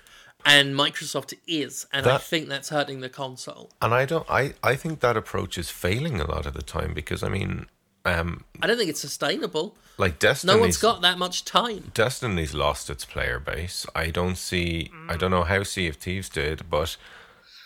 and 0.47 0.75
Microsoft 0.75 1.35
is, 1.47 1.87
and 1.93 2.07
I 2.07 2.19
think 2.19 2.49
that's 2.49 2.69
hurting 2.69 3.01
the 3.01 3.09
console. 3.09 3.71
And 3.81 3.95
I 3.95 4.05
don't. 4.05 4.29
I 4.31 4.55
I 4.63 4.77
think 4.77 5.01
that 5.01 5.17
approach 5.17 5.57
is 5.59 5.71
failing 5.71 6.21
a 6.21 6.27
lot 6.31 6.47
of 6.47 6.55
the 6.55 6.63
time 6.63 6.95
because 6.95 7.23
I 7.23 7.29
mean, 7.29 7.67
um, 8.05 8.45
I 8.63 8.67
don't 8.67 8.77
think 8.77 8.91
it's 8.91 9.01
sustainable. 9.01 9.77
like 9.99 10.19
Destiny. 10.19 10.53
No 10.55 10.59
one's 10.59 10.77
got 10.79 11.01
that 11.03 11.19
much 11.19 11.45
time. 11.45 11.91
Destiny's 11.95 12.55
lost 12.55 12.91
its 12.91 13.05
player 13.05 13.39
base. 13.39 13.87
I 13.95 14.11
don't 14.11 14.37
see. 14.37 14.91
I 15.09 15.17
don't 15.17 15.31
know 15.31 15.45
how 15.45 15.63
Sea 15.63 15.89
of 15.89 15.97
Thieves 15.97 16.29
did, 16.29 16.69
but 16.69 16.97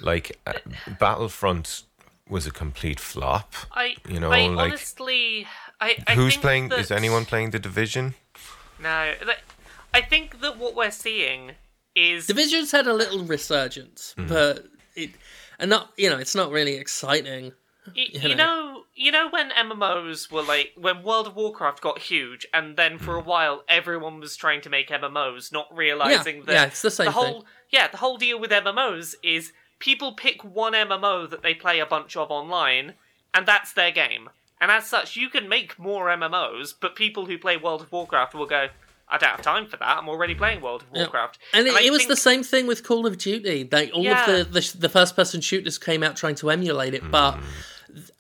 like 0.01 0.39
uh, 0.47 0.53
Battlefront 1.01 1.83
was 2.29 2.47
a 2.47 2.51
complete 2.51 3.01
flop. 3.01 3.55
I, 3.73 3.97
you 4.09 4.21
know, 4.21 4.31
I 4.31 4.47
like 4.49 4.69
honestly, 4.73 5.47
I, 5.81 5.97
I 6.07 6.15
who's 6.15 6.35
think 6.35 6.43
playing? 6.43 6.69
that- 6.69 6.79
Is 6.81 6.91
anyone 6.91 7.25
playing 7.25 7.51
the 7.51 7.59
Division? 7.59 8.15
No, 8.81 9.15
I 9.95 10.03
think 10.03 10.41
that 10.43 10.57
what 10.59 10.77
we're 10.77 10.91
seeing 10.93 11.53
is 11.99 12.27
Division's 12.27 12.71
had 12.73 12.87
a 12.87 12.93
little 12.95 13.25
resurgence, 13.25 14.15
Hmm. 14.17 14.27
but 14.29 14.67
it, 14.95 15.11
and 15.59 15.71
not 15.71 15.93
you 15.97 16.09
know, 16.11 16.19
it's 16.19 16.35
not 16.35 16.51
really 16.51 16.75
exciting. 16.75 17.53
Y- 17.97 18.09
you 18.13 18.29
you 18.31 18.35
know, 18.35 18.83
you 18.95 19.11
know 19.11 19.29
when 19.31 19.51
MMOs 19.51 20.31
were 20.31 20.43
like 20.43 20.73
when 20.77 21.03
World 21.03 21.27
of 21.27 21.37
Warcraft 21.37 21.81
got 21.81 21.99
huge, 21.99 22.47
and 22.53 22.77
then 22.77 22.99
for 22.99 23.17
a 23.17 23.21
while 23.23 23.65
everyone 23.69 24.21
was 24.21 24.37
trying 24.37 24.61
to 24.63 24.71
make 24.71 24.89
MMOs, 24.91 25.53
not 25.53 25.75
realizing 25.75 26.45
that 26.45 26.53
yeah, 26.53 26.65
it's 26.67 26.83
the 26.83 26.91
same 26.91 27.11
whole 27.13 27.33
thing. 27.41 27.43
yeah 27.71 27.89
the 27.89 27.97
whole 27.99 28.17
deal 28.19 28.39
with 28.39 28.51
MMOs 28.51 29.15
is 29.23 29.53
people 29.79 30.13
pick 30.13 30.45
one 30.45 30.73
MMO 30.75 31.29
that 31.31 31.43
they 31.43 31.55
play 31.55 31.79
a 31.81 31.87
bunch 31.87 32.17
of 32.17 32.31
online, 32.31 32.95
and 33.33 33.47
that's 33.47 33.73
their 33.73 33.91
game. 33.93 34.29
And 34.61 34.71
as 34.73 34.87
such, 34.87 35.15
you 35.15 35.29
can 35.31 35.49
make 35.49 35.79
more 35.79 36.07
MMOs, 36.09 36.75
but 36.79 36.97
people 36.97 37.27
who 37.27 37.39
play 37.39 37.57
World 37.57 37.81
of 37.83 37.93
Warcraft 37.93 38.35
will 38.35 38.47
go, 38.47 38.69
"I 39.11 39.19
don't 39.19 39.31
have 39.31 39.43
time 39.43 39.67
for 39.67 39.77
that. 39.77 39.97
I'm 39.99 40.09
already 40.09 40.35
playing 40.35 40.61
World 40.61 40.83
of 40.83 40.91
Warcraft." 40.93 41.39
And 41.53 41.67
it, 41.67 41.75
it 41.83 41.91
was 41.91 42.01
think- 42.01 42.11
the 42.11 42.17
same 42.17 42.43
thing 42.43 42.67
with 42.67 42.85
Call 42.85 43.07
of 43.07 43.19
Duty. 43.19 43.63
They 43.65 43.91
all 43.91 44.03
Yeah. 44.05 44.29
of 44.31 44.53
the, 44.53 44.61
the 44.61 44.79
the 44.79 44.89
first 44.89 45.17
person 45.17 45.41
shooters 45.41 45.79
came 45.79 46.03
out 46.03 46.17
trying 46.17 46.35
to 46.37 46.51
emulate 46.51 46.95
it, 46.95 47.11
but 47.11 47.33
Hmm. 47.37 47.45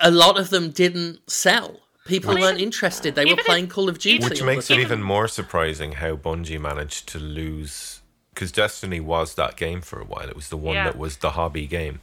a 0.01 0.11
lot 0.11 0.38
of 0.38 0.51
them 0.51 0.70
didn't 0.70 1.29
sell. 1.31 1.81
People 2.07 2.33
Well, 2.35 2.42
weren't 2.44 2.61
interested. 2.61 3.14
They 3.14 3.24
were 3.27 3.33
even 3.33 3.38
if- 3.40 3.46
playing 3.46 3.68
Call 3.68 3.88
of 3.88 3.98
Duty. 3.98 4.24
Which 4.27 4.42
makes 4.42 4.70
it 4.70 4.79
even 4.79 5.03
more 5.03 5.29
surprising 5.29 5.92
how 5.92 6.16
Bungie 6.16 6.59
managed 6.61 7.07
to 7.11 7.18
lose. 7.18 8.01
Because 8.33 8.51
Destiny 8.53 9.01
was 9.01 9.35
that 9.35 9.57
game 9.57 9.81
for 9.83 10.01
a 10.01 10.05
while. 10.05 10.29
It 10.29 10.37
was 10.37 10.48
the 10.48 10.57
one 10.57 10.77
Yeah. 10.77 10.85
that 10.85 10.96
was 10.96 11.16
the 11.18 11.31
hobby 11.33 11.66
game. 11.66 12.01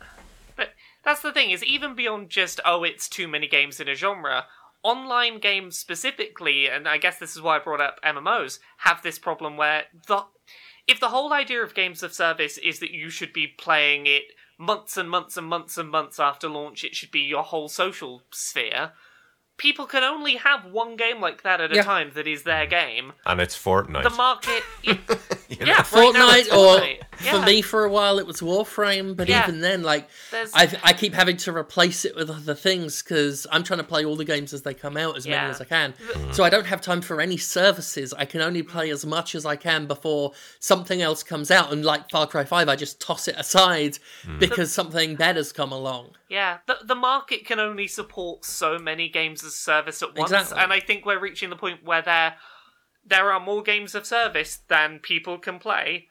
But 0.56 0.74
that's 1.04 1.22
the 1.22 1.32
thing 1.32 1.50
is 1.52 1.64
even 1.64 1.96
beyond 1.96 2.30
just 2.30 2.60
oh 2.66 2.84
it's 2.84 3.08
too 3.10 3.28
many 3.28 3.48
games 3.48 3.80
in 3.80 3.88
a 3.88 3.96
genre, 3.96 4.46
online 4.86 5.40
games 5.40 5.78
specifically, 5.78 6.70
and 6.70 6.88
I 6.88 6.98
guess 7.00 7.18
this 7.18 7.36
is 7.36 7.42
why 7.42 7.58
I 7.58 7.60
brought 7.60 7.82
up 7.82 8.00
MMOs, 8.06 8.60
have 8.78 9.02
this 9.02 9.18
problem 9.18 9.58
where 9.58 9.86
the 10.08 10.26
if 10.88 11.00
the 11.00 11.10
whole 11.10 11.34
idea 11.34 11.64
of 11.64 11.74
games 11.74 12.04
of 12.04 12.14
service 12.14 12.60
is 12.60 12.80
that 12.80 12.92
you 12.92 13.10
should 13.10 13.34
be 13.34 13.48
playing 13.48 14.06
it 14.06 14.26
months 14.60 14.96
and 14.98 15.10
months 15.10 15.36
and 15.36 15.48
months 15.48 15.80
and 15.80 15.90
months 15.90 16.20
after 16.20 16.48
launch, 16.48 16.84
it 16.84 16.96
should 16.96 17.10
be 17.10 17.22
your 17.22 17.42
whole 17.42 17.68
social 17.68 18.22
sphere. 18.32 18.92
People 19.58 19.86
can 19.88 20.04
only 20.04 20.36
have 20.36 20.66
one 20.66 20.96
game 20.98 21.20
like 21.20 21.42
that 21.42 21.60
at 21.62 21.72
a 21.72 21.82
time 21.82 22.12
that 22.14 22.28
is 22.28 22.44
their 22.44 22.68
game. 22.68 23.14
And 23.26 23.40
it's 23.40 23.58
Fortnite. 23.58 24.04
The 24.04 24.10
market, 24.12 24.64
yeah, 24.84 24.98
You 25.48 25.58
yeah, 25.62 25.66
know? 25.66 25.74
right 25.74 26.46
Fortnite, 26.46 26.54
or 26.54 27.15
Fortnite. 27.18 27.32
for 27.32 27.46
me 27.46 27.62
for 27.62 27.86
a 27.86 27.90
while 27.90 28.20
it 28.20 28.28
was 28.28 28.42
Warframe, 28.42 29.16
but 29.16 29.28
Yeah. 29.28 29.44
even 29.44 29.62
then, 29.62 29.84
like 29.84 30.10
I, 30.54 30.78
I 30.84 30.94
keep 30.94 31.14
having 31.14 31.38
to 31.38 31.56
replace 31.56 32.06
it 32.06 32.16
with 32.16 32.30
other 32.30 32.56
things 32.56 33.02
because 33.02 33.48
I'm 33.52 33.64
trying 33.64 33.80
to 33.80 33.84
play 33.84 34.06
all 34.06 34.16
the 34.16 34.26
games 34.26 34.54
as 34.54 34.62
they 34.64 34.74
come 34.74 34.98
out 34.98 35.18
as 35.18 35.26
Yeah. 35.26 35.42
many 35.42 35.52
as 35.52 35.62
I 35.62 35.66
can. 35.66 35.94
So 36.32 36.44
I 36.44 36.50
don't 36.50 36.66
have 36.68 36.82
time 36.82 37.02
for 37.02 37.22
any 37.22 37.38
services. 37.38 38.14
I 38.14 38.26
can 38.26 38.42
only 38.42 38.64
play 38.64 38.90
as 38.90 39.06
much 39.06 39.36
as 39.36 39.46
I 39.46 39.56
can 39.56 39.86
before 39.86 40.34
something 40.60 41.02
else 41.02 41.24
comes 41.24 41.52
out. 41.52 41.72
And 41.72 41.84
like 41.86 42.10
Far 42.10 42.28
Cry 42.28 42.44
Five, 42.44 42.70
I 42.70 42.76
just 42.76 43.00
toss 43.00 43.28
it 43.28 43.36
aside 43.38 43.98
hmm. 44.24 44.40
because 44.40 44.72
something 44.72 45.16
better's 45.16 45.52
come 45.52 45.72
along. 45.72 46.12
Yeah, 46.30 46.58
the 46.66 46.78
the 46.84 46.96
market 46.96 47.46
can 47.46 47.60
only 47.60 47.88
support 47.88 48.46
so 48.46 48.80
many 48.80 49.10
games 49.10 49.44
as 49.44 49.56
service 49.56 50.02
at 50.02 50.16
once, 50.16 50.32
Exactly. 50.32 50.58
and 50.64 50.74
I 50.74 50.80
think 50.80 51.06
we're 51.06 51.20
reaching 51.20 51.50
the 51.50 51.56
point 51.56 51.84
where 51.84 52.02
there 52.02 52.36
there 53.06 53.32
are 53.32 53.40
more 53.40 53.62
games 53.62 53.94
of 53.94 54.06
service 54.06 54.60
than 54.68 55.00
people 55.00 55.38
can 55.38 55.60
play. 55.60 56.08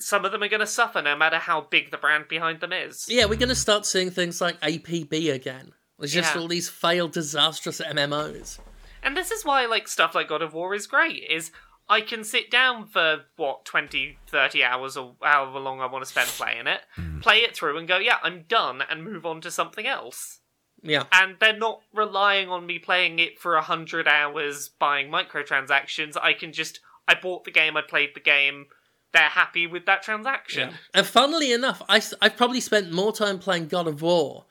Some 0.00 0.24
of 0.24 0.32
them 0.32 0.42
are 0.42 0.48
going 0.48 0.60
to 0.60 0.66
suffer 0.66 1.02
no 1.02 1.16
matter 1.16 1.36
how 1.36 1.60
big 1.62 1.90
the 1.90 1.98
brand 1.98 2.26
behind 2.28 2.60
them 2.60 2.72
is. 2.72 3.06
Yeah, 3.08 3.26
we're 3.26 3.36
going 3.36 3.50
to 3.50 3.54
start 3.54 3.86
seeing 3.86 4.10
things 4.10 4.40
like 4.40 4.60
APB 4.60 5.32
again. 5.32 5.72
It's 6.00 6.12
just 6.12 6.34
Yeah. 6.34 6.40
all 6.40 6.48
these 6.48 6.68
failed, 6.70 7.12
disastrous 7.12 7.80
MMOs. 7.80 8.58
And 9.02 9.16
this 9.16 9.30
is 9.30 9.44
why 9.44 9.66
like 9.66 9.88
stuff 9.88 10.14
like 10.14 10.28
God 10.28 10.42
of 10.42 10.54
War 10.54 10.74
is 10.74 10.86
great 10.86 11.24
is 11.30 11.50
I 11.88 12.00
can 12.00 12.22
sit 12.24 12.50
down 12.50 12.86
for 12.86 13.24
what 13.36 13.64
20 13.64 14.18
30 14.28 14.62
hours 14.64 14.96
or 14.96 15.16
however 15.22 15.58
long 15.58 15.80
I 15.80 15.86
want 15.86 16.04
to 16.04 16.10
spend 16.10 16.28
playing 16.28 16.66
it, 16.66 16.80
hmm. 16.94 17.20
play 17.20 17.38
it 17.38 17.54
through 17.54 17.76
and 17.78 17.88
go, 17.88 17.98
yeah, 17.98 18.18
I'm 18.22 18.44
done 18.48 18.82
and 18.88 19.04
move 19.04 19.26
on 19.26 19.40
to 19.42 19.50
something 19.50 19.86
else. 19.86 20.38
Yeah. 20.82 21.04
and 21.12 21.36
they're 21.40 21.58
not 21.58 21.82
relying 21.92 22.48
on 22.48 22.64
me 22.64 22.78
playing 22.78 23.18
it 23.18 23.38
for 23.38 23.54
a 23.54 23.60
hundred 23.60 24.08
hours 24.08 24.70
buying 24.70 25.10
microtransactions. 25.10 26.16
I 26.22 26.32
can 26.32 26.52
just 26.52 26.80
I 27.06 27.14
bought 27.20 27.44
the 27.44 27.50
game, 27.50 27.76
I 27.76 27.82
played 27.82 28.10
the 28.14 28.20
game. 28.20 28.66
They're 29.12 29.22
happy 29.28 29.66
with 29.66 29.86
that 29.86 30.02
transaction. 30.02 30.70
And 30.94 31.06
funnily 31.06 31.52
enough, 31.52 31.82
I, 31.88 32.00
have 32.22 32.36
probably 32.36 32.60
spent 32.60 32.92
more 32.92 33.12
time 33.12 33.38
playing 33.38 33.68
God 33.68 33.86
of 33.88 34.02
War 34.02 34.44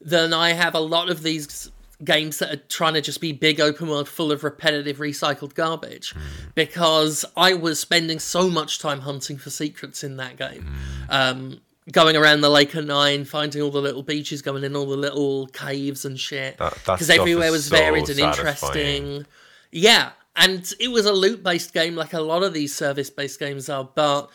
than 0.00 0.32
I 0.32 0.52
have 0.52 0.74
a 0.74 0.80
lot 0.80 1.10
of 1.10 1.22
these 1.22 1.70
games 2.04 2.38
that 2.38 2.52
are 2.52 2.62
trying 2.68 2.94
to 2.94 3.00
just 3.00 3.20
be 3.20 3.32
big 3.32 3.58
open 3.60 3.88
world 3.88 4.08
full 4.08 4.30
of 4.30 4.44
repetitive 4.44 4.98
recycled 4.98 5.54
garbage 5.54 6.14
because 6.54 7.24
I 7.36 7.54
was 7.54 7.80
spending 7.80 8.18
so 8.18 8.50
much 8.50 8.78
time 8.78 9.00
hunting 9.00 9.38
for 9.38 9.50
secrets 9.50 10.04
in 10.04 10.16
that 10.18 10.36
game. 10.36 10.70
Um, 11.08 11.60
going 11.92 12.16
around 12.16 12.40
the 12.40 12.50
Lake 12.50 12.74
of 12.74 12.84
Nine, 12.84 13.24
finding 13.24 13.62
all 13.62 13.70
the 13.70 13.80
little 13.80 14.02
beaches, 14.02 14.42
going 14.42 14.64
in 14.64 14.74
all 14.76 14.86
the 14.86 14.96
little 14.96 15.46
caves 15.48 16.04
and 16.04 16.18
shit. 16.18 16.58
That- 16.58 16.74
that 16.84 16.94
Because 16.96 17.10
everywhere 17.10 17.50
was 17.52 17.66
so 17.66 17.76
varied 17.76 18.08
and 18.08 18.18
satisfying. 18.18 18.76
interesting. 18.96 19.26
Yeah, 19.72 20.10
and 20.36 20.72
it 20.78 20.88
was 20.88 21.06
a 21.06 21.12
loot 21.12 21.42
based 21.42 21.72
game 21.72 21.94
like 21.96 22.12
a 22.12 22.20
lot 22.20 22.42
of 22.42 22.52
these 22.52 22.74
service 22.74 23.10
based 23.10 23.38
games 23.40 23.68
are, 23.68 23.84
but 23.94 24.28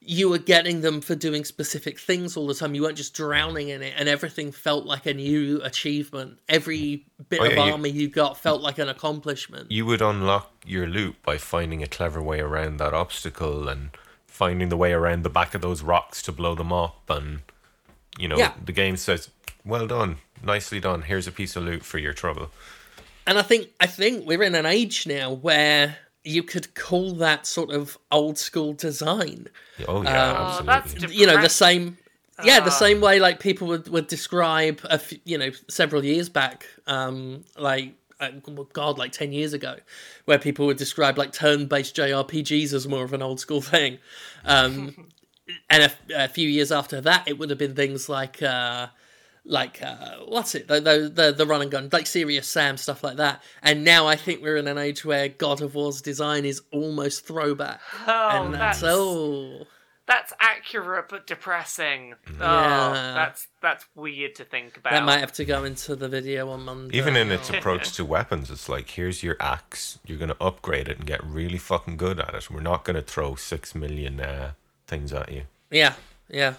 you 0.00 0.28
were 0.30 0.38
getting 0.38 0.80
them 0.80 1.00
for 1.00 1.14
doing 1.14 1.44
specific 1.44 1.98
things 1.98 2.36
all 2.36 2.46
the 2.46 2.54
time. 2.54 2.74
You 2.74 2.82
weren't 2.82 2.96
just 2.96 3.14
drowning 3.14 3.68
in 3.68 3.82
it, 3.82 3.92
and 3.96 4.08
everything 4.08 4.52
felt 4.52 4.86
like 4.86 5.04
a 5.06 5.12
new 5.12 5.60
achievement. 5.62 6.38
Every 6.48 7.04
bit 7.28 7.40
Oh, 7.40 7.46
of 7.46 7.52
you- 7.52 7.58
armor 7.60 7.88
you 7.88 8.08
got 8.08 8.38
felt 8.40 8.62
like 8.62 8.78
an 8.78 8.88
accomplishment. 8.88 9.70
you 9.70 9.84
would 9.84 10.00
unlock 10.00 10.52
your 10.64 10.86
loot 10.86 11.16
by 11.22 11.36
finding 11.36 11.82
a 11.82 11.86
clever 11.86 12.22
way 12.22 12.40
around 12.40 12.76
that 12.78 12.94
obstacle 12.94 13.68
and 13.68 13.90
finding 14.26 14.68
the 14.68 14.76
way 14.76 14.92
around 14.92 15.24
the 15.24 15.30
back 15.30 15.54
of 15.54 15.60
those 15.60 15.82
rocks 15.82 16.22
to 16.22 16.30
blow 16.32 16.54
them 16.54 16.72
up 16.72 17.10
and 17.10 17.40
you 18.18 18.28
know 18.28 18.38
Yeah. 18.38 18.52
the 18.64 18.72
game 18.72 18.96
says 18.96 19.30
well 19.64 19.86
done 19.88 20.18
nicely 20.42 20.78
done 20.78 21.02
here's 21.02 21.26
a 21.26 21.32
piece 21.32 21.56
of 21.56 21.64
loot 21.64 21.84
for 21.84 21.98
your 21.98 22.12
trouble 22.12 22.50
And 23.28 23.38
I 23.38 23.42
think 23.42 23.68
I 23.78 23.86
think 23.86 24.26
we're 24.26 24.42
in 24.42 24.54
an 24.54 24.66
age 24.66 25.06
now 25.06 25.30
where 25.32 25.96
you 26.24 26.42
could 26.42 26.74
call 26.74 27.12
that 27.16 27.46
sort 27.46 27.70
of 27.70 27.96
old 28.10 28.38
school 28.38 28.72
design. 28.72 29.48
oh 29.86 30.02
yeah 30.02 30.32
Oh, 30.32 30.64
absolutely 30.68 31.06
that's 31.06 31.14
you 31.14 31.26
know 31.26 31.40
the 31.40 31.48
same 31.48 31.96
yeah, 32.44 32.60
the 32.60 32.66
Ah. 32.70 32.84
same 32.86 33.00
way 33.00 33.18
like 33.18 33.40
people 33.40 33.66
would, 33.68 33.88
would 33.88 34.06
describe, 34.06 34.80
a 34.84 34.92
f- 34.94 35.12
you 35.24 35.36
know, 35.36 35.50
several 35.68 36.04
years 36.04 36.28
back, 36.28 36.66
um, 36.86 37.44
like 37.56 37.94
uh, 38.20 38.30
God, 38.72 38.96
like 38.96 39.10
ten 39.10 39.32
years 39.32 39.52
ago, 39.52 39.74
where 40.24 40.38
people 40.38 40.64
would 40.66 40.76
describe 40.76 41.18
like 41.18 41.32
turn-based 41.32 41.96
JRPGs 41.96 42.72
as 42.72 42.86
more 42.86 43.02
of 43.04 43.12
an 43.12 43.22
old 43.22 43.40
school 43.40 43.60
thing, 43.60 43.98
um, 44.44 45.08
and 45.70 45.82
a, 45.84 46.24
a 46.24 46.28
few 46.28 46.48
years 46.48 46.70
after 46.70 47.00
that, 47.00 47.26
it 47.26 47.38
would 47.38 47.50
have 47.50 47.58
been 47.58 47.74
things 47.74 48.08
like. 48.08 48.40
Uh, 48.42 48.86
like 49.48 49.82
uh, 49.82 50.16
what's 50.26 50.54
it 50.54 50.68
the, 50.68 50.78
the 50.80 51.10
the 51.12 51.32
the 51.32 51.46
run 51.46 51.62
and 51.62 51.70
gun 51.70 51.88
like 51.92 52.06
Serious 52.06 52.46
Sam 52.46 52.76
stuff 52.76 53.02
like 53.02 53.16
that 53.16 53.42
and 53.62 53.82
now 53.82 54.06
I 54.06 54.14
think 54.14 54.42
we're 54.42 54.56
in 54.58 54.68
an 54.68 54.78
age 54.78 55.04
where 55.04 55.28
God 55.28 55.62
of 55.62 55.74
War's 55.74 56.00
design 56.02 56.44
is 56.44 56.62
almost 56.70 57.26
throwback 57.26 57.80
Oh, 58.06 58.28
and 58.44 58.54
that's 58.54 58.80
that's 58.80 58.92
oh 58.94 59.64
that's 60.06 60.32
accurate 60.40 61.06
but 61.10 61.26
depressing. 61.26 62.14
Oh, 62.28 62.34
Yeah. 62.40 63.12
that's 63.14 63.48
that's 63.60 63.84
weird 63.94 64.34
to 64.36 64.44
think 64.44 64.76
about. 64.78 64.92
that 64.92 65.04
might 65.04 65.18
have 65.18 65.32
to 65.34 65.44
go 65.44 65.64
into 65.64 65.94
the 65.96 66.08
video 66.08 66.48
on 66.50 66.64
Monday 66.64 66.96
Even 66.96 67.14
in 67.14 67.30
its 67.30 67.50
approach 67.54 67.92
to 67.96 68.06
weapons, 68.06 68.50
it's 68.50 68.70
like 68.70 68.88
here's 68.88 69.22
your 69.22 69.36
axe. 69.38 69.98
You're 70.06 70.16
gonna 70.18 70.36
upgrade 70.40 70.88
it 70.88 70.96
and 70.98 71.06
get 71.06 71.22
really 71.24 71.58
fucking 71.58 71.98
good 71.98 72.18
at 72.20 72.32
it. 72.34 72.50
We're 72.50 72.60
not 72.62 72.84
gonna 72.84 73.02
throw 73.02 73.34
six 73.34 73.74
million 73.74 74.18
uh, 74.20 74.52
things 74.86 75.12
at 75.12 75.30
you. 75.30 75.42
yeah 75.70 75.92
yeah 76.30 76.54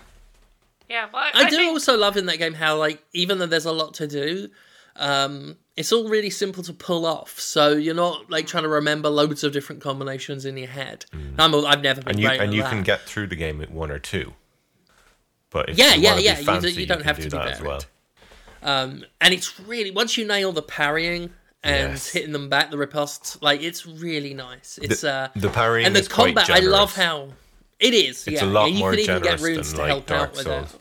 yeah, 0.89 1.07
well, 1.13 1.21
I, 1.33 1.45
I, 1.45 1.49
do 1.49 1.55
think- 1.57 1.71
also 1.71 1.97
love 1.97 2.17
in 2.17 2.25
that 2.27 2.37
game 2.37 2.53
how 2.53 2.77
like 2.77 3.01
even 3.13 3.37
though 3.39 3.45
there's 3.45 3.65
a 3.65 3.71
lot 3.71 3.93
to 3.95 4.07
do, 4.07 4.49
um, 4.95 5.55
it's 5.77 5.91
all 5.93 6.09
really 6.09 6.29
simple 6.29 6.61
to 6.63 6.73
pull 6.73 7.05
off. 7.05 7.39
So 7.39 7.71
you're 7.73 7.95
not 7.95 8.29
like 8.29 8.47
trying 8.47 8.63
to 8.63 8.69
remember 8.69 9.07
loads 9.09 9.43
of 9.43 9.53
different 9.53 9.81
combinations 9.81 10.43
in 10.45 10.57
your 10.57 10.67
head. 10.67 11.05
I'm 11.37 11.53
a, 11.53 11.61
I've 11.63 11.81
never 11.81 12.01
been 12.01 12.15
Mm. 12.17 12.17
And 12.17 12.19
you 12.19 12.29
and 12.29 12.53
you 12.53 12.61
that. 12.63 12.69
can 12.69 12.83
get 12.83 13.01
through 13.01 13.27
the 13.27 13.35
game 13.37 13.59
with 13.59 13.69
one 13.69 13.91
or 13.91 13.99
two. 13.99 14.33
But 15.51 15.69
if 15.69 15.77
Yeah, 15.77 15.95
you 15.95 16.01
yeah, 16.01 16.09
wanna 16.11 16.21
yeah, 16.21 16.39
you 16.39 16.61
do, 16.61 16.69
you, 16.81 16.85
don't 16.85 16.97
can 16.97 17.05
have 17.07 17.15
do 17.17 17.23
to 17.23 17.29
be 17.29 17.37
that 17.37 17.47
as 17.47 17.61
well. 17.61 17.81
um, 18.61 19.03
and 19.21 19.33
it's 19.33 19.59
really 19.61 19.91
once 19.91 20.17
you 20.17 20.27
nail 20.27 20.51
the 20.51 20.61
parrying 20.61 21.31
and 21.63 21.91
Yes. 21.93 22.09
hitting 22.11 22.31
them 22.33 22.49
back, 22.49 22.71
the 22.71 22.77
riposts, 22.77 23.41
like 23.41 23.61
it's 23.63 23.85
really 23.85 24.33
nice. 24.33 24.77
It's 24.81 25.01
The, 25.01 25.11
uh, 25.11 25.27
the 25.35 25.49
parrying 25.49 25.87
and 25.87 25.95
the 25.95 26.01
is 26.01 26.07
quite 26.07 26.35
combat. 26.35 26.49
I 26.49 26.59
love 26.59 26.95
how 26.95 27.29
it 27.79 27.93
is. 27.93 28.27
It's 28.27 28.41
yeah, 28.41 28.45
a 28.45 28.47
lot 28.47 28.71
you 28.71 28.79
more 28.79 28.91
can 28.91 28.99
even 28.99 29.21
get 29.21 29.39
generous 29.39 29.67
than, 29.69 29.75
to 29.75 29.81
like, 29.81 29.89
help 29.89 30.05
Dark 30.05 30.29
out 30.29 30.35
with 30.35 30.45
Souls. 30.45 30.73
it. 30.73 30.79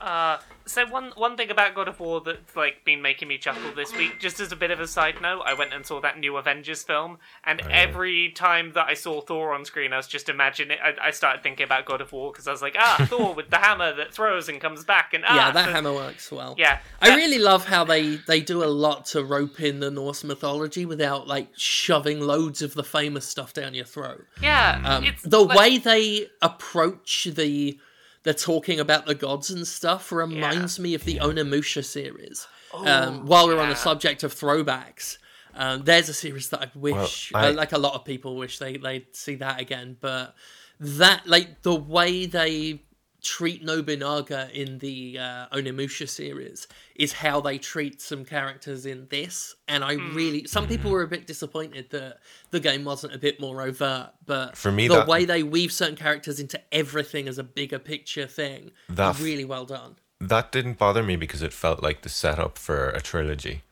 Uh, 0.00 0.38
so 0.68 0.86
one 0.86 1.12
one 1.16 1.36
thing 1.36 1.50
about 1.50 1.74
God 1.74 1.88
of 1.88 1.98
War 1.98 2.20
that's 2.20 2.54
like 2.54 2.84
been 2.84 3.02
making 3.02 3.28
me 3.28 3.38
chuckle 3.38 3.72
this 3.74 3.92
week, 3.96 4.20
just 4.20 4.38
as 4.40 4.52
a 4.52 4.56
bit 4.56 4.70
of 4.70 4.78
a 4.80 4.86
side 4.86 5.20
note, 5.20 5.42
I 5.44 5.54
went 5.54 5.72
and 5.74 5.84
saw 5.84 6.00
that 6.02 6.18
new 6.18 6.36
Avengers 6.36 6.82
film, 6.82 7.18
and 7.44 7.60
Oh, 7.64 7.68
every 7.70 8.30
time 8.30 8.72
that 8.74 8.86
I 8.88 8.94
saw 8.94 9.20
Thor 9.20 9.54
on 9.54 9.64
screen, 9.64 9.92
I 9.92 9.96
was 9.96 10.06
just 10.06 10.28
imagining. 10.28 10.78
I, 10.82 11.08
I 11.08 11.10
started 11.10 11.42
thinking 11.42 11.64
about 11.64 11.86
God 11.86 12.00
of 12.00 12.12
War 12.12 12.30
because 12.30 12.46
I 12.46 12.52
was 12.52 12.62
like, 12.62 12.76
ah, 12.78 13.04
Thor 13.08 13.34
with 13.34 13.50
the 13.50 13.56
hammer 13.58 13.94
that 13.96 14.12
throws 14.14 14.48
and 14.48 14.60
comes 14.60 14.84
back, 14.84 15.14
and 15.14 15.24
ah, 15.26 15.34
Yeah, 15.34 15.50
that 15.52 15.64
so- 15.66 15.72
hammer 15.72 15.92
works 15.92 16.30
well. 16.30 16.54
Yeah, 16.58 16.78
I 17.00 17.16
really 17.16 17.38
love 17.38 17.64
how 17.66 17.84
they 17.84 18.16
they 18.16 18.40
do 18.40 18.62
a 18.62 18.66
lot 18.66 19.06
to 19.06 19.24
rope 19.24 19.60
in 19.60 19.80
the 19.80 19.90
Norse 19.90 20.22
mythology 20.22 20.84
without 20.86 21.26
like 21.26 21.48
shoving 21.56 22.20
loads 22.20 22.62
of 22.62 22.74
the 22.74 22.84
famous 22.84 23.26
stuff 23.26 23.52
down 23.54 23.74
your 23.74 23.84
throat. 23.86 24.24
yeah. 24.42 24.80
Um, 24.84 25.04
it's 25.04 25.22
the 25.22 25.40
like- 25.40 25.58
way 25.58 25.78
they 25.78 26.26
approach 26.42 27.24
the 27.32 27.78
the 28.24 28.34
talking 28.34 28.80
about 28.80 29.06
the 29.06 29.14
gods 29.14 29.50
and 29.50 29.66
stuff 29.66 30.10
reminds 30.12 30.78
me 30.78 30.94
of 30.94 31.04
the 31.04 31.16
Onimusha 31.18 31.84
series. 31.84 32.46
um, 32.74 33.26
while 33.26 33.46
we're 33.46 33.58
on 33.60 33.68
the 33.70 33.74
subject 33.76 34.22
of 34.24 34.34
throwbacks, 34.34 35.18
um, 35.54 35.82
there's 35.84 36.08
a 36.08 36.14
series 36.14 36.50
that 36.50 36.60
I 36.60 36.70
wish, 36.74 37.32
I- 37.34 37.48
uh, 37.48 37.52
like 37.54 37.72
a 37.72 37.78
lot 37.78 37.94
of 37.94 38.04
people 38.04 38.36
wish 38.36 38.58
they 38.58 38.76
they'd 38.76 39.06
see 39.16 39.36
that 39.36 39.60
again. 39.60 39.96
But 40.00 40.34
that, 40.78 41.26
like 41.26 41.62
the 41.62 41.74
way 41.74 42.26
they 42.26 42.82
treat 43.22 43.64
Nobunaga 43.64 44.48
in 44.52 44.78
the 44.78 45.18
uh, 45.18 45.46
Onimusha 45.52 46.08
series 46.08 46.68
is 46.94 47.12
how 47.12 47.40
they 47.40 47.58
treat 47.58 48.00
some 48.00 48.24
characters 48.24 48.86
in 48.86 49.06
this. 49.10 49.56
And 49.66 49.82
I 49.84 49.96
Hmm. 49.96 50.14
really, 50.14 50.46
some 50.46 50.68
people 50.68 50.90
were 50.90 51.02
a 51.02 51.08
bit 51.08 51.26
disappointed 51.26 51.90
that 51.90 52.18
the 52.50 52.60
game 52.60 52.84
wasn't 52.84 53.14
a 53.14 53.18
bit 53.18 53.40
more 53.40 53.60
overt, 53.62 54.10
but 54.24 54.56
For 54.56 54.70
me, 54.70 54.86
the 54.88 54.94
that- 54.98 55.08
way 55.08 55.24
they 55.24 55.42
weave 55.42 55.72
certain 55.72 55.96
characters 55.96 56.38
into 56.38 56.60
everything 56.70 57.26
as 57.28 57.38
a 57.38 57.42
bigger 57.44 57.78
picture 57.78 58.26
thing, 58.26 58.70
That 58.88 59.10
is 59.10 59.16
f- 59.16 59.22
really 59.24 59.44
well 59.44 59.64
done. 59.64 59.96
That 60.20 60.50
didn't 60.52 60.78
bother 60.78 61.02
me 61.02 61.16
because 61.16 61.42
it 61.42 61.52
felt 61.52 61.82
like 61.82 62.02
the 62.02 62.08
setup 62.08 62.56
for 62.58 62.90
a 62.90 63.00
trilogy. 63.00 63.62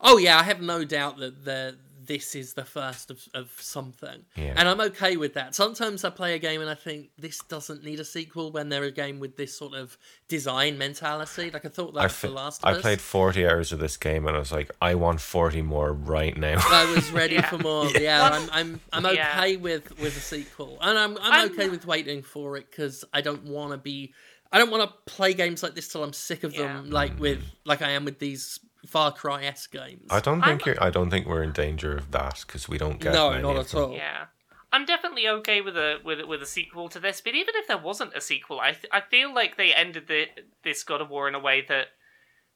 Oh 0.00 0.16
yeah, 0.18 0.38
I 0.38 0.42
have 0.42 0.60
no 0.60 0.84
doubt 0.84 1.18
that 1.18 1.44
the 1.44 1.76
this 2.04 2.34
is 2.34 2.54
the 2.54 2.64
first 2.64 3.10
of, 3.10 3.20
of 3.34 3.52
something, 3.60 4.24
Yeah. 4.36 4.54
and 4.56 4.68
I'm 4.68 4.80
okay 4.80 5.16
with 5.16 5.34
that. 5.34 5.54
Sometimes 5.54 6.04
I 6.04 6.10
play 6.10 6.34
a 6.34 6.38
game 6.38 6.60
and 6.60 6.68
I 6.68 6.74
think 6.74 7.10
this 7.18 7.38
doesn't 7.48 7.84
need 7.84 8.00
a 8.00 8.04
sequel 8.04 8.50
when 8.50 8.68
they're 8.68 8.82
a 8.84 8.90
game 8.90 9.20
with 9.20 9.36
this 9.36 9.56
sort 9.56 9.74
of 9.74 9.96
design 10.28 10.78
mentality. 10.78 11.50
Like 11.50 11.64
I 11.64 11.68
thought 11.68 11.94
that 11.94 12.00
I, 12.00 12.04
was 12.04 12.12
fi- 12.12 12.28
the 12.28 12.34
Last 12.34 12.62
of 12.64 12.68
I 12.68 12.72
Us. 12.76 12.80
played 12.80 13.00
40 13.00 13.46
hours 13.46 13.72
of 13.72 13.78
this 13.78 13.96
game 13.96 14.26
and 14.26 14.36
I 14.36 14.40
was 14.40 14.52
like, 14.52 14.70
I 14.80 14.94
want 14.94 15.20
40 15.20 15.62
more 15.62 15.92
right 15.92 16.36
now. 16.36 16.56
I 16.58 16.92
was 16.94 17.10
ready 17.20 17.34
Yeah. 17.36 17.48
for 17.50 17.58
more. 17.58 17.86
Yeah, 17.86 18.30
Well, 18.30 18.42
I'm 18.52 18.80
I'm 18.92 19.04
I'm 19.06 19.14
yeah. 19.14 19.30
okay 19.36 19.56
with 19.56 19.98
with 20.00 20.16
a 20.16 20.20
sequel, 20.20 20.78
and 20.80 20.98
I'm 20.98 21.16
I'm, 21.18 21.32
I'm- 21.32 21.50
okay 21.52 21.68
with 21.68 21.86
waiting 21.86 22.22
for 22.22 22.56
it 22.56 22.70
because 22.70 23.04
I 23.12 23.20
don't 23.20 23.44
want 23.44 23.72
to 23.72 23.78
be. 23.78 24.12
I 24.54 24.58
don't 24.58 24.70
want 24.70 24.82
to 24.90 24.94
play 25.12 25.32
games 25.32 25.62
like 25.62 25.74
this 25.74 25.88
till 25.88 26.04
I'm 26.04 26.12
sick 26.12 26.44
of 26.44 26.52
them, 26.54 26.86
Yeah. 26.86 26.92
like 26.92 27.18
with 27.18 27.38
mm. 27.40 27.44
like 27.64 27.80
I 27.80 27.90
am 27.92 28.04
with 28.04 28.18
these 28.18 28.60
Far 28.86 29.12
Cry 29.12 29.44
s 29.44 29.66
games. 29.66 30.08
I 30.10 30.20
don't 30.20 30.40
think 30.42 30.46
I'm- 30.66 30.74
you're. 30.74 30.82
I 30.82 30.90
don't 30.90 31.10
think 31.10 31.26
we're 31.26 31.42
in 31.42 31.52
danger 31.52 31.96
of 31.96 32.10
that 32.10 32.44
because 32.46 32.68
we 32.68 32.78
don't 32.78 33.00
get 33.00 33.12
no, 33.12 33.30
many 33.30 33.42
not 33.42 33.56
of 33.56 33.64
at 33.66 33.68
them. 33.68 33.82
all. 33.82 33.92
Yeah. 33.94 34.26
I'm 34.74 34.84
definitely 34.86 35.28
okay 35.28 35.60
with 35.60 35.76
a 35.76 35.98
with 36.02 36.20
a- 36.20 36.26
with 36.26 36.42
a 36.42 36.46
sequel 36.46 36.88
to 36.88 36.98
this, 36.98 37.20
but 37.20 37.34
even 37.34 37.54
if 37.56 37.66
there 37.68 37.78
wasn't 37.78 38.14
a 38.14 38.20
sequel, 38.20 38.58
I 38.60 38.72
th- 38.72 38.86
I 38.90 39.00
feel 39.02 39.32
like 39.34 39.56
they 39.56 39.72
ended 39.74 40.06
the 40.08 40.28
this 40.64 40.82
God 40.82 41.00
of 41.00 41.10
War 41.10 41.28
in 41.28 41.34
a 41.34 41.38
way 41.38 41.60
that 41.68 41.88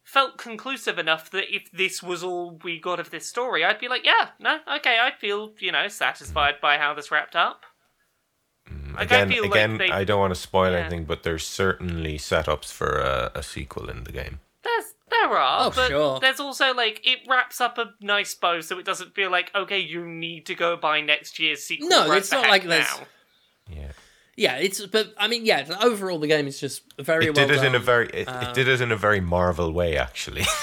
felt 0.03 0.39
conclusive 0.39 0.99
enough 0.99 1.31
that 1.31 1.55
if 1.55 1.71
this 1.73 2.03
was 2.03 2.23
all 2.23 2.59
we 2.65 2.79
got 2.81 2.99
of 3.01 3.11
this 3.11 3.29
story, 3.29 3.65
I'd 3.65 3.79
be 3.81 3.89
like, 3.89 4.05
yeah, 4.05 4.31
no, 4.39 4.61
okay, 4.77 4.99
I 5.01 5.11
feel 5.11 5.53
you 5.59 5.71
know 5.73 5.89
satisfied 5.89 6.55
by 6.61 6.79
how 6.79 6.95
this 6.95 7.11
wrapped 7.11 7.37
up. 7.37 7.67
Mm, 8.71 8.93
like, 8.97 9.01
I 9.13 9.17
Again, 9.17 9.29
feel 9.29 9.43
like 9.43 9.51
again, 9.53 9.79
they- 9.79 9.91
I 9.91 10.05
don't 10.05 10.19
want 10.21 10.35
to 10.35 10.41
spoil 10.41 10.73
Yeah. 10.73 10.79
anything, 10.79 11.05
but 11.05 11.23
there's 11.23 11.47
certainly 11.47 12.19
setups 12.19 12.73
for 12.73 12.99
a, 12.99 13.31
a 13.35 13.43
sequel 13.43 13.89
in 13.91 14.05
the 14.05 14.13
game. 14.13 14.41
There's 15.27 15.33
there 15.33 15.39
are, 15.39 15.67
Oh, 15.67 15.71
but 15.75 15.89
sure. 15.89 16.21
there's 16.21 16.41
also 16.41 16.75
like 16.75 17.01
it 17.07 17.21
wraps 17.29 17.61
up 17.61 17.79
a 17.79 17.93
nice 18.01 18.35
bow, 18.35 18.61
so 18.61 18.79
it 18.79 18.85
doesn't 18.85 19.15
feel 19.15 19.31
like 19.31 19.51
okay, 19.55 19.79
you 19.79 20.07
need 20.07 20.47
to 20.47 20.55
go 20.55 20.77
buy 20.77 21.01
next 21.01 21.39
year's 21.39 21.63
sequel. 21.65 21.89
No, 21.89 22.09
right 22.09 22.19
it's 22.19 22.31
the 22.31 22.37
not 22.37 22.45
heck 22.45 22.51
like 22.53 22.65
there's- 22.65 22.99
now. 22.99 23.07
Yeah, 23.69 23.93
Yeah, 24.37 24.57
it's 24.59 24.85
but 24.87 25.13
I 25.19 25.27
mean, 25.29 25.45
yeah. 25.47 25.67
Overall, 25.83 26.19
the 26.19 26.29
game 26.29 26.47
is 26.47 26.61
just 26.61 26.83
very 27.01 27.27
it 27.27 27.37
well 27.37 27.47
did 27.49 27.57
it 27.57 27.65
in 27.65 27.75
a 27.75 27.79
very. 27.81 28.09
It, 28.11 28.29
Uh, 28.29 28.47
it 28.49 28.55
did 28.55 28.69
it 28.69 28.81
in 28.81 28.93
a 28.93 28.97
very 28.97 29.21
Marvel 29.21 29.73
way, 29.73 29.97
actually. 29.97 30.45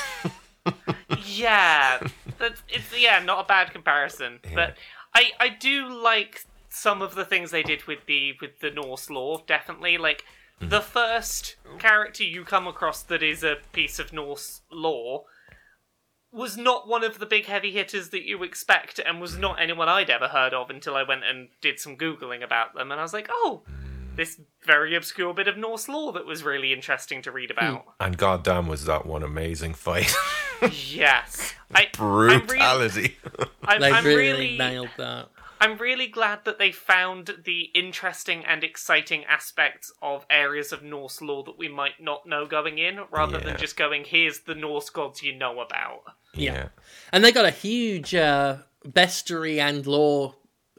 Yeah, 1.26 2.00
that's 2.40 2.62
it's 2.70 2.98
yeah, 2.98 3.20
not 3.20 3.46
a 3.46 3.48
bad 3.48 3.72
comparison. 3.72 4.40
But 4.54 4.76
I 5.14 5.32
I 5.40 5.50
do 5.50 5.90
like 5.90 6.42
some 6.70 7.02
of 7.02 7.16
the 7.16 7.26
things 7.26 7.52
they 7.52 7.64
did 7.64 7.86
with 7.86 8.06
the 8.08 8.34
with 8.42 8.60
the 8.60 8.72
Norse 8.72 9.10
lore. 9.10 9.44
Definitely, 9.48 9.98
like. 9.98 10.24
Mm. 10.64 10.70
the 10.70 10.82
first 10.82 11.56
character 11.80 12.24
you 12.24 12.44
come 12.44 12.68
across 12.68 13.04
that 13.04 13.24
is 13.24 13.44
a 13.44 13.58
piece 13.72 14.00
of 14.00 14.14
Norse 14.14 14.62
lore 14.72 15.26
was 16.32 16.58
not 16.58 16.88
one 16.88 17.04
of 17.04 17.20
the 17.20 17.26
big 17.26 17.46
heavy 17.46 17.72
hitters 17.72 18.10
that 18.10 18.28
you 18.28 18.42
expect, 18.44 19.00
and 19.00 19.22
was 19.22 19.38
not 19.38 19.62
anyone 19.62 19.88
I'd 19.88 20.10
ever 20.10 20.28
heard 20.28 20.54
of 20.54 20.70
until 20.70 20.96
I 20.96 21.04
went 21.04 21.24
and 21.24 21.50
did 21.62 21.80
some 21.80 21.96
googling 21.96 22.44
about 22.44 22.74
them, 22.74 22.92
and 22.92 23.00
I 23.00 23.04
was 23.04 23.14
like, 23.14 23.28
oh. 23.30 23.62
Mm. 23.70 24.16
This 24.16 24.40
very 24.64 24.96
obscure 24.96 25.34
bit 25.34 25.48
of 25.48 25.58
Norse 25.58 25.90
lore 25.90 26.14
that 26.14 26.28
was 26.28 26.44
really 26.44 26.72
interesting 26.72 27.24
to 27.24 27.32
read 27.32 27.50
about. 27.50 27.82
Hmm. 27.82 27.90
and 28.00 28.18
goddamn, 28.18 28.68
was 28.68 28.86
that 28.86 29.08
one 29.08 29.24
amazing 29.24 29.74
fight? 29.74 30.14
Yes, 30.72 31.56
I, 31.74 31.90
I'm 31.98 32.12
really, 32.12 32.38
Brutality. 32.46 33.18
I'm, 33.64 33.82
They 33.82 33.92
I'm 33.92 34.06
really, 34.06 34.22
really, 34.22 34.58
nailed 34.60 34.90
that. 34.98 35.30
I'm 35.64 35.78
really 35.78 36.08
glad 36.08 36.44
that 36.44 36.60
they 36.60 36.74
found 36.74 37.36
the 37.46 37.72
interesting 37.74 38.44
and 38.46 38.66
exciting 38.66 39.24
aspects 39.24 39.94
of 40.02 40.26
areas 40.30 40.74
of 40.74 40.84
Norse 40.84 41.22
lore 41.22 41.44
that 41.46 41.58
we 41.58 41.70
might 41.70 42.02
not 42.02 42.26
know 42.26 42.46
going 42.46 42.80
in, 42.80 43.00
rather 43.10 43.38
Yeah. 43.38 43.46
than 43.46 43.58
just 43.58 43.78
going, 43.78 44.04
"Here's 44.04 44.40
the 44.42 44.56
Norse 44.56 44.90
gods 44.90 45.24
you 45.24 45.34
know 45.34 45.62
about." 45.62 46.02
yeah. 46.34 46.70
And 47.14 47.24
they 47.24 47.32
got 47.32 47.46
a 47.46 47.52
huge 47.52 48.14
uh, 48.14 48.58
bestiary 48.86 49.60
and 49.60 49.88
lore 49.88 50.36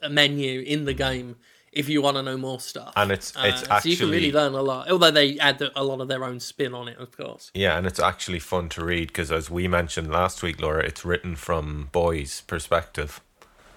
menu 0.07 0.61
in 0.61 0.85
the 0.85 0.93
game 0.93 1.37
if 1.71 1.89
you 1.89 2.01
want 2.01 2.17
to 2.17 2.21
know 2.23 2.37
more 2.37 2.59
stuff. 2.59 2.93
And 2.95 3.11
it's 3.11 3.33
it's 3.39 3.63
Uh, 3.67 3.79
so 3.79 3.89
you 3.89 3.97
can 3.97 4.11
really 4.11 4.31
learn 4.31 4.53
a 4.53 4.61
lot. 4.61 4.91
Although 4.91 5.09
they 5.11 5.39
add 5.39 5.61
a 5.75 5.83
lot 5.83 5.99
of 5.99 6.07
their 6.09 6.23
own 6.23 6.39
spin 6.39 6.75
on 6.75 6.87
it, 6.89 6.97
of 6.99 7.17
course. 7.17 7.49
yeah, 7.55 7.75
and 7.77 7.87
it's 7.87 7.99
actually 7.99 8.39
fun 8.39 8.69
to 8.69 8.85
read 8.85 9.07
because 9.07 9.31
as 9.31 9.49
we 9.49 9.67
mentioned 9.67 10.11
last 10.11 10.43
week, 10.43 10.61
Laura, 10.61 10.83
it's 10.85 11.03
written 11.03 11.35
from 11.35 11.89
boys' 11.91 12.41
perspective. 12.41 13.19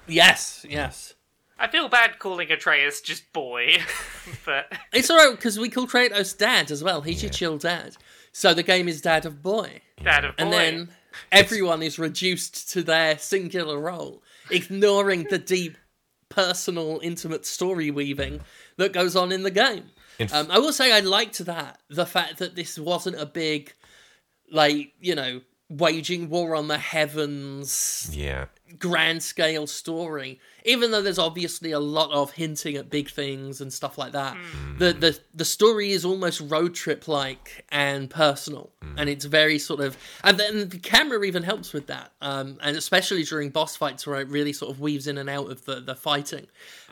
Yes, 0.08 0.64
yes. 0.68 1.14
I 1.58 1.68
feel 1.68 1.88
bad 1.88 2.18
calling 2.18 2.50
Atreus 2.52 3.00
just 3.00 3.32
boy, 3.32 3.78
but 4.46 4.72
It's 4.92 5.10
alright 5.10 5.34
because 5.36 5.58
we 5.58 5.68
call 5.68 5.86
Kratos 5.86 6.36
dad 6.36 6.70
as 6.70 6.82
well. 6.84 7.00
He's 7.02 7.22
your 7.22 7.32
chill 7.32 7.58
dad. 7.58 7.96
So 8.32 8.54
the 8.54 8.62
game 8.62 8.88
is 8.88 9.00
dad 9.00 9.26
of 9.26 9.42
boy. 9.42 9.82
dad 10.02 10.24
of 10.24 10.36
boy. 10.36 10.42
And 10.44 10.52
then 10.52 10.88
everyone 11.32 11.82
is 11.82 11.98
reduced 11.98 12.70
to 12.72 12.82
their 12.82 13.18
singular 13.18 13.78
role, 13.80 14.22
ignoring 14.50 15.24
the 15.24 15.38
deep, 15.38 15.76
personal, 16.28 17.00
intimate 17.02 17.44
story 17.46 17.90
weaving 17.90 18.40
that 18.76 18.92
goes 18.92 19.16
on 19.16 19.32
in 19.32 19.42
the 19.42 19.50
game. 19.50 19.90
In 20.20 20.26
f- 20.26 20.34
Um, 20.34 20.50
I 20.50 20.58
will 20.58 20.72
say 20.72 20.92
I 20.92 21.00
liked 21.00 21.38
that 21.44 21.80
the 21.90 22.06
fact 22.06 22.38
that 22.38 22.54
this 22.54 22.78
wasn't 22.78 23.20
a 23.20 23.26
big, 23.26 23.72
like 24.52 24.92
you 25.00 25.14
know, 25.16 25.40
waging 25.68 26.30
war 26.30 26.54
on 26.54 26.68
the 26.68 26.78
heavens. 26.78 28.10
Yeah, 28.12 28.46
grand 28.78 29.22
scale 29.22 29.66
story. 29.66 30.40
Even 30.64 30.90
though 30.90 31.00
there's 31.02 31.18
obviously 31.18 31.72
a 31.72 31.78
lot 31.80 32.10
of 32.10 32.32
hinting 32.32 32.76
at 32.76 32.90
big 32.90 33.10
things 33.10 33.60
and 33.60 33.72
stuff 33.72 33.98
like 33.98 34.12
that, 34.12 34.36
the 34.78 34.92
the 34.92 35.18
the 35.34 35.44
story 35.44 35.92
is 35.92 36.04
almost 36.04 36.40
road 36.40 36.74
trip 36.74 37.08
like 37.08 37.64
and 37.70 38.08
personal, 38.10 38.70
and 38.96 39.08
it's 39.08 39.24
very 39.24 39.58
sort 39.58 39.80
of 39.80 39.96
and 40.24 40.38
then 40.38 40.68
the 40.68 40.78
camera 40.78 41.22
even 41.24 41.42
helps 41.42 41.72
with 41.72 41.86
that, 41.86 42.12
um, 42.20 42.58
and 42.62 42.76
especially 42.76 43.22
during 43.22 43.50
boss 43.50 43.76
fights 43.76 44.06
where 44.06 44.20
it 44.20 44.28
really 44.28 44.52
sort 44.52 44.70
of 44.70 44.80
weaves 44.80 45.06
in 45.06 45.18
and 45.18 45.28
out 45.30 45.50
of 45.50 45.64
the 45.64 45.80
the 45.80 45.94
fighting. 45.94 46.46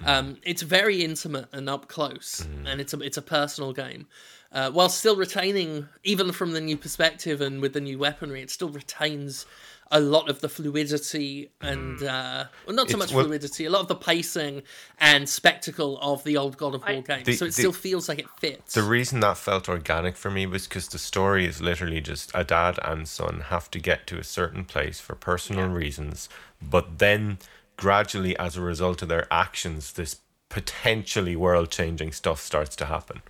Um, 0.04 0.36
it's 0.42 0.62
very 0.62 1.02
intimate 1.02 1.48
and 1.52 1.68
up 1.68 1.88
close, 1.88 2.46
and 2.66 2.80
it's 2.80 2.94
a 2.94 3.00
it's 3.00 3.16
a 3.16 3.22
personal 3.22 3.72
game. 3.72 4.06
Uh, 4.52 4.70
while 4.70 4.88
still 4.88 5.16
retaining, 5.16 5.88
even 6.04 6.32
from 6.32 6.52
the 6.52 6.60
new 6.60 6.76
perspective 6.76 7.40
and 7.40 7.60
with 7.60 7.72
the 7.72 7.80
new 7.80 7.98
weaponry, 7.98 8.40
it 8.40 8.50
still 8.50 8.68
retains 8.70 9.44
a 9.92 10.00
lot 10.00 10.28
of 10.28 10.40
the 10.40 10.48
fluidity 10.48 11.48
and 11.60 12.02
uh, 12.02 12.44
well, 12.66 12.74
not 12.74 12.88
so 12.88 12.96
It's- 12.96 12.98
much 12.98 13.12
well- 13.12 13.24
fluidity, 13.26 13.66
a 13.66 13.70
lot 13.70 13.82
of 13.82 13.88
the 13.88 13.94
pacing 13.94 14.62
and 14.98 15.28
spectacle 15.28 15.98
of 16.00 16.24
the 16.24 16.36
old 16.36 16.56
God 16.56 16.74
of 16.74 16.80
War 16.82 16.90
I- 16.90 17.00
games. 17.00 17.26
The- 17.26 17.32
so 17.36 17.44
it 17.44 17.48
the- 17.48 17.52
still 17.52 17.72
feels 17.72 18.08
like 18.08 18.18
it 18.18 18.26
fits. 18.40 18.74
the 18.74 18.82
reason 18.82 19.20
that 19.20 19.36
felt 19.38 19.68
organic 19.68 20.16
for 20.16 20.30
me 20.30 20.46
was 20.46 20.66
because 20.66 20.88
the 20.88 20.98
story 20.98 21.46
is 21.46 21.60
literally 21.60 22.00
just 22.00 22.30
a 22.34 22.42
dad 22.42 22.78
and 22.82 23.06
son 23.08 23.42
have 23.48 23.70
to 23.72 23.78
get 23.78 24.06
to 24.08 24.18
a 24.18 24.24
certain 24.24 24.64
place 24.64 24.98
for 24.98 25.14
personal 25.14 25.68
reasons, 25.68 26.28
but 26.60 26.98
then 26.98 27.38
gradually, 27.76 28.36
as 28.38 28.56
a 28.56 28.62
result 28.62 29.02
of 29.02 29.08
their 29.08 29.26
actions, 29.30 29.92
this 29.92 30.16
potentially 30.48 31.36
world-changing 31.36 32.10
stuff 32.12 32.40
starts 32.40 32.74
to 32.76 32.86
happen. 32.86 33.20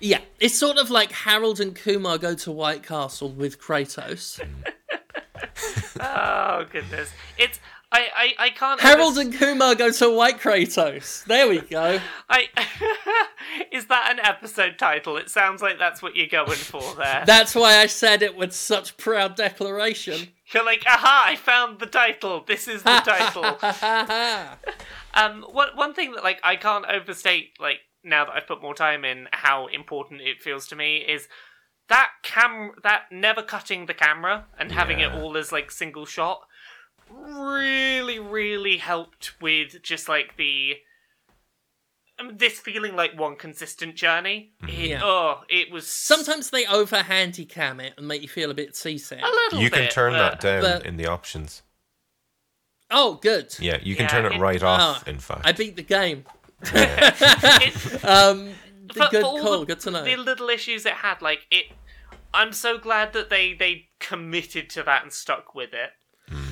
Yeah, 0.00 0.20
it's 0.40 0.58
sort 0.58 0.78
of 0.78 0.90
like 0.90 1.12
Harold 1.12 1.60
and 1.60 1.74
Kumar 1.74 2.18
go 2.18 2.34
to 2.34 2.52
White 2.52 2.82
Castle 2.82 3.30
with 3.30 3.60
Kratos. 3.60 4.40
Oh 6.00 6.64
goodness, 6.70 7.10
it's 7.36 7.58
I 7.90 8.34
I, 8.38 8.44
I 8.46 8.50
can't. 8.50 8.80
Harold 8.80 9.18
and 9.18 9.32
Kumar 9.32 9.74
go 9.74 9.90
to 9.90 10.10
White 10.10 10.40
Kratos. 10.40 11.24
There 11.24 11.48
we 11.48 11.60
go. 11.60 12.00
I 12.28 12.48
is 13.72 13.86
that 13.86 14.10
an 14.12 14.20
episode 14.20 14.78
title? 14.78 15.16
It 15.16 15.30
sounds 15.30 15.62
like 15.62 15.78
that's 15.78 16.02
what 16.02 16.14
you're 16.16 16.26
going 16.26 16.50
for 16.56 16.94
there. 16.96 17.24
That's 17.26 17.54
why 17.54 17.78
I 17.78 17.86
said 17.86 18.22
it 18.22 18.36
with 18.36 18.52
such 18.52 18.96
proud 18.96 19.36
declaration. 19.36 20.28
You're 20.52 20.64
like, 20.64 20.84
aha! 20.86 21.24
I 21.26 21.36
found 21.36 21.78
the 21.78 21.86
title. 21.86 22.44
This 22.46 22.68
is 22.68 22.82
the 22.82 23.00
title. 23.04 23.44
um, 25.14 25.42
one 25.50 25.68
one 25.74 25.94
thing 25.94 26.12
that 26.12 26.22
like 26.24 26.40
I 26.44 26.56
can't 26.56 26.86
overstate 26.86 27.50
like 27.60 27.80
now 28.04 28.24
that 28.24 28.32
I've 28.34 28.46
put 28.46 28.62
more 28.62 28.74
time 28.74 29.04
in 29.04 29.28
how 29.32 29.66
important 29.66 30.20
it 30.20 30.40
feels 30.42 30.66
to 30.68 30.76
me 30.76 30.98
is 30.98 31.28
that 31.88 32.10
cam 32.22 32.72
that 32.82 33.04
never 33.10 33.42
cutting 33.42 33.86
the 33.86 33.94
camera 33.94 34.44
and 34.58 34.72
having 34.72 35.00
it 35.00 35.10
all 35.12 35.36
as 35.36 35.50
like 35.52 35.70
single 35.70 36.04
shot 36.06 36.40
really 37.10 38.18
really 38.18 38.76
helped 38.76 39.40
with 39.40 39.82
just 39.82 40.08
like 40.08 40.36
the 40.36 40.74
um, 42.20 42.36
this 42.36 42.58
feeling 42.58 42.96
like 42.96 43.16
one 43.18 43.36
consistent 43.36 43.94
journey. 43.94 44.52
It, 44.64 44.90
Yeah. 44.90 45.00
Oh, 45.04 45.42
it 45.48 45.70
was 45.70 45.86
Sometimes 45.86 46.50
they 46.50 46.66
over 46.66 47.02
handy 47.04 47.44
cam 47.44 47.78
it 47.80 47.94
and 47.96 48.08
make 48.08 48.22
you 48.22 48.28
feel 48.28 48.50
a 48.50 48.54
bit 48.54 48.74
seasick. 48.74 49.20
a 49.22 49.26
little 49.26 49.60
You 49.60 49.70
can 49.70 49.82
bit, 49.84 49.90
turn 49.92 50.12
that 50.14 50.40
down 50.40 50.62
but- 50.62 50.84
in 50.86 50.96
the 50.96 51.06
options. 51.06 51.62
Oh, 52.90 53.14
good. 53.22 53.54
Yeah, 53.60 53.78
you 53.82 53.94
can 53.94 54.04
Yeah, 54.06 54.08
turn 54.08 54.26
it 54.26 54.32
it- 54.32 54.40
right 54.40 54.62
off. 54.62 55.02
Ah, 55.06 55.10
in 55.10 55.18
fact, 55.18 55.42
I 55.46 55.52
beat 55.52 55.76
the 55.76 55.82
game. 55.82 56.24
it- 56.74 58.04
Um, 58.04 58.54
for- 58.92 59.08
good 59.10 59.22
for 59.22 59.40
call. 59.40 59.60
the- 59.60 59.66
Good 59.66 59.80
to 59.80 59.90
know. 59.90 60.04
the 60.04 60.16
little 60.16 60.48
issues 60.48 60.86
it 60.86 60.94
had 60.94 61.20
like 61.22 61.46
it 61.50 61.66
i'm 62.34 62.52
so 62.52 62.78
glad 62.78 63.12
that 63.12 63.30
they 63.30 63.54
they 63.54 63.86
committed 64.00 64.68
to 64.70 64.82
that 64.82 65.02
and 65.02 65.12
stuck 65.12 65.54
with 65.54 65.72
it 65.72 65.90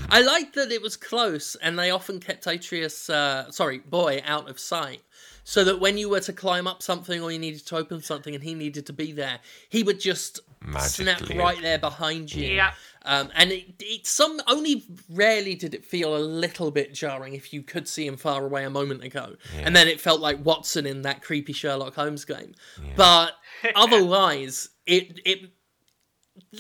I 0.09 0.23
liked 0.23 0.55
that 0.55 0.71
it 0.73 0.81
was 0.81 0.97
close, 0.97 1.55
and 1.57 1.77
they 1.79 1.91
often 1.91 2.21
kept 2.21 2.47
Atreus, 2.47 3.11
uh, 3.11 3.51
sorry, 3.51 3.79
boy, 3.81 4.23
out 4.25 4.49
of 4.49 4.59
sight, 4.61 5.03
so 5.43 5.65
that 5.65 5.81
when 5.81 5.99
you 5.99 6.09
were 6.09 6.21
to 6.21 6.33
climb 6.33 6.67
up 6.69 6.81
something 6.81 7.21
or 7.21 7.31
you 7.33 7.39
needed 7.41 7.67
to 7.67 7.77
open 7.77 8.01
something 8.01 8.33
and 8.35 8.43
he 8.45 8.55
needed 8.55 8.87
to 8.87 8.93
be 8.95 9.11
there, 9.13 9.41
he 9.69 9.83
would 9.83 9.99
just 10.01 10.41
snap 10.79 11.21
right 11.31 11.61
there 11.61 11.79
behind 11.79 12.33
you. 12.33 12.47
Yeah. 12.47 12.73
Um, 13.07 13.31
and 13.35 13.53
it, 13.53 13.75
it 13.81 14.07
some 14.07 14.41
only 14.49 14.85
rarely 15.09 15.55
did 15.55 15.75
it 15.75 15.85
feel 15.85 16.17
a 16.17 16.19
little 16.19 16.71
bit 16.71 16.93
jarring 16.93 17.35
if 17.35 17.53
you 17.53 17.63
could 17.63 17.87
see 17.87 18.07
him 18.07 18.17
far 18.17 18.45
away 18.45 18.65
a 18.65 18.71
moment 18.71 19.05
ago, 19.05 19.37
and 19.57 19.75
then 19.75 19.87
it 19.87 20.01
felt 20.01 20.21
like 20.21 20.45
Watson 20.45 20.87
in 20.87 21.03
that 21.03 21.23
creepy 21.23 21.53
Sherlock 21.53 21.95
Holmes 21.95 22.25
game. 22.25 22.55
But 22.97 23.33
otherwise, 23.75 24.71
it 24.87 25.21
it 25.25 25.51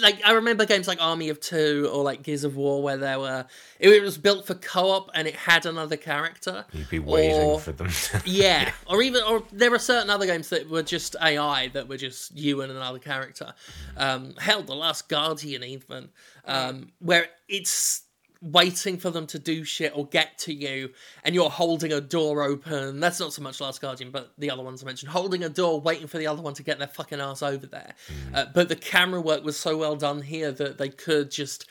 like 0.01 0.21
I 0.25 0.33
remember 0.33 0.65
games 0.65 0.89
like 0.89 1.01
Army 1.01 1.29
of 1.29 1.41
Two 1.41 1.89
or 1.93 2.03
like 2.03 2.23
Gears 2.23 2.45
of 2.45 2.57
War 2.57 2.83
where 2.83 2.97
there 2.97 3.19
were 3.19 3.47
it 3.79 4.03
was 4.03 4.17
built 4.17 4.47
for 4.47 4.55
co-op 4.55 5.11
and 5.15 5.29
it 5.29 5.35
had 5.35 5.67
another 5.67 5.97
character. 5.97 6.65
you'd 6.73 6.89
be 6.89 6.99
waiting 6.99 7.37
or- 7.37 7.61
for 7.61 7.73
them. 7.73 7.89
To... 7.89 8.23
Yeah, 8.27 8.73
or 8.89 9.03
even 9.03 9.23
or 9.23 9.43
there 9.53 9.73
are 9.73 9.79
certain 9.79 10.11
other 10.11 10.27
games 10.27 10.49
that 10.51 10.69
were 10.69 10.83
just 10.83 11.17
AI 11.21 11.69
that 11.69 11.89
were 11.89 11.97
just 11.97 12.37
you 12.37 12.63
and 12.63 12.73
another 12.73 12.99
character. 12.99 13.55
Um, 13.97 14.35
hell, 14.39 14.63
the 14.63 14.75
Last 14.75 15.09
Guardian 15.09 15.63
even, 15.63 16.11
um, 16.47 16.89
where 16.99 17.27
it's 17.49 18.03
waiting 18.43 18.99
for 18.99 19.11
them 19.11 19.27
to 19.27 19.39
do 19.39 19.65
shit 19.65 19.93
or 19.97 20.07
get 20.07 20.39
to 20.39 20.53
you, 20.53 20.91
and 21.25 21.35
you're 21.35 21.51
holding 21.51 21.93
a 21.93 22.01
door 22.01 22.43
open. 22.43 23.01
That's 23.01 23.19
not 23.19 23.33
so 23.33 23.43
much 23.43 23.61
Last 23.61 23.81
Guardian, 23.81 24.11
but 24.11 24.33
the 24.39 24.51
other 24.51 24.63
ones 24.63 24.83
I 24.83 24.87
mentioned, 24.87 25.11
holding 25.11 25.43
a 25.43 25.49
door, 25.49 25.81
waiting 25.81 26.07
for 26.07 26.19
the 26.19 26.27
other 26.27 26.43
one 26.43 26.55
to 26.55 26.63
get 26.63 26.79
their 26.79 26.87
fucking 26.89 27.21
ass 27.21 27.43
over 27.43 27.67
there. 27.67 27.95
Uh, 28.35 28.45
but 28.55 28.69
the 28.69 28.77
camera 28.77 29.21
work 29.21 29.43
was 29.45 29.59
so 29.59 29.77
well 29.77 29.97
done 29.97 30.21
here 30.23 30.53
that 30.53 30.79
they 30.79 30.89
could 30.91 31.31
just 31.31 31.67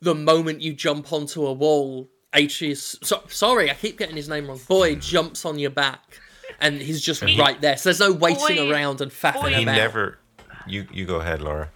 the 0.00 0.14
moment 0.14 0.60
you 0.60 0.72
jump 0.74 1.12
onto 1.12 1.46
a 1.46 1.52
wall, 1.52 2.10
Atreus. 2.32 2.96
So, 3.02 3.22
sorry, 3.28 3.70
I 3.70 3.74
keep 3.74 3.98
getting 3.98 4.16
his 4.16 4.28
name 4.28 4.48
wrong. 4.48 4.60
Boy 4.68 4.96
jumps 4.96 5.44
on 5.44 5.58
your 5.58 5.70
back, 5.70 6.20
and 6.60 6.80
he's 6.80 7.00
just 7.00 7.22
right 7.22 7.60
there. 7.60 7.76
So 7.76 7.88
there's 7.88 8.00
no 8.00 8.12
waiting 8.12 8.56
Boy- 8.56 8.70
around 8.70 9.00
and 9.00 9.10
faffing 9.10 9.42
boy- 9.42 9.54
he 9.54 9.62
about. 9.62 9.76
never. 9.76 10.18
You 10.66 10.86
you 10.92 11.06
go 11.06 11.16
ahead, 11.16 11.40
Laura. 11.40 11.70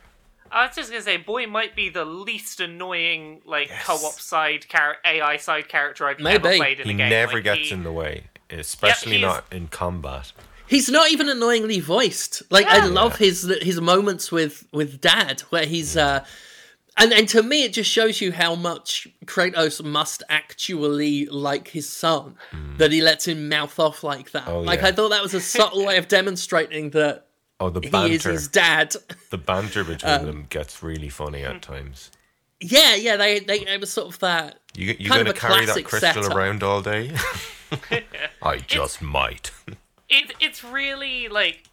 I 0.51 0.67
was 0.67 0.77
just 0.77 0.91
gonna 0.91 1.03
say 1.03 1.17
boy 1.17 1.47
might 1.47 1.75
be 1.77 1.89
the 1.89 2.05
least 2.05 2.61
annoying 2.61 3.41
like 3.45 3.71
co-op 3.85 4.15
side 4.15 4.65
char- 4.69 4.97
ai 5.05 5.37
side 5.37 5.69
character 5.69 6.07
i've 6.07 6.21
ever 6.21 6.23
Maybe. 6.45 6.59
played 6.59 6.81
in 6.81 6.87
He 6.89 6.95
a 6.95 6.97
game 6.97 7.07
He 7.07 7.11
never 7.11 7.35
Like, 7.35 7.45
gets 7.45 7.69
he- 7.69 7.73
in 7.75 7.83
the 7.85 7.93
way, 7.93 8.25
especially 8.51 9.19
he's- 9.19 9.23
not 9.23 9.45
in 9.53 9.69
combat. 9.69 10.33
He's 10.69 10.89
not 10.91 11.13
even 11.13 11.29
annoyingly 11.29 11.79
voiced. 11.79 12.43
Like 12.51 12.67
I 12.67 12.79
Yeah. 12.79 12.87
love 12.87 13.19
his 13.19 13.43
his 13.63 13.81
moments 13.81 14.33
with 14.33 14.67
with 14.73 15.01
Dad, 15.01 15.43
where 15.51 15.65
he's. 15.67 15.97
uh 15.97 16.25
and, 16.99 17.13
and 17.13 17.29
to 17.29 17.43
me, 17.43 17.63
it 17.63 17.75
just 17.75 17.91
shows 17.91 18.23
you 18.23 18.33
how 18.33 18.55
much 18.55 19.07
Kratos 19.27 19.85
must 19.85 20.23
actually 20.31 21.27
like 21.27 21.69
his 21.69 21.87
son 21.89 22.37
that 22.79 22.91
he 22.91 23.03
lets 23.03 23.29
him 23.29 23.49
mouth 23.51 23.79
off 23.79 24.03
like 24.03 24.31
that. 24.31 24.49
Oh, 24.49 24.61
like 24.61 24.81
yeah. 24.81 24.87
I 24.89 24.93
thought 24.93 25.11
that 25.11 25.23
was 25.23 25.35
a 25.35 25.41
subtle 25.41 25.85
way 25.85 25.99
of 25.99 26.09
demonstrating 26.09 26.91
that 26.91 27.26
Oh, 27.59 27.71
the 27.71 27.81
banter. 27.81 28.09
he 28.09 28.15
is 28.15 28.23
banter, 28.25 28.33
his 28.33 28.49
dad. 28.49 28.95
the 29.31 29.39
banter 29.39 29.83
between 29.85 30.13
Um, 30.13 30.27
them 30.27 30.47
gets 30.51 30.83
really 30.83 31.09
funny 31.09 31.43
at 31.43 31.63
times. 31.63 32.11
Yeah, 32.61 32.95
yeah, 32.95 33.17
they 33.17 33.41
they 33.41 33.61
it 33.61 33.81
was 33.81 33.93
sort 33.93 34.09
of 34.09 34.19
that. 34.21 34.61
You 34.75 34.95
you 34.99 35.09
Kind 35.11 35.25
gonna 35.27 35.33
carry 35.35 35.67
that 35.67 35.85
crystal 35.85 36.23
setup. 36.23 36.35
around 36.37 36.63
all 36.63 36.81
day? 36.83 37.13
I 38.43 38.59
just 38.59 39.03
might. 39.03 39.51
it, 40.09 40.33
it's 40.41 40.63
really 40.65 41.29
like 41.29 41.65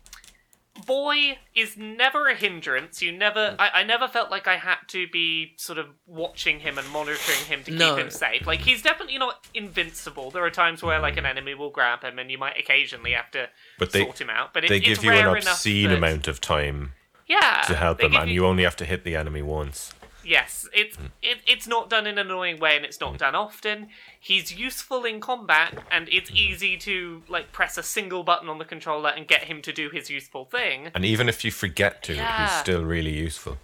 boy 0.87 1.37
is 1.55 1.77
never 1.77 2.27
a 2.27 2.35
hindrance 2.35 3.01
you 3.01 3.11
never 3.11 3.51
mm. 3.51 3.55
I, 3.59 3.69
I 3.81 3.83
never 3.83 4.07
felt 4.07 4.31
like 4.31 4.47
i 4.47 4.57
had 4.57 4.77
to 4.87 5.07
be 5.07 5.53
sort 5.57 5.77
of 5.77 5.85
watching 6.07 6.59
him 6.61 6.77
and 6.79 6.89
monitoring 6.89 7.45
him 7.47 7.59
to 7.63 7.71
keep 7.71 7.79
No. 7.79 7.95
him 7.95 8.09
safe 8.09 8.47
like 8.47 8.59
he's 8.61 8.81
definitely 8.81 9.17
not 9.19 9.45
invincible 9.53 10.31
there 10.31 10.43
are 10.43 10.49
times 10.49 10.81
where 10.81 10.99
like 10.99 11.15
an 11.17 11.25
enemy 11.27 11.53
will 11.53 11.69
grab 11.69 12.03
him 12.03 12.17
and 12.17 12.31
you 12.31 12.39
might 12.39 12.59
occasionally 12.59 13.11
have 13.11 13.29
to 13.31 13.49
But 13.77 13.91
they- 13.91 14.03
sort 14.03 14.19
him 14.19 14.31
out 14.31 14.53
but 14.53 14.63
it, 14.63 14.69
They 14.69 14.77
it's 14.77 14.85
give 14.87 15.03
you 15.03 15.11
an 15.11 15.17
rare 15.25 15.37
enough 15.37 15.53
obscene 15.53 15.89
that- 15.89 15.97
amount 15.97 16.27
of 16.27 16.41
time 16.41 16.93
yeah 17.27 17.61
to 17.67 17.75
help 17.75 17.99
they 17.99 18.05
him, 18.05 18.11
give 18.13 18.21
and 18.23 18.31
you 18.31 18.45
only 18.45 18.63
have 18.63 18.75
to 18.77 18.85
hit 18.85 19.03
the 19.03 19.15
enemy 19.15 19.41
once. 19.43 19.93
Yes, 20.23 20.67
it's 20.73 20.95
hmm. 20.95 21.05
it, 21.21 21.39
it's 21.47 21.67
not 21.67 21.89
done 21.89 22.07
in 22.07 22.17
an 22.17 22.27
annoying 22.27 22.59
way, 22.59 22.75
and 22.75 22.85
it's 22.85 22.99
not 22.99 23.11
hmm. 23.11 23.17
done 23.17 23.35
often. 23.35 23.87
He's 24.19 24.57
useful 24.57 25.05
in 25.05 25.19
combat, 25.19 25.77
and 25.91 26.07
it's 26.09 26.29
hmm. 26.29 26.37
easy 26.37 26.77
to 26.77 27.23
like 27.27 27.51
press 27.51 27.77
a 27.77 27.83
single 27.83 28.23
button 28.23 28.49
on 28.49 28.57
the 28.57 28.65
controller 28.65 29.09
and 29.09 29.27
get 29.27 29.43
him 29.43 29.61
to 29.63 29.73
do 29.73 29.89
his 29.89 30.09
useful 30.09 30.45
thing. 30.45 30.89
And 30.95 31.05
even 31.05 31.29
if 31.29 31.43
you 31.43 31.51
forget 31.51 32.03
to, 32.03 32.15
Yeah. 32.15 32.47
he's 32.47 32.59
still 32.59 32.83
really 32.83 33.13
useful. 33.13 33.57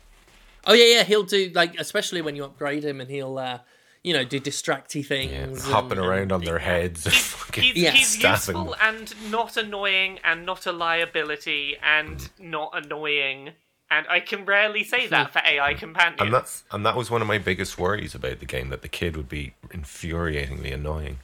Oh 0.66 0.74
yeah, 0.74 0.98
yeah. 0.98 1.04
He'll 1.04 1.24
do 1.24 1.52
like 1.54 1.80
especially 1.80 2.22
when 2.22 2.36
you 2.36 2.44
upgrade 2.44 2.84
him, 2.84 3.02
and 3.02 3.10
he'll 3.10 3.38
uh, 3.38 3.60
you 4.04 4.14
know 4.14 4.24
do 4.24 4.40
distracty 4.40 5.02
Yeah, 5.02 5.08
things, 5.08 5.64
and- 5.64 5.74
hopping 5.74 5.98
and- 5.98 6.08
around 6.08 6.32
on 6.32 6.44
their 6.44 6.60
heads. 6.60 7.08
fucking 7.08 7.64
He's, 7.64 7.76
Yeah. 7.76 7.92
he's 7.92 8.22
useful 8.22 8.76
and 8.82 9.14
not 9.32 9.58
annoying, 9.58 10.20
and 10.24 10.46
not 10.46 10.66
a 10.66 10.72
liability, 10.72 11.78
and 11.82 12.30
not 12.40 12.72
annoying. 12.74 13.52
And 13.92 14.06
I 14.08 14.20
can 14.20 14.46
rarely 14.46 14.84
say 14.84 15.08
that 15.08 15.34
for 15.34 15.42
AI 15.44 15.74
companions. 15.74 16.20
And 16.22 16.34
that, 16.34 16.62
and 16.72 16.86
that 16.86 16.96
was 16.96 17.10
one 17.10 17.22
of 17.22 17.28
my 17.28 17.40
biggest 17.40 17.78
worries 17.80 18.14
about 18.14 18.40
the 18.40 18.46
game 18.46 18.70
that 18.70 18.82
the 18.84 18.88
kid 18.88 19.18
would 19.18 19.30
be 19.30 19.54
infuriatingly 19.70 20.74
annoying. 20.74 21.20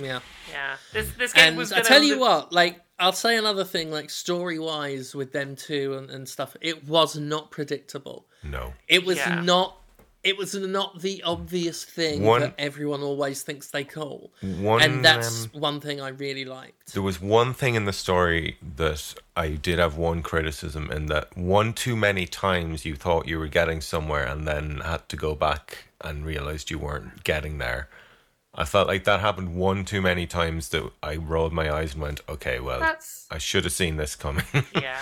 Yeah. 0.00 0.20
Yeah, 0.50 0.76
this 0.92 1.10
this 1.18 1.32
game 1.32 1.48
And 1.48 1.56
was. 1.56 1.72
I 1.72 1.76
Gonna 1.76 1.88
tell 1.88 2.02
you 2.02 2.14
li- 2.14 2.20
what, 2.20 2.52
like 2.52 2.80
I'll 2.98 3.12
say 3.12 3.36
another 3.36 3.64
thing, 3.64 3.90
like 3.90 4.10
story 4.10 4.58
wise 4.58 5.14
with 5.14 5.32
them 5.32 5.56
two 5.56 5.94
and, 5.98 6.08
and 6.10 6.28
stuff, 6.28 6.56
it 6.60 6.86
was 6.86 7.16
not 7.16 7.50
predictable. 7.50 8.24
No. 8.44 8.74
It 8.88 9.04
was 9.04 9.16
Yeah. 9.16 9.40
not. 9.40 9.76
It 10.26 10.36
was 10.36 10.56
not 10.56 11.02
the 11.02 11.22
obvious 11.22 11.84
thing 11.84 12.24
One- 12.24 12.40
that 12.40 12.54
everyone 12.58 13.00
always 13.00 13.44
thinks 13.44 13.68
they 13.68 13.84
call, 13.84 14.32
One, 14.40 14.82
and 14.82 15.04
that's 15.04 15.44
um, 15.44 15.50
one 15.52 15.80
thing 15.80 16.00
I 16.00 16.08
really 16.08 16.44
liked. 16.44 16.94
There 16.94 17.02
was 17.02 17.20
one 17.20 17.54
thing 17.54 17.76
in 17.76 17.84
the 17.84 17.92
story 17.92 18.56
that 18.76 19.14
I 19.36 19.50
did 19.50 19.78
have 19.78 19.96
one 19.96 20.22
criticism 20.22 20.90
in 20.90 21.06
that 21.06 21.36
one 21.36 21.72
too 21.72 21.94
many 21.94 22.26
times 22.26 22.84
you 22.84 22.96
thought 22.96 23.28
you 23.28 23.38
were 23.38 23.46
getting 23.46 23.80
somewhere 23.80 24.26
and 24.26 24.48
then 24.48 24.80
had 24.80 25.08
to 25.10 25.16
go 25.16 25.36
back 25.36 25.84
and 26.00 26.26
realized 26.26 26.72
you 26.72 26.80
weren't 26.80 27.22
getting 27.22 27.58
there. 27.58 27.88
I 28.52 28.64
felt 28.64 28.88
like 28.88 29.04
that 29.04 29.20
happened 29.20 29.54
one 29.54 29.84
too 29.84 30.02
many 30.02 30.26
times 30.26 30.70
that 30.70 30.90
I 31.04 31.16
rolled 31.16 31.52
my 31.52 31.70
eyes 31.72 31.92
and 31.92 32.02
went, 32.02 32.22
okay, 32.28 32.58
well, 32.58 32.80
That's 32.80 33.28
I 33.30 33.38
should 33.38 33.62
have 33.62 33.72
seen 33.72 33.96
this 33.96 34.16
coming. 34.16 34.46
yeah. 34.74 34.98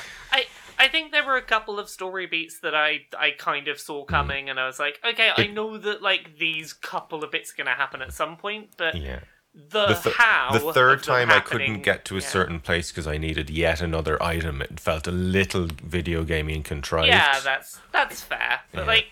I 0.85 0.89
think 0.89 1.12
there 1.12 1.24
were 1.24 1.37
a 1.37 1.43
couple 1.43 1.78
of 1.78 1.89
story 1.89 2.26
beats 2.26 2.61
that 2.61 2.74
I 2.74 3.07
I 3.18 3.30
kind 3.30 3.68
of 3.68 3.80
saw 3.80 4.05
hmm. 4.05 4.11
coming, 4.11 4.51
and 4.51 4.61
I 4.61 4.66
was 4.66 4.78
like, 4.78 5.01
okay, 5.05 5.30
I 5.37 5.47
know 5.47 5.78
that 5.78 6.03
like 6.03 6.39
these 6.39 6.72
couple 6.72 7.24
of 7.24 7.30
bits 7.30 7.53
are 7.53 7.57
gonna 7.57 7.76
happen 7.76 8.03
at 8.03 8.12
some 8.12 8.37
point, 8.37 8.70
but 8.76 8.95
yeah. 8.95 9.20
the, 9.55 9.87
The, 9.87 9.95
th- 9.95 10.16
how 10.16 10.51
the 10.53 10.72
third 10.72 11.03
time 11.03 11.30
I 11.30 11.41
couldn't 11.41 11.82
get 11.82 12.05
to 12.07 12.16
a 12.16 12.20
yeah. 12.20 12.26
certain 12.26 12.61
place 12.61 12.91
because 12.91 13.07
I 13.07 13.16
needed 13.16 13.49
yet 13.49 13.80
another 13.80 14.22
item. 14.22 14.61
It 14.61 14.78
felt 14.78 15.07
a 15.07 15.12
little 15.12 15.68
video 15.82 16.22
gaming 16.22 16.57
and 16.57 16.64
contrived. 16.64 17.09
Yeah, 17.09 17.41
that's 17.41 17.80
that's 17.91 18.20
fair. 18.20 18.61
But 18.72 18.80
Yeah. 18.80 18.87
like 18.87 19.07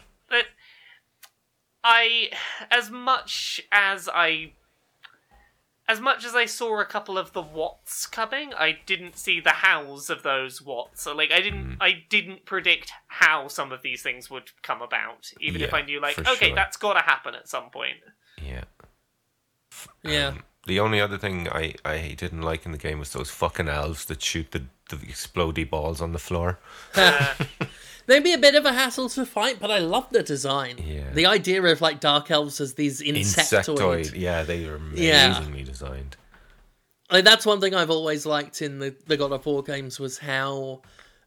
I 1.85 2.31
as 2.70 2.91
much 2.91 3.61
as 3.73 4.09
I 4.12 4.53
as 5.93 6.01
much 6.01 6.24
as 6.24 6.34
I 6.34 6.47
saw 6.47 6.80
a 6.80 6.84
couple 6.86 7.18
of 7.18 7.32
the 7.34 7.43
what's 7.43 8.07
coming, 8.07 8.53
I 8.55 8.78
didn't 8.86 9.16
see 9.18 9.40
the 9.40 9.51
hows 9.51 10.09
of 10.11 10.22
those 10.22 10.62
what's. 10.62 11.03
So 11.03 11.14
like 11.14 11.30
I 11.30 11.40
didn't 11.40 11.62
Mm. 11.62 11.76
I 11.80 12.05
didn't 12.09 12.45
predict 12.47 12.90
how 13.09 13.47
some 13.49 13.70
of 13.72 13.82
these 13.82 14.03
things 14.03 14.30
would 14.30 14.51
come 14.62 14.80
about, 14.82 15.30
even 15.40 15.61
if 15.61 15.74
I 15.74 15.82
knew 15.82 16.01
like, 16.01 16.18
okay, 16.18 16.47
sure. 16.47 16.55
that's 16.55 16.76
gotta 16.76 17.03
happen 17.03 17.34
at 17.34 17.49
some 17.49 17.70
point. 17.70 17.99
yeah. 18.43 18.64
Yeah, 20.03 20.28
Um, 20.28 20.43
the 20.66 20.80
only 20.80 21.01
other 21.01 21.18
thing 21.18 21.49
I, 21.49 21.74
I 21.84 22.14
didn't 22.16 22.43
like 22.43 22.66
in 22.66 22.72
the 22.72 22.78
game 22.78 22.99
was 22.99 23.12
those 23.12 23.30
fucking 23.30 23.68
elves 23.68 24.05
that 24.07 24.22
shoot 24.22 24.51
the, 24.51 24.64
the 24.90 24.97
explodey 24.97 25.68
balls 25.68 26.01
on 26.01 26.12
the 26.12 26.18
floor. 26.18 26.59
Uh, 26.95 27.34
they'd 28.07 28.22
be 28.24 28.32
a 28.32 28.38
bit 28.38 28.55
of 28.55 28.64
a 28.64 28.72
hassle 28.72 29.09
to 29.11 29.24
fight, 29.26 29.59
but 29.61 29.70
I 29.70 29.78
love 29.78 30.09
the 30.11 30.22
design. 30.22 30.76
Yeah. 30.84 31.11
The 31.12 31.26
idea 31.26 31.62
of 31.62 31.80
like 31.80 32.00
dark 32.00 32.30
elves 32.30 32.61
as 32.61 32.74
these 32.74 33.00
insectoid. 33.00 33.76
Insectoid. 33.76 34.18
Yeah, 34.18 34.42
they 34.42 34.66
are 34.66 34.80
Yeah. 34.94 35.36
amazingly 35.36 35.64
designed. 35.64 36.16
Like, 37.11 37.24
that's 37.24 37.44
one 37.44 37.61
thing 37.61 37.74
I've 37.74 37.90
always 37.90 38.24
liked 38.24 38.62
in 38.62 38.78
the, 38.78 38.96
the 39.07 39.16
God 39.18 39.32
of 39.32 39.44
War 39.44 39.62
games 39.62 40.00
was 40.00 40.16
how 40.18 40.80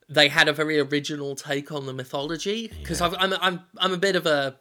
they 0.09 0.27
had 0.29 0.47
a 0.47 0.53
very 0.53 0.79
original 0.79 1.35
take 1.35 1.71
on 1.71 1.85
the 1.85 1.93
mythology. 1.93 2.67
Because 2.67 3.01
I'm 3.01 3.15
I'm 3.19 3.61
I'm 3.77 3.93
a 3.93 3.97
bit 3.97 4.15
of 4.15 4.25
a 4.25 4.55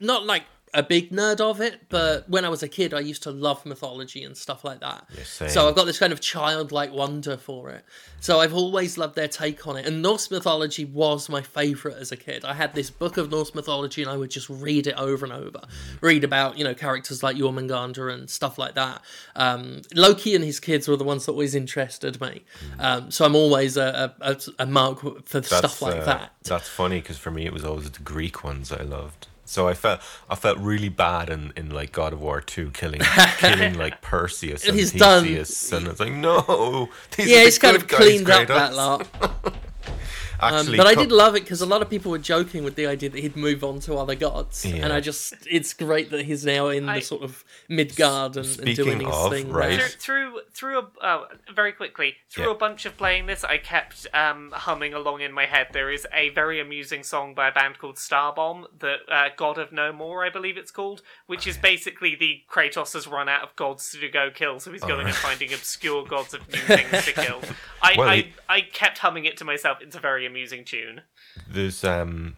not 0.00 0.24
like 0.26 0.42
a 0.74 0.82
big 0.82 1.10
nerd 1.10 1.40
of 1.40 1.60
it, 1.60 1.88
but 1.88 2.28
when 2.28 2.44
I 2.44 2.48
was 2.48 2.62
a 2.62 2.68
kid, 2.68 2.92
I 2.92 3.00
used 3.00 3.22
to 3.22 3.30
love 3.30 3.64
mythology 3.64 4.24
and 4.24 4.36
stuff 4.36 4.64
like 4.64 4.80
that. 4.80 5.06
Yeah, 5.16 5.48
so 5.48 5.68
I've 5.68 5.76
got 5.76 5.84
this 5.84 5.98
kind 5.98 6.12
of 6.12 6.20
childlike 6.20 6.92
wonder 6.92 7.36
for 7.36 7.70
it. 7.70 7.84
So 8.20 8.40
I've 8.40 8.54
always 8.54 8.98
loved 8.98 9.14
their 9.14 9.28
take 9.28 9.66
on 9.66 9.76
it. 9.76 9.86
And 9.86 10.02
Norse 10.02 10.30
mythology 10.30 10.84
was 10.84 11.28
my 11.28 11.42
favorite 11.42 11.96
as 11.98 12.10
a 12.10 12.16
kid. 12.16 12.44
I 12.44 12.54
had 12.54 12.74
this 12.74 12.90
book 12.90 13.16
of 13.16 13.30
Norse 13.30 13.54
mythology, 13.54 14.02
and 14.02 14.10
I 14.10 14.16
would 14.16 14.30
just 14.30 14.50
read 14.50 14.86
it 14.86 14.94
over 14.96 15.24
and 15.24 15.32
over. 15.32 15.60
Read 16.00 16.24
about 16.24 16.58
you 16.58 16.64
know 16.64 16.74
characters 16.74 17.22
like 17.22 17.36
Jormungandr 17.36 18.12
and 18.12 18.28
stuff 18.28 18.58
like 18.58 18.74
that. 18.74 19.00
Um, 19.36 19.82
Loki 19.94 20.34
and 20.34 20.44
his 20.44 20.58
kids 20.58 20.88
were 20.88 20.96
the 20.96 21.04
ones 21.04 21.26
that 21.26 21.32
always 21.32 21.54
interested 21.54 22.20
me. 22.20 22.42
Um, 22.78 23.10
so 23.10 23.24
I'm 23.24 23.36
always 23.36 23.76
a, 23.76 24.14
a, 24.20 24.36
a, 24.58 24.66
mark 24.66 25.00
for 25.26 25.42
stuff 25.42 25.80
like 25.82 26.00
uh, 26.00 26.04
that. 26.04 26.32
That's 26.42 26.68
funny 26.68 27.00
because 27.00 27.18
for 27.18 27.30
me 27.30 27.46
it 27.46 27.52
was 27.52 27.64
always 27.64 27.90
the 27.90 28.02
Greek 28.02 28.42
ones 28.42 28.72
I 28.72 28.82
loved. 28.82 29.28
So 29.46 29.68
I 29.68 29.74
felt 29.74 30.00
I 30.30 30.34
felt 30.34 30.58
really 30.58 30.88
bad 30.88 31.28
in, 31.30 31.52
in 31.56 31.70
like 31.70 31.92
God 31.92 32.12
of 32.12 32.20
War 32.20 32.40
two 32.40 32.70
killing 32.70 33.00
killing 33.38 33.76
like 33.78 34.00
Perseus 34.00 34.66
and 34.66 34.74
He's 34.76 34.92
done- 34.92 35.24
Theseus 35.24 35.72
and 35.72 35.86
it's 35.88 36.00
like 36.00 36.12
no 36.12 36.88
these 37.16 37.28
Yeah, 37.28 37.44
he's 37.44 37.58
kind 37.58 37.76
of 37.76 37.86
cleaned 37.86 38.30
up 38.30 38.48
that 38.48 38.74
lot. 38.74 39.06
Um, 40.40 40.54
Actually, 40.54 40.76
but 40.76 40.86
I 40.86 40.94
did 40.94 41.12
love 41.12 41.36
it 41.36 41.44
because 41.44 41.60
a 41.60 41.66
lot 41.66 41.80
of 41.82 41.88
people 41.88 42.10
were 42.10 42.18
joking 42.18 42.64
with 42.64 42.74
the 42.74 42.86
idea 42.86 43.08
that 43.08 43.18
he'd 43.20 43.36
move 43.36 43.62
on 43.64 43.80
to 43.80 43.94
other 43.96 44.14
gods, 44.14 44.64
and 44.64 44.92
I 44.92 45.00
just 45.00 45.34
it's 45.50 45.72
great 45.74 46.10
that 46.10 46.24
he's 46.26 46.44
now 46.44 46.68
in 46.68 46.88
I- 46.88 46.96
the 46.98 47.04
sort 47.04 47.22
of 47.22 47.44
Midgard 47.68 48.36
and, 48.36 48.46
and 48.46 48.56
doing 48.76 48.76
Speaking 48.98 49.06
his 49.06 49.14
of, 49.16 49.32
thing. 49.32 49.50
right. 49.50 49.80
through 49.80 49.88
through 50.34 50.40
through 50.52 50.78
a 50.78 50.86
oh, 51.02 51.26
very 51.54 51.72
quickly 51.72 52.16
through 52.30 52.44
Yeah. 52.46 52.50
a 52.52 52.54
bunch 52.54 52.84
of 52.86 52.96
playing 52.96 53.26
this, 53.26 53.44
I 53.44 53.58
kept 53.58 54.06
um, 54.14 54.52
humming 54.54 54.92
along 54.94 55.20
in 55.20 55.32
my 55.32 55.46
head. 55.46 55.68
There 55.72 55.90
is 55.90 56.06
a 56.12 56.28
very 56.30 56.60
amusing 56.60 57.02
song 57.02 57.34
by 57.34 57.48
a 57.48 57.52
band 57.52 57.78
called 57.78 57.96
Starbomb, 57.96 58.66
that 58.80 58.98
uh, 59.10 59.28
God 59.36 59.58
of 59.58 59.72
No 59.72 59.92
More, 59.92 60.24
I 60.24 60.30
believe 60.30 60.56
it's 60.56 60.70
called, 60.70 61.02
which 61.26 61.46
is 61.46 61.56
basically 61.56 62.14
the 62.14 62.42
Kratos 62.50 62.92
has 62.94 63.06
run 63.06 63.28
out 63.28 63.42
of 63.42 63.56
gods 63.56 63.90
to 63.92 64.08
go 64.08 64.30
kill, 64.32 64.60
so 64.60 64.72
he's 64.72 64.82
going 64.82 65.06
and 65.06 65.14
finding 65.28 65.52
obscure 65.52 66.04
gods 66.04 66.34
of 66.34 66.40
new 66.52 66.58
things 66.58 67.04
to 67.06 67.12
kill. 67.12 67.40
I, 67.82 67.94
Well, 67.98 68.08
I 68.08 68.16
he- 68.16 68.32
I 68.48 68.60
kept 68.60 68.98
humming 68.98 69.24
it 69.24 69.36
to 69.38 69.44
myself. 69.44 69.78
It's 69.80 69.96
a 69.96 70.00
very 70.00 70.24
amusing 70.26 70.33
tune. 70.64 71.02
there's 71.48 71.84
um 71.84 72.36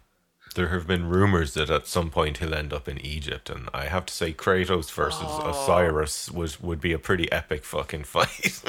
there 0.55 0.69
have 0.69 0.87
been 0.87 1.07
rumors 1.09 1.53
that 1.55 1.69
at 1.69 1.87
some 1.87 2.09
point 2.11 2.39
he'll 2.39 2.55
end 2.55 2.73
up 2.73 2.89
in 2.89 2.99
Egypt, 3.05 3.51
and 3.51 3.69
I 3.75 3.87
have 3.87 4.07
to 4.07 4.15
say 4.15 4.33
Kratos 4.33 4.91
versus 4.91 5.21
Oh. 5.27 5.51
Osiris 5.51 6.31
was 6.31 6.61
would 6.61 6.81
be 6.81 6.93
a 6.93 6.99
pretty 6.99 7.31
epic 7.31 7.63
fucking 7.65 8.05
fight. 8.15 8.63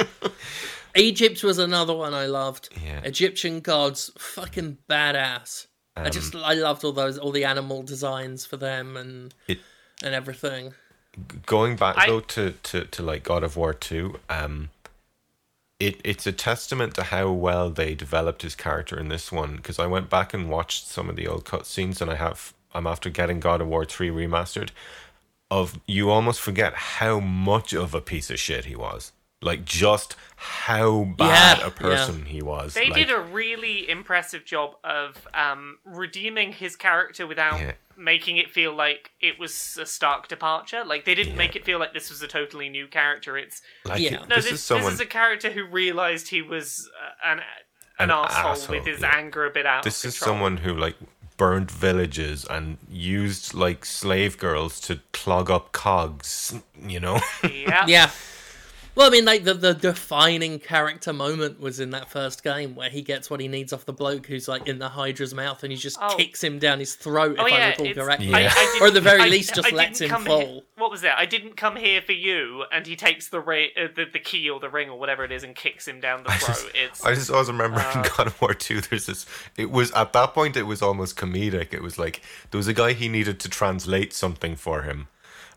Egypt 0.95 1.43
was 1.43 1.57
another 1.59 1.93
one 1.95 2.13
I 2.13 2.25
loved. 2.25 2.69
Yeah. 2.83 3.01
Egyptian 3.03 3.61
gods, 3.61 4.11
fucking 4.17 4.79
badass. 4.89 5.67
I 5.95 6.09
just 6.09 6.35
I 6.35 6.53
loved 6.53 6.83
all 6.83 6.91
those 6.91 7.17
all 7.17 7.31
the 7.31 7.45
animal 7.45 7.83
designs 7.83 8.45
for 8.45 8.57
them 8.57 8.97
and 8.97 9.33
It- 9.47 9.59
and 10.03 10.13
everything. 10.13 10.73
Going 11.47 11.75
back 11.75 11.97
I- 11.97 12.07
though 12.07 12.19
to, 12.19 12.51
to, 12.63 12.85
to 12.85 13.01
like 13.03 13.23
God 13.23 13.43
of 13.43 13.55
War 13.57 13.73
two, 13.73 14.19
um, 14.29 14.69
it 15.79 16.01
it's 16.03 16.25
a 16.25 16.31
testament 16.31 16.95
to 16.95 17.03
how 17.03 17.31
well 17.31 17.69
they 17.69 17.93
developed 17.93 18.41
his 18.41 18.55
character 18.55 18.99
in 18.99 19.09
this 19.09 19.31
one. 19.31 19.57
Because 19.57 19.79
I 19.79 19.87
went 19.87 20.09
back 20.09 20.33
and 20.33 20.49
watched 20.49 20.87
some 20.87 21.09
of 21.09 21.15
the 21.15 21.27
old 21.27 21.45
cutscenes, 21.45 22.01
and 22.01 22.09
I 22.09 22.15
have 22.15 22.53
I'm 22.73 22.87
after 22.87 23.09
getting 23.09 23.39
God 23.39 23.61
of 23.61 23.67
War 23.67 23.85
three 23.85 24.09
remastered. 24.09 24.69
Of 25.49 25.79
you 25.87 26.09
almost 26.09 26.41
forget 26.41 26.73
how 26.73 27.21
much 27.21 27.71
of 27.73 27.93
a 27.93 28.01
piece 28.01 28.29
of 28.29 28.37
shit 28.37 28.65
he 28.65 28.75
was. 28.75 29.13
Like 29.41 29.63
just 29.63 30.15
how 30.35 31.03
bad 31.03 31.59
Yeah, 31.59 31.67
a 31.67 31.71
person 31.71 32.25
he 32.25 32.41
was. 32.41 32.73
They 32.73 32.89
like, 32.89 33.07
did 33.07 33.11
a 33.11 33.19
really 33.19 33.89
impressive 33.89 34.43
job 34.43 34.75
of 34.83 35.27
um, 35.33 35.77
redeeming 35.85 36.51
his 36.51 36.75
character 36.75 37.25
without 37.25 37.59
Yeah. 37.59 37.73
Making 37.97 38.37
it 38.37 38.51
feel 38.51 38.73
like 38.75 39.11
it 39.21 39.39
was 39.39 39.77
a 39.81 39.85
stark 39.85 40.27
departure. 40.27 40.83
Like 40.85 41.05
they 41.05 41.15
didn't 41.15 41.33
Yeah. 41.33 41.37
make 41.39 41.55
it 41.55 41.65
feel 41.65 41.79
like 41.79 41.93
this 41.93 42.09
was 42.09 42.21
a 42.21 42.27
totally 42.27 42.69
new 42.69 42.87
character. 42.87 43.37
It's 43.37 43.61
like 43.85 43.99
Yeah. 43.99 44.23
no, 44.29 44.35
this, 44.35 44.45
this, 44.45 44.53
is 44.53 44.63
someone 44.63 44.85
this 44.85 44.93
is 44.95 44.99
a 45.01 45.05
character 45.05 45.49
who 45.51 45.65
realized 45.65 46.29
he 46.29 46.41
was 46.41 46.89
uh, 47.03 47.31
an 47.31 47.39
an, 47.99 48.09
An 48.09 48.11
asshole, 48.11 48.51
asshole, 48.51 48.75
with 48.75 48.85
his 48.85 49.01
yeah. 49.01 49.15
anger 49.15 49.45
a 49.45 49.49
bit 49.49 49.65
out. 49.65 49.83
this 49.83 50.03
of 50.03 50.09
is 50.09 50.15
someone 50.15 50.57
who 50.57 50.73
like 50.75 50.95
burned 51.37 51.69
villages 51.71 52.45
and 52.49 52.77
used 52.89 53.53
like 53.53 53.85
slave 53.85 54.37
girls 54.37 54.79
to 54.81 54.99
clog 55.13 55.49
up 55.51 55.71
cogs 55.71 56.53
you 56.87 56.99
know 56.99 57.19
Yeah. 57.43 57.85
Yeah. 57.87 58.09
Well, 58.97 59.05
I 59.05 59.09
mean, 59.11 59.25
like 59.25 59.43
the, 59.43 59.53
the 59.53 59.75
defining 59.75 60.57
character 60.57 61.13
moment 61.13 61.59
was 61.59 61.79
in 61.79 61.91
that 61.91 62.09
first 62.09 62.43
game 62.43 62.73
where 62.73 62.89
he 62.89 63.03
gets 63.03 63.29
what 63.29 63.39
he 63.39 63.47
needs 63.47 63.71
off 63.71 63.85
the 63.85 63.93
bloke 63.93 64.25
who's 64.25 64.47
like 64.47 64.67
in 64.67 64.79
the 64.79 64.89
Hydra's 64.89 65.35
mouth, 65.35 65.61
and 65.61 65.71
he 65.71 65.77
just 65.77 65.99
Oh. 66.01 66.15
kicks 66.17 66.43
him 66.43 66.57
down 66.57 66.79
his 66.79 66.95
throat. 66.95 67.35
Oh 67.37 67.45
if 67.45 67.53
I 67.53 67.57
yeah, 67.57 67.69
recall 67.69 67.93
correctly, 67.93 68.29
Yeah. 68.29 68.37
I, 68.37 68.77
I 68.79 68.79
or 68.81 68.87
at 68.87 68.95
the 68.95 69.01
very 69.01 69.21
I- 69.21 69.27
least, 69.27 69.53
just 69.53 69.71
I 69.71 69.75
lets 69.75 70.01
him 70.01 70.09
fall. 70.09 70.39
Here, 70.39 70.61
what 70.77 70.89
was 70.89 71.01
that? 71.01 71.15
I 71.15 71.27
didn't 71.27 71.57
come 71.57 71.75
here 71.75 72.01
for 72.01 72.13
you, 72.13 72.63
and 72.71 72.87
he 72.87 72.95
takes 72.95 73.29
the, 73.29 73.39
ra- 73.39 73.65
uh, 73.79 73.87
the 73.95 74.05
the 74.11 74.19
key 74.19 74.49
or 74.49 74.59
the 74.59 74.69
ring 74.69 74.89
or 74.89 74.97
whatever 74.97 75.23
it 75.23 75.31
is 75.31 75.43
and 75.43 75.55
kicks 75.55 75.87
him 75.87 75.99
down 75.99 76.23
the 76.23 76.31
I 76.31 76.37
throat. 76.37 76.47
just, 76.55 76.67
it's 76.73 77.05
I 77.05 77.13
just 77.13 77.29
always 77.29 77.49
remember 77.49 77.79
Uh, 77.79 78.01
in 78.01 78.09
God 78.17 78.25
of 78.25 78.41
War 78.41 78.55
2 78.55 78.81
there's 78.81 79.05
this 79.05 79.27
it 79.57 79.69
was 79.69 79.91
at 79.91 80.11
that 80.13 80.33
point 80.33 80.57
it 80.57 80.63
was 80.63 80.81
almost 80.81 81.15
comedic 81.15 81.71
it 81.71 81.83
was 81.83 81.99
like 81.99 82.21
there 82.49 82.57
was 82.57 82.67
a 82.67 82.73
guy 82.73 82.93
he 82.93 83.07
needed 83.09 83.39
to 83.41 83.47
translate 83.49 84.11
something 84.11 84.55
for 84.55 84.81
him 84.81 85.07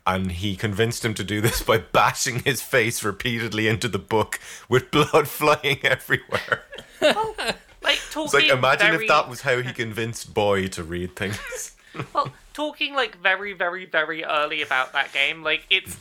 and 0.05 0.31
he 0.31 0.55
convinced 0.55 1.03
him 1.05 1.13
to 1.13 1.23
do 1.23 1.41
this 1.41 1.61
by 1.71 1.77
bashing 1.77 2.39
his 2.39 2.61
face 2.61 3.03
repeatedly 3.03 3.67
into 3.67 3.87
the 3.87 3.99
book 3.99 4.39
with 4.69 4.91
blood 4.91 5.27
flying 5.27 5.79
everywhere 5.83 6.63
like 7.01 7.99
talking. 8.11 8.23
it's 8.25 8.33
like 8.33 8.47
imagine 8.49 8.91
very, 8.91 9.05
if 9.05 9.09
that 9.09 9.29
was 9.29 9.41
how 9.41 9.61
he 9.61 9.71
convinced 9.73 10.33
boy 10.33 10.67
to 10.67 10.83
read 10.83 11.15
things 11.15 11.75
well, 12.13 12.31
talking 12.53 12.93
like 12.93 13.17
very, 13.21 13.53
very, 13.53 13.85
very 13.85 14.23
early 14.23 14.61
about 14.61 14.93
that 14.93 15.11
game. 15.11 15.43
Like 15.43 15.65
it's, 15.69 15.97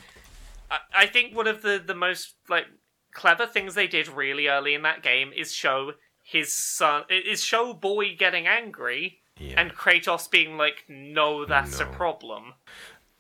I, 0.71 0.79
I 0.95 1.07
think 1.07 1.35
one 1.35 1.47
of 1.49 1.63
the 1.63 1.83
the 1.85 1.95
most 1.97 2.35
like 2.49 2.67
clever 3.13 3.45
things 3.47 3.75
they 3.75 3.89
did 3.89 4.07
really 4.07 4.47
early 4.47 4.75
in 4.75 4.83
that 4.83 5.03
game 5.03 5.33
is 5.37 5.53
show 5.53 5.93
his 6.23 6.53
son 6.55 7.03
is 7.09 7.43
show 7.43 7.73
boy 7.75 8.15
getting 8.17 8.47
angry 8.47 9.19
Yeah. 9.37 9.61
and 9.61 9.73
Kratos 9.75 10.31
being 10.31 10.57
like, 10.57 10.85
"No, 10.89 11.45
that's 11.45 11.81
a 11.81 11.87
problem." 11.87 12.55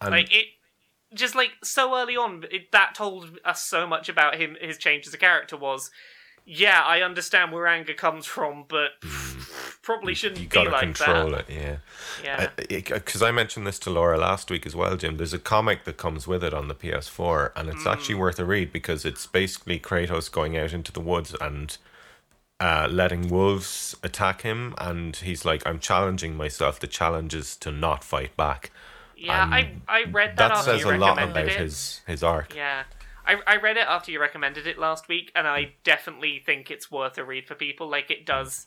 And- 0.01 0.13
like 0.13 0.33
it. 0.33 0.47
Just 1.15 1.35
like 1.35 1.53
so 1.63 1.97
early 1.97 2.17
on, 2.17 2.45
it, 2.51 2.71
that 2.73 2.95
told 2.95 3.39
us 3.45 3.63
so 3.63 3.87
much 3.87 4.09
about 4.09 4.37
him. 4.37 4.57
His 4.61 4.79
change 4.79 5.07
as 5.07 5.15
a 5.15 5.19
character 5.19 5.57
was, 5.57 5.91
yeah, 6.45 6.83
I 6.85 7.03
understand 7.03 7.53
where 7.53 7.67
anger 7.67 7.95
comes 7.95 8.27
from, 8.27 8.65
but 8.69 8.91
probably 9.83 10.15
shouldn't 10.15 10.41
You 10.41 10.47
be 10.49 10.55
gotta 10.55 10.71
like 10.71 10.81
control 10.83 11.31
that. 11.33 11.49
it, 11.51 11.55
yeah. 11.55 11.77
Yeah. 12.23 12.49
Because 12.95 13.23
I 13.23 13.31
mentioned 13.31 13.67
this 13.67 13.79
to 13.81 13.91
Laura 13.91 14.19
last 14.19 14.51
week 14.51 14.67
as 14.67 14.75
well, 14.77 14.97
Jim. 14.97 15.17
There's 15.17 15.35
a 15.35 15.39
comic 15.39 15.85
that 15.85 15.97
comes 15.97 16.27
with 16.27 16.43
it 16.45 16.55
on 16.55 16.69
the 16.69 16.75
PS4, 16.75 17.53
and 17.57 17.69
it's 17.69 17.87
actually 17.87 18.15
Mm. 18.17 18.19
worth 18.21 18.39
a 18.39 18.45
read 18.45 18.73
because 18.73 19.05
it's 19.05 19.27
basically 19.27 19.79
Kratos 19.79 20.31
going 20.31 20.57
out 20.57 20.73
into 20.73 20.93
the 20.93 21.01
woods 21.01 21.35
and 21.41 21.77
uh, 22.59 22.87
letting 22.91 23.29
wolves 23.31 23.97
attack 24.03 24.43
him, 24.43 24.75
and 24.79 25.17
he's 25.17 25.45
like, 25.47 25.67
"I'm 25.67 25.79
challenging 25.79 26.37
myself. 26.37 26.79
The 26.79 26.87
challenge 26.87 27.35
is 27.35 27.57
to 27.57 27.71
not 27.71 28.05
fight 28.05 28.37
back." 28.37 28.71
Yeah, 29.21 29.45
I 29.45 29.73
I 29.87 30.05
read 30.05 30.31
that, 30.31 30.49
That 30.49 30.51
after 30.53 30.73
says 30.73 30.81
you 30.81 30.91
a 30.91 30.97
lot 30.97 31.23
about 31.23 31.47
it. 31.47 31.53
his 31.53 32.01
his 32.07 32.23
arc. 32.23 32.55
Yeah. 32.55 32.85
I, 33.27 33.37
I 33.47 33.57
read 33.59 33.77
it 33.77 33.87
after 33.87 34.11
you 34.11 34.21
recommended 34.21 34.67
it 34.67 34.79
last 34.79 35.07
week, 35.07 35.31
and 35.37 35.47
I 35.47 35.75
definitely 35.85 36.43
think 36.45 36.71
it's 36.71 36.91
worth 36.91 37.17
a 37.19 37.25
read 37.25 37.47
for 37.47 37.55
people. 37.55 37.89
Like, 37.89 38.11
it 38.11 38.27
does 38.27 38.67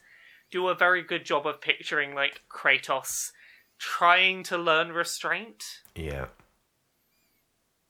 do 0.51 0.70
a 0.70 0.76
very 0.76 1.01
good 1.04 1.26
job 1.26 1.45
of 1.47 1.60
picturing, 1.60 2.14
like, 2.14 2.43
Kratos 2.49 3.32
trying 3.80 4.43
to 4.43 4.58
learn 4.58 4.91
restraint. 4.93 5.82
Yeah. 5.95 6.28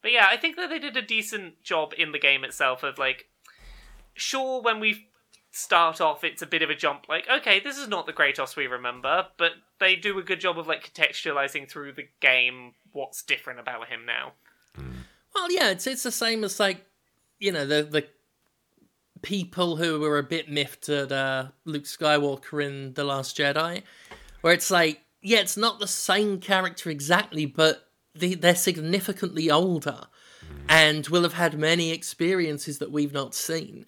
But 0.01 0.13
yeah, 0.13 0.27
I 0.29 0.37
think 0.37 0.55
that 0.55 0.69
they 0.69 0.79
did 0.79 0.97
a 0.97 1.01
decent 1.01 1.61
job 1.63 1.93
in 1.97 2.11
the 2.11 2.17
game 2.17 2.43
itself 2.43 2.81
of, 2.81 2.97
like, 2.97 3.29
sure, 4.13 4.61
when 4.61 4.79
we 4.79 5.07
start 5.53 6.01
off, 6.01 6.23
it's 6.23 6.41
a 6.41 6.47
bit 6.47 6.61
of 6.61 6.69
a 6.69 6.75
jump, 6.75 7.07
like, 7.07 7.27
okay, 7.29 7.59
this 7.59 7.77
is 7.77 7.87
not 7.87 8.05
the 8.05 8.13
Kratos 8.13 8.55
we 8.55 8.67
remember, 8.67 9.27
but 9.37 9.51
they 9.79 9.95
do 9.95 10.19
a 10.19 10.23
good 10.23 10.39
job 10.39 10.59
of, 10.59 10.67
like, 10.67 10.93
contextualizing 10.93 11.69
through 11.69 11.93
the 11.93 12.07
game 12.19 12.73
what's 12.91 13.23
different 13.23 13.59
about 13.59 13.87
him 13.87 14.05
now. 14.05 14.33
Well, 15.33 15.51
yeah, 15.51 15.71
it's 15.71 15.87
it's 15.87 16.03
the 16.03 16.11
same 16.11 16.43
as 16.43 16.59
like 16.59 16.85
you 17.39 17.51
know 17.51 17.65
the 17.65 17.83
the 17.83 18.05
people 19.21 19.77
who 19.77 19.99
were 19.99 20.17
a 20.17 20.23
bit 20.23 20.49
miffed 20.49 20.89
at 20.89 21.11
uh, 21.11 21.47
Luke 21.65 21.85
Skywalker 21.85 22.63
in 22.63 22.93
the 22.93 23.03
Last 23.03 23.37
Jedi, 23.37 23.83
where 24.41 24.53
it's 24.53 24.69
like 24.69 25.01
yeah, 25.21 25.39
it's 25.39 25.57
not 25.57 25.79
the 25.79 25.87
same 25.87 26.39
character 26.39 26.89
exactly, 26.89 27.45
but 27.45 27.87
they, 28.13 28.35
they're 28.35 28.55
significantly 28.55 29.49
older 29.49 30.01
and 30.67 31.07
will 31.07 31.23
have 31.23 31.33
had 31.33 31.57
many 31.57 31.91
experiences 31.91 32.79
that 32.79 32.91
we've 32.91 33.13
not 33.13 33.33
seen. 33.33 33.85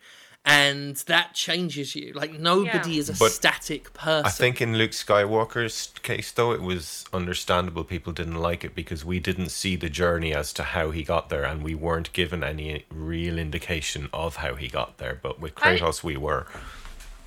And 0.47 0.95
that 1.07 1.33
changes 1.33 1.95
you. 1.95 2.13
Like 2.13 2.33
nobody 2.39 2.91
Yeah. 2.91 2.99
is 2.99 3.09
a 3.09 3.13
But 3.13 3.31
static 3.31 3.93
person. 3.93 4.27
I 4.27 4.29
think 4.29 4.61
in 4.61 4.77
Luke 4.77 4.91
Skywalker's 4.91 5.91
case, 6.03 6.31
though, 6.31 6.51
it 6.51 6.61
was 6.61 7.03
understandable 7.11 7.83
people 7.83 8.13
didn't 8.13 8.35
like 8.35 8.63
it 8.63 8.75
because 8.75 9.03
we 9.03 9.19
didn't 9.19 9.49
see 9.49 9.75
the 9.75 9.89
journey 9.89 10.35
as 10.35 10.53
to 10.53 10.63
how 10.63 10.91
he 10.91 11.03
got 11.03 11.29
there, 11.29 11.43
and 11.45 11.63
we 11.63 11.73
weren't 11.73 12.13
given 12.13 12.43
any 12.43 12.85
real 12.91 13.39
indication 13.39 14.07
of 14.13 14.35
how 14.37 14.53
he 14.53 14.67
got 14.67 14.99
there. 14.99 15.19
But 15.21 15.39
with 15.39 15.53
I- 15.57 15.77
Kratos, 15.79 16.03
we 16.03 16.15
were. 16.15 16.45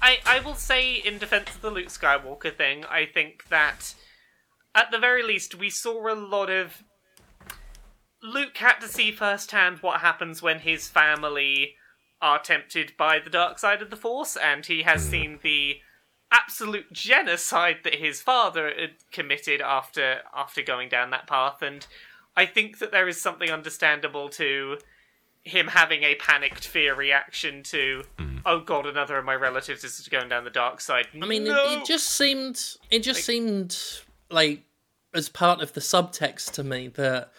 I, 0.01 0.19
I 0.25 0.39
will 0.39 0.55
say, 0.55 0.95
in 0.95 1.19
defense 1.19 1.51
of 1.57 1.61
the 1.61 1.71
Luke 1.73 1.89
Skywalker 1.89 2.57
thing, 2.57 2.85
I 2.85 3.05
think 3.05 3.49
that 3.49 3.95
at 4.77 4.93
the 4.93 4.99
very 4.99 5.25
least 5.25 5.57
we 5.57 5.71
saw 5.71 6.12
a 6.12 6.14
lot 6.14 6.51
of. 6.51 6.85
Luke 8.23 8.57
had 8.59 8.75
to 8.81 8.87
see 8.87 9.11
firsthand 9.11 9.79
what 9.81 10.03
happens 10.03 10.41
when 10.41 10.61
his 10.61 10.87
family 10.89 11.75
are 12.21 12.41
tempted 12.41 12.93
by 12.97 13.19
the 13.19 13.31
dark 13.31 13.59
side 13.59 13.83
of 13.83 13.91
the 13.91 13.97
Force, 13.97 14.37
and 14.37 14.66
he 14.66 14.83
has 14.83 15.05
hmm. 15.05 15.11
seen 15.11 15.39
the 15.43 15.81
absolute 16.31 16.93
genocide 16.93 17.79
that 17.85 17.95
his 17.95 18.21
father 18.21 18.71
had 18.79 18.91
committed 19.11 19.62
after 19.62 20.21
after 20.35 20.62
going 20.62 20.89
down 20.89 21.11
that 21.11 21.27
path. 21.27 21.62
And 21.62 21.87
I 22.37 22.45
think 22.47 22.79
that 22.79 22.93
there 22.93 23.09
is 23.09 23.21
something 23.21 23.51
understandable 23.51 24.29
to 24.31 24.79
him 25.43 25.69
having 25.69 26.03
a 26.03 26.14
panicked 26.16 26.66
fear 26.66 26.95
reaction 26.95 27.62
to 27.62 28.03
hmm. 28.19 28.39
oh 28.45 28.61
god 28.61 28.85
another 28.85 29.16
of 29.16 29.25
my 29.25 29.35
relatives 29.35 29.83
is 29.85 30.07
going 30.09 30.29
down 30.29 30.45
the 30.45 30.51
dark 30.51 30.79
side 30.81 31.07
I 31.23 31.25
mean, 31.25 31.45
no! 31.45 31.71
it, 31.71 31.79
it 31.79 31.85
just 31.87 32.09
seemed 32.09 32.62
it 32.91 32.99
just 32.99 33.25
seemed 33.25 33.79
like 34.31 34.64
as 35.14 35.29
part 35.31 35.62
of 35.62 35.73
the 35.73 35.81
subtext 35.81 36.53
to 36.53 36.64
me 36.64 36.89
that 36.89 37.33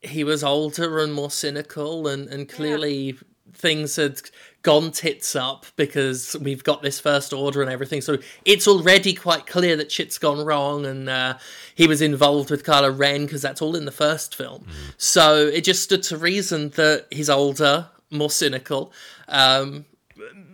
he 0.00 0.24
was 0.24 0.44
older 0.44 1.00
and 1.00 1.12
more 1.12 1.30
cynical, 1.30 2.06
and 2.08 2.28
and 2.28 2.48
clearly 2.48 3.18
things 3.56 3.96
had 3.96 4.20
gone 4.62 4.90
tits 4.90 5.36
up 5.36 5.64
because 5.76 6.36
we've 6.40 6.64
got 6.64 6.82
this 6.82 6.98
first 6.98 7.32
order 7.32 7.62
and 7.62 7.70
everything. 7.70 8.00
So 8.00 8.18
it's 8.44 8.66
already 8.66 9.14
quite 9.14 9.46
clear 9.46 9.76
that 9.76 9.92
shit's 9.92 10.18
gone 10.18 10.44
wrong, 10.44 10.84
and 10.84 11.08
uh, 11.08 11.38
he 11.74 11.86
was 11.86 12.02
involved 12.02 12.50
with 12.50 12.64
Kylo 12.64 12.96
Ren 12.96 13.26
because 13.26 13.42
that's 13.42 13.62
all 13.62 13.76
in 13.76 13.84
the 13.84 13.92
first 13.92 14.34
film. 14.34 14.66
So 14.96 15.46
it 15.46 15.62
just 15.62 15.82
stood 15.82 16.02
to 16.04 16.16
reason 16.16 16.70
that 16.70 17.06
he's 17.10 17.30
older, 17.30 17.88
more 18.10 18.30
cynical. 18.30 18.92
Um, 19.28 19.84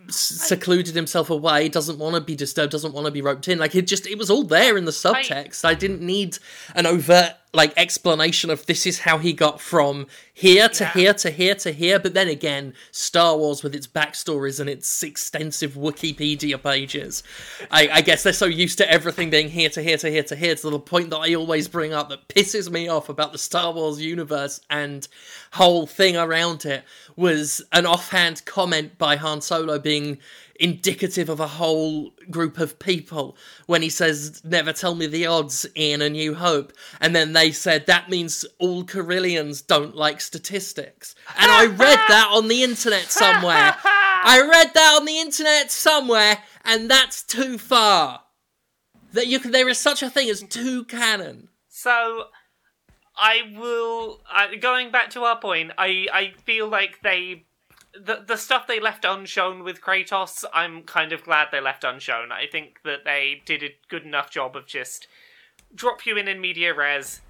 secluded 0.09 0.95
himself 0.95 1.31
away, 1.31 1.69
doesn't 1.69 1.99
want 1.99 2.15
to 2.15 2.21
be 2.21 2.37
disturbed, 2.37 2.73
doesn't 2.73 2.93
want 2.93 3.07
to 3.07 3.11
be 3.11 3.23
roped 3.23 3.49
in. 3.49 3.59
Like 3.59 3.75
it 3.75 3.87
just 3.87 4.07
it 4.07 4.19
was 4.19 4.31
all 4.31 4.43
there 4.45 4.77
in 4.77 4.85
the 4.85 4.91
subtext. 4.91 5.65
I, 5.65 5.75
didn't 5.75 6.03
need 6.03 6.39
an 6.75 6.87
overt 6.87 7.35
like 7.55 7.73
explanation 7.77 8.49
of 8.49 8.65
this 8.65 8.87
is 8.87 9.01
how 9.01 9.19
he 9.19 9.35
got 9.35 9.61
from 9.61 10.07
here 10.33 10.69
to 10.71 10.85
Yeah. 10.85 10.93
here 10.93 11.15
to 11.15 11.31
here 11.31 11.55
to 11.57 11.71
here. 11.71 11.99
But 11.99 12.15
then 12.15 12.29
again, 12.29 12.73
Star 12.91 13.37
Wars 13.37 13.63
with 13.63 13.75
its 13.75 13.87
backstories 13.87 14.59
and 14.59 14.71
its 14.71 15.03
extensive 15.03 15.73
Wikipedia 15.75 16.63
pages, 16.63 17.23
I, 17.71 17.89
I 17.93 18.01
guess 18.01 18.23
they're 18.23 18.33
so 18.33 18.47
used 18.47 18.79
to 18.79 18.91
everything 18.91 19.29
being 19.29 19.51
here 19.51 19.69
to 19.71 19.83
here 19.83 19.99
to 19.99 20.11
here 20.11 20.23
to 20.25 20.37
here 20.37 20.55
to 20.55 20.71
the 20.71 20.79
point 20.79 21.11
that 21.11 21.19
I 21.19 21.35
always 21.35 21.69
bring 21.69 21.93
up 21.93 22.09
that 22.09 22.29
pisses 22.29 22.71
me 22.71 22.89
off 22.89 23.11
about 23.11 23.33
the 23.33 23.39
Star 23.39 23.73
Wars 23.73 24.01
universe 24.01 24.61
and 24.71 25.07
whole 25.53 25.87
thing 25.87 26.17
around 26.17 26.65
it 26.65 26.85
was 27.17 27.63
an 27.73 27.85
offhand 27.85 28.45
comment 28.47 28.97
by 28.97 29.17
Han 29.17 29.43
Solo 29.43 29.79
being 29.79 30.19
indicative 30.61 31.29
of 31.29 31.41
a 31.41 31.47
whole 31.47 32.13
group 32.31 32.59
of 32.59 32.79
people 32.79 33.37
when 33.67 33.83
he 33.83 33.89
says 33.89 34.43
never 34.45 34.73
tell 34.73 34.95
me 34.95 35.07
the 35.07 35.27
odds 35.27 35.67
in 35.75 36.03
a 36.03 36.09
new 36.11 36.35
hope 36.35 36.73
and 37.01 37.15
then 37.17 37.33
they 37.33 37.51
said 37.51 37.87
that 37.87 38.09
means 38.11 38.45
all 38.59 38.85
Corellians 38.85 39.67
don't 39.67 39.97
like 39.97 40.21
statistics 40.21 41.15
and 41.39 41.51
i 41.51 41.67
read 41.67 41.99
that 42.09 42.29
on 42.33 42.49
the 42.49 42.63
internet 42.63 43.11
somewhere 43.11 43.75
i 43.85 44.41
read 44.41 44.73
that 44.75 44.97
on 44.99 45.05
the 45.07 45.19
internet 45.19 45.71
somewhere 45.71 46.39
and 46.65 46.91
that's 46.91 47.23
too 47.23 47.59
far 47.59 48.21
that 49.13 49.27
you 49.27 49.39
can, 49.39 49.51
there 49.51 49.69
is 49.69 49.79
such 49.79 50.03
a 50.03 50.11
thing 50.11 50.29
as 50.31 50.43
too 50.43 50.85
canon 50.85 51.49
So, 51.69 52.27
I 53.17 53.53
will. 53.57 54.21
Uh, 54.33 54.49
going 54.61 54.91
back 54.91 55.11
to 55.11 55.23
our 55.25 55.39
point, 55.39 55.73
I 55.77 56.07
I 56.13 56.33
feel 56.45 56.69
like 56.69 57.01
they. 57.03 57.45
The, 57.95 58.25
the 58.27 58.37
stuff 58.37 58.67
they 58.67 58.81
left 58.81 59.05
unshown 59.05 59.65
with 59.65 59.81
Kratos, 59.81 60.45
I'm 60.55 60.83
kind 60.83 61.13
of 61.13 61.25
glad 61.25 61.49
they 61.53 61.61
left 61.61 61.85
unshown. 61.85 62.33
I 62.33 62.47
think 62.47 62.81
that 62.85 63.05
they 63.05 63.43
did 63.45 63.63
a 63.63 63.77
good 63.89 64.05
enough 64.05 64.31
job 64.31 64.57
of 64.57 64.67
just 64.67 65.09
drop 65.75 66.07
you 66.07 66.17
in 66.17 66.29
in 66.29 66.41
media 66.41 66.75
res, 66.75 67.21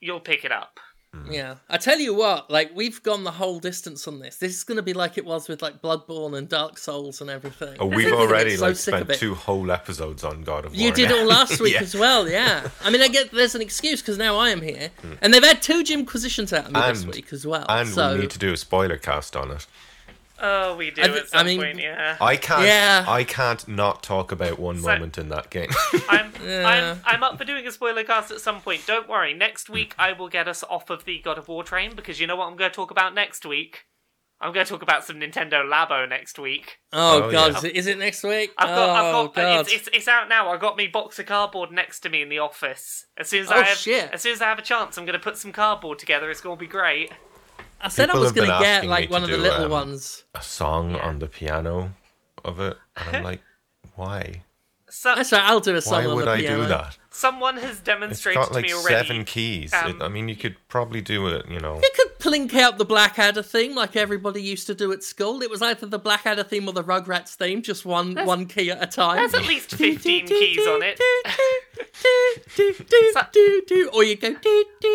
you'll 0.00 0.20
pick 0.20 0.44
it 0.44 0.52
up. 0.52 0.80
Hmm. 1.14 1.32
Yeah, 1.32 1.54
I 1.70 1.78
tell 1.78 1.98
you 1.98 2.12
what, 2.12 2.50
like 2.50 2.70
we've 2.74 3.02
gone 3.02 3.24
the 3.24 3.30
whole 3.30 3.60
distance 3.60 4.06
on 4.06 4.18
this. 4.18 4.36
This 4.36 4.54
is 4.54 4.64
going 4.64 4.76
to 4.76 4.82
be 4.82 4.92
like 4.92 5.16
it 5.16 5.24
was 5.24 5.48
with 5.48 5.62
like 5.62 5.80
Bloodborne 5.80 6.36
and 6.36 6.46
Dark 6.48 6.76
Souls 6.76 7.22
and 7.22 7.30
everything. 7.30 7.76
Oh, 7.80 7.86
we've 7.86 8.12
already 8.12 8.56
so 8.56 8.66
like 8.66 8.76
spent 8.76 9.14
two 9.14 9.34
whole 9.34 9.70
episodes 9.70 10.22
on 10.22 10.42
God 10.42 10.66
of 10.66 10.72
War. 10.72 10.80
You 10.80 10.92
did 10.92 11.10
it 11.10 11.18
all 11.18 11.24
last 11.24 11.60
week 11.62 11.74
Yeah. 11.74 11.80
as 11.80 11.94
well, 11.94 12.28
yeah. 12.28 12.68
I 12.84 12.90
mean, 12.90 13.00
I 13.00 13.08
get 13.08 13.30
there's 13.30 13.54
an 13.54 13.62
excuse 13.62 14.02
because 14.02 14.18
now 14.18 14.36
I 14.36 14.50
am 14.50 14.60
here, 14.60 14.90
hmm. 15.00 15.14
and 15.22 15.32
they've 15.32 15.42
had 15.42 15.62
two 15.62 15.82
Jimquisitions 15.82 16.52
out 16.52 16.66
of 16.66 16.72
me 16.72 16.80
this 16.80 17.06
week 17.06 17.32
as 17.32 17.46
well. 17.46 17.64
And 17.70 17.88
so 17.88 18.14
we 18.14 18.20
need 18.20 18.30
to 18.30 18.38
do 18.38 18.52
a 18.52 18.56
spoiler 18.58 18.98
cast 18.98 19.34
on 19.34 19.50
it. 19.50 19.66
Oh, 20.40 20.76
we 20.76 20.90
do 20.90 21.02
I 21.02 21.06
th- 21.08 21.18
at 21.20 21.28
some 21.30 21.40
I 21.40 21.42
mean- 21.42 21.60
point, 21.60 21.80
yeah. 21.80 22.16
I 22.20 22.36
can't. 22.36 22.62
Yeah. 22.64 23.04
I 23.08 23.24
can't 23.24 23.66
not 23.66 24.02
talk 24.02 24.30
about 24.30 24.58
one 24.58 24.78
So- 24.78 24.86
moment 24.86 25.18
in 25.18 25.28
that 25.30 25.50
game. 25.50 25.70
I'm, 26.08 26.32
Yeah. 26.46 26.66
I'm, 26.66 27.00
I'm 27.04 27.22
up 27.24 27.36
for 27.38 27.44
doing 27.44 27.66
a 27.66 27.72
spoiler 27.72 28.04
cast 28.04 28.30
at 28.30 28.40
some 28.40 28.60
point. 28.60 28.86
Don't 28.86 29.08
worry. 29.08 29.34
Next 29.34 29.66
hmm. 29.66 29.74
week, 29.74 29.94
I 29.98 30.12
will 30.12 30.28
get 30.28 30.46
us 30.48 30.62
off 30.70 30.90
of 30.90 31.04
the 31.04 31.18
God 31.20 31.38
of 31.38 31.48
War 31.48 31.64
train 31.64 31.94
because 31.96 32.20
you 32.20 32.26
know 32.26 32.36
what 32.36 32.46
I'm 32.46 32.56
going 32.56 32.70
to 32.70 32.74
talk 32.74 32.90
about 32.90 33.14
next 33.14 33.44
week? 33.44 33.84
I'm 34.40 34.52
going 34.52 34.64
to 34.64 34.70
talk 34.70 34.82
about 34.82 35.02
some 35.04 35.16
Nintendo 35.16 35.64
Labo 35.68 36.08
next 36.08 36.38
week. 36.38 36.78
oh, 36.92 37.24
Oh, 37.24 37.30
god, 37.32 37.50
yeah. 37.52 37.58
is, 37.58 37.64
it, 37.64 37.74
is 37.74 37.86
it 37.88 37.98
next 37.98 38.22
week? 38.22 38.52
I've 38.56 38.68
got, 38.68 38.88
oh 38.88 38.92
I've 38.92 39.12
got, 39.12 39.34
god, 39.34 39.60
it's, 39.66 39.72
it's, 39.72 39.88
it's 39.92 40.06
out 40.08 40.28
now. 40.28 40.50
I've 40.52 40.60
got 40.60 40.76
me 40.76 40.86
box 40.86 41.18
of 41.18 41.26
cardboard 41.26 41.72
next 41.72 42.00
to 42.00 42.08
me 42.08 42.22
in 42.22 42.28
the 42.28 42.38
office. 42.38 43.06
As 43.16 43.26
soon 43.28 43.42
as 43.42 43.50
Oh, 43.50 43.56
I 43.56 43.62
have, 43.64 43.76
shit. 43.76 44.08
as 44.12 44.22
soon 44.22 44.34
as 44.34 44.40
I 44.40 44.44
have 44.44 44.60
a 44.60 44.62
chance, 44.62 44.96
I'm 44.96 45.04
going 45.04 45.18
to 45.18 45.22
put 45.22 45.36
some 45.36 45.50
cardboard 45.50 45.98
together. 45.98 46.30
It's 46.30 46.40
going 46.40 46.56
to 46.56 46.60
be 46.60 46.68
great. 46.68 47.10
I 47.80 47.88
said 47.88 48.10
I 48.10 48.18
was 48.18 48.32
going 48.32 48.50
to 48.50 48.58
get 48.60 48.86
like 48.86 49.10
one 49.10 49.22
of 49.24 49.30
the 49.30 49.38
little 49.38 49.64
um, 49.66 49.70
ones. 49.70 50.24
a 50.34 50.42
song 50.42 50.92
Yeah. 50.92 50.98
on 51.08 51.18
the 51.20 51.28
piano 51.28 51.92
of 52.44 52.60
it, 52.60 52.76
and 52.96 53.16
I'm 53.16 53.24
like, 53.24 53.40
why? 53.94 54.42
So, 54.90 55.14
That's 55.14 55.32
right, 55.32 55.42
I'll 55.42 55.60
do 55.60 55.76
a 55.76 55.82
song 55.82 56.04
Why 56.04 56.10
on 56.10 56.16
would 56.16 56.26
the 56.26 56.30
I 56.30 56.40
piano. 56.40 56.62
do 56.62 56.68
that? 56.68 56.96
someone 57.10 57.56
has 57.58 57.72
It's 57.72 57.80
demonstrated 57.80 58.40
got 58.42 58.52
to 58.54 58.60
me 58.62 58.72
already. 58.72 58.94
seven 59.06 59.24
keys. 59.24 59.74
um, 59.74 59.90
It- 59.90 60.02
I 60.02 60.08
mean, 60.08 60.28
you 60.28 60.36
could 60.36 60.56
probably 60.68 61.02
do 61.02 61.26
it. 61.26 61.44
You 61.50 61.58
know, 61.60 61.76
You 61.76 61.90
could 61.94 62.18
plink 62.18 62.54
out 62.54 62.78
the 62.78 62.84
Blackadder 62.86 63.42
theme 63.42 63.74
like 63.74 63.96
everybody 63.96 64.40
used 64.40 64.66
to 64.68 64.74
do 64.74 64.90
at 64.92 65.02
school. 65.02 65.42
It 65.42 65.50
was 65.50 65.60
either 65.60 65.84
the 65.86 65.98
Blackadder 65.98 66.44
theme 66.44 66.68
or 66.68 66.72
the 66.72 66.84
Rugrats 66.84 67.34
theme, 67.34 67.60
just 67.60 67.84
one 67.84 68.14
one 68.24 68.46
key 68.46 68.70
at 68.70 68.82
a 68.82 68.86
time. 68.86 69.16
There's 69.16 69.34
at 69.34 69.46
least 69.46 69.70
15 69.74 70.26
keys 70.26 70.66
on 70.66 70.80
it. 70.82 70.98
Or 73.92 74.04
you 74.04 74.16
go. 74.16 74.34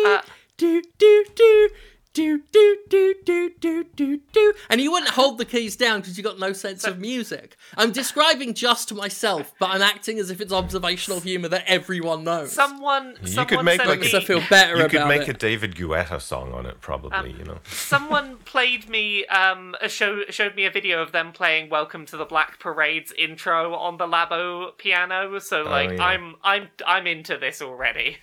Uh, 0.06 0.22
do 0.56 0.82
do 0.98 1.24
do 1.34 1.68
do 2.14 2.40
do 2.52 2.78
do 2.88 3.14
do 3.24 3.50
do 3.60 3.84
do 3.96 4.20
do 4.32 4.54
and 4.70 4.80
you 4.80 4.92
wouldn't 4.92 5.10
hold 5.10 5.36
the 5.36 5.44
keys 5.44 5.74
down 5.74 6.00
because 6.00 6.16
you 6.16 6.22
got 6.22 6.38
no 6.38 6.52
sense 6.52 6.84
of 6.84 7.00
music. 7.00 7.56
I'm 7.76 7.90
describing 7.90 8.54
just 8.54 8.88
to 8.88 8.94
myself, 8.94 9.52
but 9.58 9.70
I'm 9.70 9.82
acting 9.82 10.20
as 10.20 10.30
if 10.30 10.40
it's 10.40 10.52
observational 10.52 11.20
humor 11.20 11.48
that 11.48 11.64
everyone 11.66 12.22
knows. 12.22 12.52
Someone, 12.52 13.16
You 13.20 13.26
someone 13.26 13.46
could 13.46 13.64
make 13.64 13.84
like 13.84 14.00
me, 14.00 14.12
I 14.14 14.20
feel 14.20 14.42
better 14.48 14.76
You 14.76 14.80
about 14.82 14.90
could 14.92 15.08
make 15.08 15.22
it. 15.22 15.30
a 15.30 15.32
David 15.32 15.74
Guetta 15.74 16.20
song 16.20 16.52
on 16.52 16.66
it, 16.66 16.80
probably. 16.80 17.32
Um, 17.32 17.36
you 17.36 17.44
know. 17.44 17.58
someone 17.64 18.36
played 18.44 18.88
me 18.88 19.26
um 19.26 19.74
a 19.82 19.88
show 19.88 20.22
showed 20.30 20.54
me 20.54 20.66
a 20.66 20.70
video 20.70 21.02
of 21.02 21.10
them 21.10 21.32
playing 21.32 21.68
Welcome 21.68 22.06
to 22.06 22.16
the 22.16 22.24
Black 22.24 22.60
Parade's 22.60 23.12
intro 23.18 23.74
on 23.74 23.96
the 23.96 24.06
Labo 24.06 24.76
piano. 24.78 25.40
So 25.40 25.64
like 25.64 25.90
yeah. 25.98 26.04
I'm 26.04 26.36
I'm 26.44 26.68
I'm 26.86 27.08
into 27.08 27.36
this 27.36 27.60
already. 27.60 28.18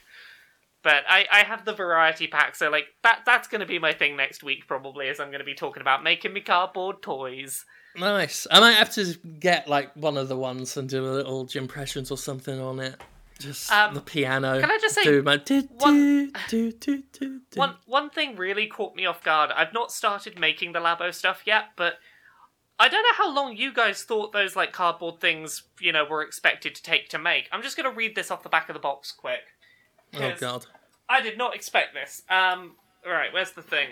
But 0.83 1.03
I, 1.07 1.25
I 1.31 1.39
have 1.43 1.63
the 1.65 1.73
variety 1.73 2.25
pack, 2.27 2.55
so 2.55 2.69
like 2.69 2.85
that 3.03 3.19
that's 3.25 3.47
gonna 3.47 3.65
be 3.67 3.77
my 3.79 3.93
thing 3.93 4.15
next 4.17 4.43
week 4.43 4.67
probably, 4.67 5.09
as 5.09 5.19
I'm 5.19 5.31
gonna 5.31 5.43
be 5.43 5.53
talking 5.53 5.81
about 5.81 6.03
making 6.03 6.33
me 6.33 6.41
cardboard 6.41 7.01
toys. 7.01 7.65
Nice. 7.95 8.47
I 8.49 8.59
might 8.59 8.71
have 8.73 8.89
to 8.93 9.13
get 9.39 9.67
like 9.67 9.93
one 9.95 10.17
of 10.17 10.27
the 10.29 10.37
ones 10.37 10.77
and 10.77 10.87
do 10.89 11.05
a 11.05 11.11
little 11.11 11.47
impressions 11.53 12.09
or 12.09 12.17
something 12.17 12.59
on 12.59 12.79
it. 12.79 12.95
Just 13.37 13.71
Um, 13.71 13.93
the 13.93 14.01
piano. 14.01 14.59
can 14.59 14.71
I 14.71 14.77
just 14.79 14.95
say 14.95 15.03
do 15.03 15.21
my 15.23 15.37
do, 15.37 15.61
one- 15.73 16.31
do, 16.49 16.71
do, 16.71 16.71
do, 16.71 17.03
do, 17.11 17.41
do. 17.51 17.59
One 17.59 17.75
one 17.85 18.09
thing 18.09 18.35
really 18.35 18.67
caught 18.67 18.95
me 18.95 19.05
off 19.05 19.23
guard. 19.23 19.51
I've 19.51 19.73
not 19.73 19.91
started 19.91 20.39
making 20.39 20.71
the 20.73 20.79
Labo 20.79 21.13
stuff 21.13 21.41
yet, 21.45 21.71
but 21.75 21.95
I 22.79 22.87
don't 22.87 23.03
know 23.03 23.13
how 23.23 23.31
long 23.31 23.55
you 23.55 23.71
guys 23.73 24.03
thought 24.03 24.31
those 24.31 24.55
like 24.55 24.71
cardboard 24.73 25.19
things, 25.19 25.63
you 25.79 25.91
know, 25.91 26.05
were 26.05 26.23
expected 26.23 26.73
to 26.75 26.81
take 26.81 27.09
to 27.09 27.19
make. 27.19 27.49
I'm 27.51 27.61
just 27.61 27.77
gonna 27.77 27.91
read 27.91 28.15
this 28.15 28.31
off 28.31 28.41
the 28.41 28.49
back 28.49 28.69
of 28.69 28.73
the 28.73 28.79
box 28.79 29.11
quick. 29.11 29.41
Oh 30.15 30.19
'cause 30.19 30.39
god. 30.39 30.65
I 31.09 31.21
did 31.21 31.37
not 31.37 31.55
expect 31.55 31.93
this. 31.93 32.21
Um, 32.29 32.75
alright, 33.05 33.33
where's 33.33 33.51
the 33.51 33.61
thing? 33.61 33.89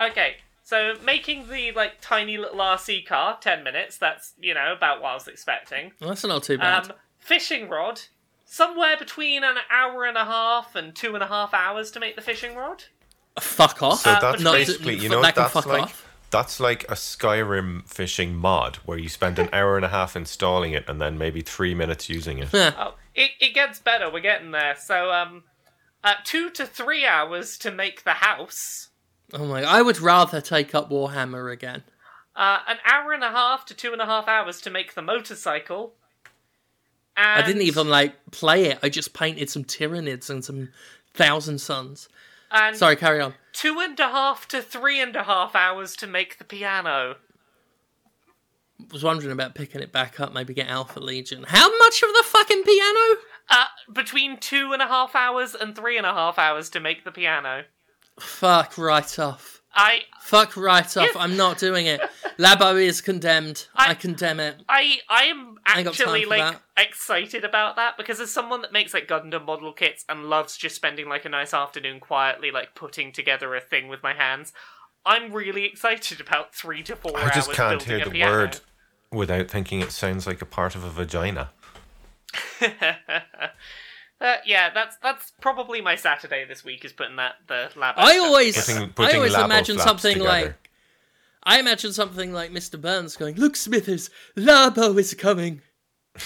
Okay, 0.00 0.36
so 0.62 0.94
making 1.04 1.48
the 1.48 1.72
like 1.72 2.00
tiny 2.00 2.36
little 2.38 2.58
RC 2.60 3.06
car, 3.06 3.38
ten 3.40 3.62
minutes. 3.62 3.98
That's 3.98 4.32
you 4.40 4.54
know 4.54 4.72
about 4.72 5.00
what 5.02 5.10
I 5.10 5.14
was 5.14 5.28
expecting. 5.28 5.92
Well, 6.00 6.10
that's 6.10 6.24
not 6.24 6.42
too 6.42 6.58
bad. 6.58 6.86
Um, 6.90 6.92
fishing 7.18 7.68
rod, 7.68 8.00
somewhere 8.44 8.96
between 8.96 9.44
an 9.44 9.56
hour 9.70 10.04
and 10.04 10.16
a 10.16 10.24
half 10.24 10.74
and 10.74 10.94
two 10.94 11.14
and 11.14 11.22
a 11.22 11.26
half 11.26 11.54
hours 11.54 11.90
to 11.92 12.00
make 12.00 12.16
the 12.16 12.22
fishing 12.22 12.56
rod. 12.56 12.84
fuck 13.38 13.82
off. 13.82 14.00
So 14.00 14.10
uh, 14.10 14.20
that's 14.20 14.42
but 14.42 14.52
basically, 14.52 14.96
you 14.96 15.08
know, 15.08 15.22
that 15.22 15.34
that's 15.34 15.52
fuck 15.52 15.66
like 15.66 15.82
off. 15.84 16.08
that's 16.30 16.58
like 16.60 16.84
a 16.84 16.94
Skyrim 16.94 17.86
fishing 17.88 18.34
mod 18.34 18.76
where 18.84 18.98
you 18.98 19.08
spend 19.08 19.38
an 19.38 19.48
hour 19.52 19.76
and 19.76 19.84
a 19.84 19.88
half 19.88 20.16
installing 20.16 20.72
it 20.72 20.84
and 20.88 21.00
then 21.00 21.16
maybe 21.18 21.42
three 21.42 21.74
minutes 21.74 22.08
using 22.08 22.38
it. 22.38 22.48
Oh, 22.54 22.94
it, 23.14 23.32
it 23.40 23.54
gets 23.54 23.78
better. 23.78 24.10
We're 24.10 24.20
getting 24.20 24.50
there. 24.50 24.76
So, 24.78 25.12
um, 25.12 25.44
uh, 26.04 26.14
two 26.24 26.50
to 26.50 26.66
three 26.66 27.06
hours 27.06 27.56
to 27.58 27.70
make 27.70 28.04
the 28.04 28.14
house. 28.14 28.88
Oh 29.32 29.46
my! 29.46 29.62
I 29.62 29.82
would 29.82 30.00
rather 30.00 30.40
take 30.40 30.74
up 30.74 30.90
Warhammer 30.90 31.52
again. 31.52 31.84
Uh, 32.34 32.58
an 32.66 32.78
hour 32.90 33.12
and 33.12 33.22
a 33.22 33.30
half 33.30 33.64
to 33.66 33.74
two 33.74 33.92
and 33.92 34.00
a 34.00 34.06
half 34.06 34.26
hours 34.28 34.60
to 34.62 34.70
make 34.70 34.94
the 34.94 35.02
motorcycle. 35.02 35.94
And 37.16 37.42
I 37.42 37.46
didn't 37.46 37.62
even 37.62 37.88
like 37.88 38.14
play 38.30 38.64
it. 38.66 38.78
I 38.82 38.88
just 38.88 39.12
painted 39.12 39.50
some 39.50 39.64
Tyranids 39.64 40.30
and 40.30 40.42
some 40.44 40.70
Thousand 41.12 41.60
Suns. 41.60 42.08
And 42.50 42.76
Sorry, 42.76 42.96
carry 42.96 43.20
on. 43.20 43.34
two 43.52 43.80
and 43.80 43.98
a 44.00 44.08
half 44.08 44.48
to 44.48 44.62
three 44.62 45.00
and 45.00 45.14
a 45.14 45.22
half 45.24 45.54
hours 45.54 45.94
to 45.96 46.06
make 46.06 46.38
the 46.38 46.44
piano. 46.44 47.16
Was 48.90 49.02
wondering 49.04 49.32
about 49.32 49.54
picking 49.54 49.80
it 49.80 49.92
back 49.92 50.18
up, 50.20 50.32
maybe 50.32 50.54
get 50.54 50.68
Alpha 50.68 50.98
Legion. 51.00 51.44
How 51.46 51.68
much 51.78 52.02
of 52.02 52.08
the 52.14 52.22
fucking 52.26 52.62
piano? 52.64 53.20
Uh, 53.50 53.64
between 53.92 54.38
two 54.38 54.72
and 54.72 54.80
a 54.80 54.86
half 54.86 55.14
hours 55.14 55.54
and 55.54 55.76
three 55.76 55.96
and 55.98 56.06
a 56.06 56.12
half 56.12 56.38
hours 56.38 56.70
to 56.70 56.80
make 56.80 57.04
the 57.04 57.10
piano. 57.12 57.64
Fuck 58.20 58.76
right 58.78 59.18
off. 59.18 59.60
I 59.74 60.00
Fuck 60.20 60.56
right 60.56 60.84
off. 60.96 61.06
If- 61.08 61.16
I'm 61.16 61.36
not 61.36 61.58
doing 61.58 61.86
it. 61.86 62.00
Labo 62.38 62.80
is 62.82 63.00
condemned. 63.00 63.66
I, 63.74 63.90
I- 63.90 63.94
condemn 63.94 64.38
it. 64.40 64.56
I 64.68 64.98
I 65.08 65.24
am 65.24 65.56
actually 65.66 66.20
time 66.20 66.22
for 66.24 66.28
like 66.28 66.52
that. 66.54 66.62
excited 66.76 67.42
about 67.44 67.76
that 67.76 67.96
because 67.96 68.20
as 68.20 68.30
someone 68.30 68.60
that 68.62 68.72
makes 68.72 68.92
like 68.92 69.08
Gundam 69.08 69.46
model 69.46 69.72
kits 69.72 70.04
and 70.08 70.26
loves 70.26 70.56
just 70.58 70.76
spending 70.76 71.08
like 71.08 71.24
a 71.24 71.28
nice 71.30 71.54
afternoon 71.54 72.00
quietly 72.00 72.50
like 72.50 72.74
putting 72.74 73.12
together 73.12 73.54
a 73.54 73.60
thing 73.60 73.88
with 73.88 74.02
my 74.02 74.12
hands, 74.12 74.52
I'm 75.06 75.32
really 75.32 75.64
excited 75.64 76.20
about 76.20 76.54
three 76.54 76.82
to 76.84 76.94
four 76.94 77.18
I 77.18 77.22
hours 77.24 77.32
just 77.34 77.52
can't 77.52 77.82
hear 77.82 78.04
the 78.04 78.10
piano. 78.10 78.30
word 78.32 78.60
without 79.12 79.48
thinking 79.48 79.80
it 79.80 79.92
sounds 79.92 80.26
like 80.26 80.42
a 80.42 80.46
part 80.46 80.74
of 80.74 80.84
a 80.84 80.90
vagina. 80.90 81.50
Uh, 84.22 84.36
yeah, 84.46 84.70
that's 84.72 84.96
that's 85.02 85.32
probably 85.40 85.80
my 85.80 85.96
Saturday 85.96 86.44
this 86.44 86.64
week 86.64 86.84
is 86.84 86.92
putting 86.92 87.16
that 87.16 87.34
the 87.48 87.68
lab. 87.74 87.96
I 87.98 88.18
always, 88.18 88.54
Putting- 88.54 88.92
I 88.96 89.16
always 89.16 89.34
imagine 89.34 89.80
something 89.80 90.18
together. 90.18 90.28
like, 90.28 90.70
I 91.42 91.58
imagine 91.58 91.92
something 91.92 92.32
like 92.32 92.52
Mr. 92.52 92.80
Burns 92.80 93.16
going, 93.16 93.34
"Look, 93.34 93.56
Smithers, 93.56 94.10
Labo 94.36 94.96
is 94.96 95.12
coming." 95.14 95.62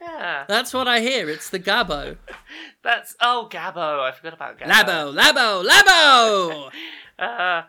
yeah, 0.00 0.46
That's 0.48 0.74
what 0.74 0.88
I 0.88 0.98
hear. 0.98 1.30
It's 1.30 1.48
the 1.48 1.60
Gabo. 1.60 2.16
that's 2.82 3.14
oh 3.20 3.48
Gabo, 3.48 4.00
I 4.00 4.10
forgot 4.10 4.34
about 4.34 4.58
Gabo. 4.58 5.14
Labo, 5.14 5.16
Labo, 5.16 5.64
Labo. 5.68 6.70
Uh, 7.20 7.62
and 7.62 7.66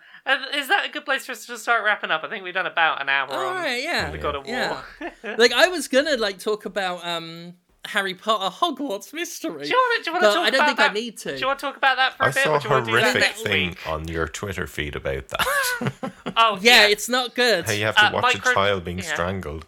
is 0.55 0.67
that 0.67 0.85
a 0.85 0.89
good 0.89 1.05
place 1.05 1.25
for 1.25 1.31
us 1.31 1.45
to 1.45 1.57
start 1.57 1.83
wrapping 1.83 2.11
up? 2.11 2.23
I 2.23 2.29
think 2.29 2.43
we've 2.43 2.53
done 2.53 2.65
about 2.65 3.01
an 3.01 3.09
hour. 3.09 3.31
All 3.31 3.47
on 3.47 3.55
right, 3.55 3.81
yeah, 3.83 4.11
the 4.11 4.17
God 4.17 4.35
of 4.35 4.45
War. 4.45 4.55
yeah. 4.55 4.81
like 5.37 5.51
I 5.53 5.67
was 5.67 5.87
gonna 5.87 6.17
like 6.17 6.39
talk 6.39 6.65
about 6.65 7.05
um 7.05 7.53
Harry 7.85 8.13
Potter 8.13 8.53
Hogwarts 8.53 9.13
mystery. 9.13 9.63
Do 9.63 9.69
you 9.69 9.75
want 9.75 9.97
to, 9.97 10.03
do 10.03 10.09
you 10.09 10.13
want 10.13 10.23
to 10.23 10.37
talk 10.37 10.47
I 10.47 10.49
don't 10.49 10.55
about 10.59 10.65
think 10.67 10.77
that? 10.79 10.91
I 10.91 10.93
need 10.93 11.17
to. 11.19 11.33
Do 11.35 11.39
you 11.39 11.47
want 11.47 11.59
to 11.59 11.65
talk 11.65 11.77
about 11.77 11.95
that 11.95 12.13
for 12.17 12.23
a 12.23 12.25
I 12.27 12.31
bit? 12.31 12.43
saw 12.43 12.55
a 12.57 12.59
do 12.59 12.67
you 12.67 12.71
want 12.73 12.85
to 12.85 12.91
do 12.91 12.97
that 12.99 13.11
horrific 13.13 13.35
thing 13.37 13.69
week? 13.69 13.87
on 13.87 14.07
your 14.09 14.27
Twitter 14.27 14.67
feed 14.67 14.95
about 14.95 15.27
that. 15.29 16.11
Oh 16.39 16.59
yeah, 16.61 16.81
yeah, 16.83 16.87
it's 16.89 17.09
not 17.09 17.33
good. 17.33 17.65
How 17.65 17.71
you 17.71 17.85
have 17.85 17.95
to 17.95 18.05
Uh, 18.05 18.11
watch 18.11 18.35
micro- 18.35 18.51
a 18.51 18.53
child 18.53 18.83
being 18.83 18.99
yeah. 18.99 19.05
strangled. 19.05 19.65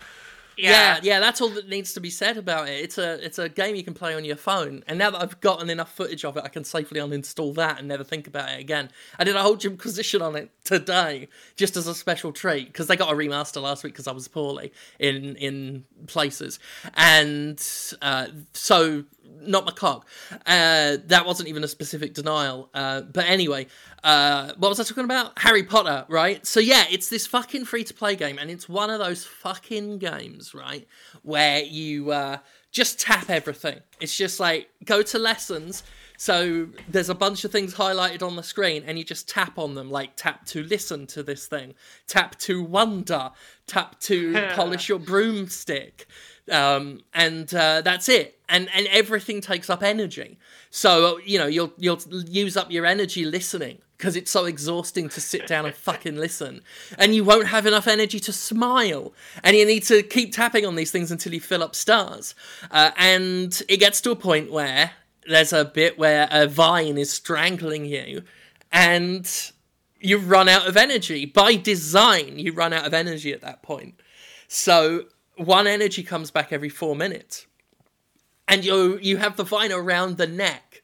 Yeah, 0.60 1.00
yeah, 1.02 1.20
that's 1.20 1.42
all 1.42 1.50
that 1.50 1.70
needs 1.70 1.94
to 1.94 2.00
be 2.00 2.10
said 2.10 2.38
about 2.38 2.68
it. 2.70 2.74
It's 2.82 2.98
a 2.98 3.24
it's 3.26 3.40
a 3.40 3.50
game 3.50 3.76
you 3.76 3.84
can 3.84 3.94
play 3.94 4.14
on 4.14 4.26
your 4.26 4.36
phone. 4.36 4.84
And 4.88 5.00
now 5.00 5.12
that 5.12 5.22
I've 5.22 5.40
gotten 5.42 5.70
enough 5.70 5.94
footage 5.94 6.26
of 6.26 6.38
it, 6.38 6.44
I 6.44 6.50
can 6.50 6.64
safely 6.64 7.00
uninstall 7.00 7.56
that 7.56 7.80
and 7.80 7.88
never 7.88 8.04
think 8.04 8.28
about 8.28 8.50
it 8.50 8.60
again. 8.60 8.90
I 9.18 9.24
did 9.24 9.36
a 9.36 9.42
whole 9.42 9.56
Jimquisition 9.56 10.22
on 10.22 10.36
it 10.36 10.52
today, 10.64 11.30
just 11.56 11.78
as 11.78 11.88
a 11.88 11.96
special 11.96 12.32
treat, 12.32 12.68
because 12.68 12.88
they 12.88 12.96
got 12.96 13.12
a 13.12 13.16
remaster 13.16 13.62
last 13.62 13.84
week 13.84 13.94
because 13.94 14.08
I 14.08 14.12
was 14.12 14.28
poorly 14.28 14.74
in 15.00 15.36
in 15.38 15.86
places, 16.08 16.60
and 16.96 17.62
uh, 18.02 18.28
so 18.54 19.06
not 19.42 19.66
my 19.66 19.72
cock. 19.72 20.08
Uh, 20.46 20.98
that 21.06 21.26
wasn't 21.26 21.50
even 21.50 21.64
a 21.64 21.68
specific 21.68 22.14
denial. 22.14 22.70
Uh, 22.74 23.02
but 23.02 23.26
anyway, 23.26 23.68
uh, 24.04 24.54
what 24.58 24.70
was 24.70 24.80
I 24.80 24.84
talking 24.84 25.06
about? 25.06 25.38
Harry 25.40 25.64
Potter, 25.64 26.06
right? 26.08 26.46
So 26.46 26.60
yeah, 26.60 26.86
it's 26.90 27.10
this 27.10 27.28
fucking 27.28 27.66
free 27.66 27.84
to 27.84 27.94
play 27.94 28.16
game, 28.16 28.38
and 28.40 28.50
it's 28.50 28.70
one 28.70 28.90
of 28.90 29.00
those 29.00 29.26
fucking 29.26 30.00
games, 30.00 30.54
right, 30.54 30.88
where 31.24 31.62
you 31.62 32.12
uh, 32.12 32.38
just 32.72 33.00
tap 33.00 33.30
everything. 33.30 33.80
It's 34.00 34.16
just 34.16 34.40
like 34.40 34.70
go 34.86 35.02
to 35.02 35.20
lessons. 35.20 35.84
So 36.18 36.68
there's 36.90 37.08
a 37.08 37.16
bunch 37.16 37.46
of 37.46 37.52
things 37.52 37.74
highlighted 37.74 38.22
on 38.22 38.36
the 38.36 38.44
screen, 38.44 38.84
and 38.86 38.98
you 38.98 39.06
just 39.06 39.30
tap 39.30 39.58
on 39.58 39.76
them, 39.76 39.90
like 39.90 40.18
tap 40.18 40.46
to 40.48 40.64
listen 40.64 41.08
to 41.08 41.24
this 41.24 41.48
thing, 41.48 41.76
tap 42.08 42.38
to 42.40 42.62
wonder, 42.62 43.32
tap 43.68 43.98
to 44.02 44.34
polish 44.54 44.90
your 44.90 45.00
broomstick, 45.00 46.08
um, 46.52 47.02
and 47.14 47.54
uh, 47.54 47.82
that's 47.82 48.10
it. 48.10 48.40
And 48.48 48.70
and 48.74 48.88
everything 48.88 49.42
takes 49.42 49.70
up 49.70 49.84
energy. 49.84 50.40
So 50.70 51.20
you 51.26 51.38
know 51.38 51.48
you'll 51.48 51.74
you'll 51.78 52.02
use 52.10 52.58
up 52.58 52.72
your 52.72 52.86
energy 52.86 53.26
listening 53.26 53.80
because 53.98 54.16
it's 54.16 54.32
so 54.32 54.46
exhausting 54.46 55.10
to 55.10 55.20
sit 55.20 55.46
down 55.46 55.66
and 55.66 55.76
fucking 55.76 56.16
listen, 56.16 56.62
and 56.98 57.14
you 57.14 57.24
won't 57.24 57.48
have 57.48 57.66
enough 57.66 57.88
energy 57.88 58.20
to 58.22 58.34
smile, 58.34 59.14
and 59.44 59.56
you 59.56 59.66
need 59.66 59.84
to 59.84 60.02
keep 60.04 60.34
tapping 60.34 60.66
on 60.66 60.76
these 60.76 60.92
things 60.92 61.12
until 61.12 61.34
you 61.34 61.42
fill 61.42 61.62
up 61.62 61.76
stars, 61.76 62.34
uh, 62.72 62.92
and 62.98 63.62
it 63.68 63.78
gets 63.78 64.02
to 64.02 64.12
a 64.12 64.16
point 64.16 64.52
where 64.52 64.92
there's 65.28 65.54
a 65.54 65.66
bit 65.66 66.00
where 66.00 66.28
a 66.32 66.48
vine 66.48 66.98
is 66.98 67.12
strangling 67.12 67.86
you, 67.86 68.24
and 68.72 69.52
you 70.00 70.18
run 70.18 70.48
out 70.48 70.68
of 70.68 70.78
energy 70.78 71.26
by 71.26 71.56
design. 71.56 72.40
You 72.40 72.54
run 72.54 72.74
out 72.74 72.86
of 72.86 72.94
energy 72.94 73.34
at 73.34 73.42
that 73.42 73.62
point. 73.62 74.00
So 74.48 75.06
one 75.40 75.68
energy 75.68 76.04
comes 76.04 76.32
back 76.32 76.52
every 76.52 76.70
four 76.70 76.96
minutes, 76.96 77.48
and 78.48 78.66
you 78.66 79.00
you 79.02 79.18
have 79.18 79.38
the 79.38 79.44
vine 79.44 79.72
around 79.72 80.18
the 80.18 80.28
neck, 80.28 80.84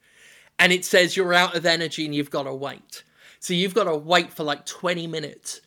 and 0.57 0.71
it 0.71 0.85
says 0.85 1.17
you're 1.17 1.33
out 1.33 1.55
of 1.55 1.65
energy 1.65 2.05
and 2.05 2.15
you've 2.15 2.31
got 2.31 2.43
to 2.43 2.53
wait. 2.53 3.03
So 3.39 3.53
you've 3.53 3.75
got 3.75 3.83
to 3.83 3.95
wait 3.95 4.31
for 4.31 4.43
like 4.43 4.65
twenty 4.65 5.07
minutes 5.07 5.61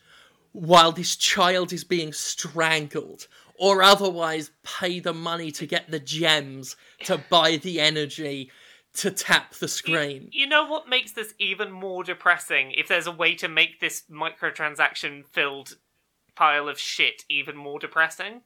while 0.53 0.91
this 0.91 1.15
child 1.17 1.73
is 1.73 1.85
being 1.85 2.13
strangled, 2.13 3.29
or 3.57 3.83
otherwise 3.83 4.51
pay 4.63 5.01
the 5.01 5.13
money 5.13 5.51
to 5.53 5.67
get 5.67 5.91
the 5.91 6.01
gems 6.01 6.75
to 7.05 7.19
buy 7.31 7.57
the 7.57 7.81
energy 7.81 8.51
to 8.95 9.11
tap 9.11 9.55
the 9.55 9.69
screen. 9.69 10.29
You 10.33 10.49
know 10.49 10.67
what 10.67 10.89
makes 10.89 11.13
this 11.13 11.35
even 11.39 11.71
more 11.71 12.03
depressing? 12.03 12.73
If 12.73 12.89
there's 12.89 13.07
a 13.07 13.13
way 13.13 13.35
to 13.37 13.47
make 13.47 13.81
this 13.81 14.05
microtransaction 14.11 15.27
filled 15.27 15.77
pile 16.35 16.69
of 16.69 16.79
shit 16.79 17.25
even 17.29 17.57
more 17.57 17.79
depressing, 17.79 18.41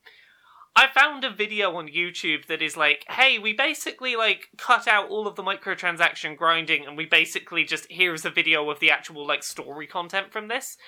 I 0.74 0.88
found 0.88 1.22
a 1.24 1.30
video 1.30 1.76
on 1.76 1.88
YouTube 1.88 2.46
that 2.46 2.62
is 2.62 2.76
like, 2.76 3.04
hey, 3.08 3.38
we 3.38 3.52
basically 3.52 4.16
like 4.16 4.48
cut 4.56 4.88
out 4.88 5.10
all 5.10 5.26
of 5.26 5.36
the 5.36 5.42
microtransaction 5.42 6.36
grinding 6.36 6.86
and 6.86 6.96
we 6.96 7.04
basically 7.04 7.64
just 7.64 7.86
here's 7.90 8.24
a 8.24 8.30
video 8.30 8.68
of 8.70 8.80
the 8.80 8.90
actual 8.90 9.26
like 9.26 9.42
story 9.42 9.86
content 9.86 10.32
from 10.32 10.48
this. 10.48 10.78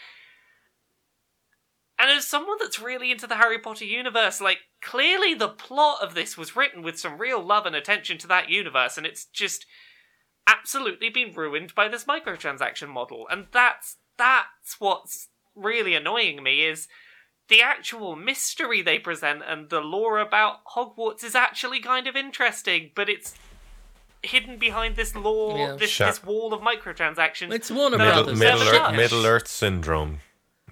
And 1.98 2.10
as 2.10 2.26
someone 2.26 2.56
that's 2.60 2.80
really 2.80 3.10
into 3.10 3.26
the 3.26 3.36
Harry 3.36 3.58
Potter 3.58 3.84
universe, 3.84 4.40
like 4.40 4.58
clearly 4.82 5.34
the 5.34 5.48
plot 5.48 5.98
of 6.02 6.14
this 6.14 6.36
was 6.36 6.56
written 6.56 6.82
with 6.82 6.98
some 6.98 7.18
real 7.18 7.42
love 7.42 7.66
and 7.66 7.76
attention 7.76 8.18
to 8.18 8.26
that 8.28 8.48
universe, 8.48 8.96
and 8.96 9.06
it's 9.06 9.26
just 9.26 9.64
absolutely 10.46 11.08
been 11.08 11.32
ruined 11.32 11.74
by 11.74 11.88
this 11.88 12.04
microtransaction 12.04 12.88
model. 12.88 13.26
And 13.30 13.46
that's 13.52 13.98
that's 14.16 14.80
what's 14.80 15.28
really 15.54 15.94
annoying 15.94 16.42
me 16.42 16.64
is 16.64 16.88
the 17.48 17.60
actual 17.62 18.16
mystery 18.16 18.80
they 18.82 18.98
present 18.98 19.42
and 19.46 19.68
the 19.70 19.80
lore 19.80 20.18
about 20.18 20.64
Hogwarts 20.74 21.22
is 21.24 21.34
actually 21.34 21.80
kind 21.80 22.06
of 22.06 22.16
interesting, 22.16 22.90
but 22.94 23.08
it's 23.08 23.34
hidden 24.22 24.56
behind 24.58 24.96
this 24.96 25.14
lore, 25.14 25.58
Yeah. 25.58 25.72
this, 25.76 25.90
Sure. 25.90 26.06
this 26.06 26.22
wall 26.24 26.54
of 26.54 26.62
microtransactions. 26.62 27.52
It's 27.52 27.70
Warner 27.70 27.98
No, 27.98 28.04
Middle, 28.06 28.22
Brothers. 28.24 28.38
Middle, 28.38 28.68
Earth. 28.68 28.94
Middle 28.96 29.26
Earth 29.26 29.48
syndrome. 29.48 30.20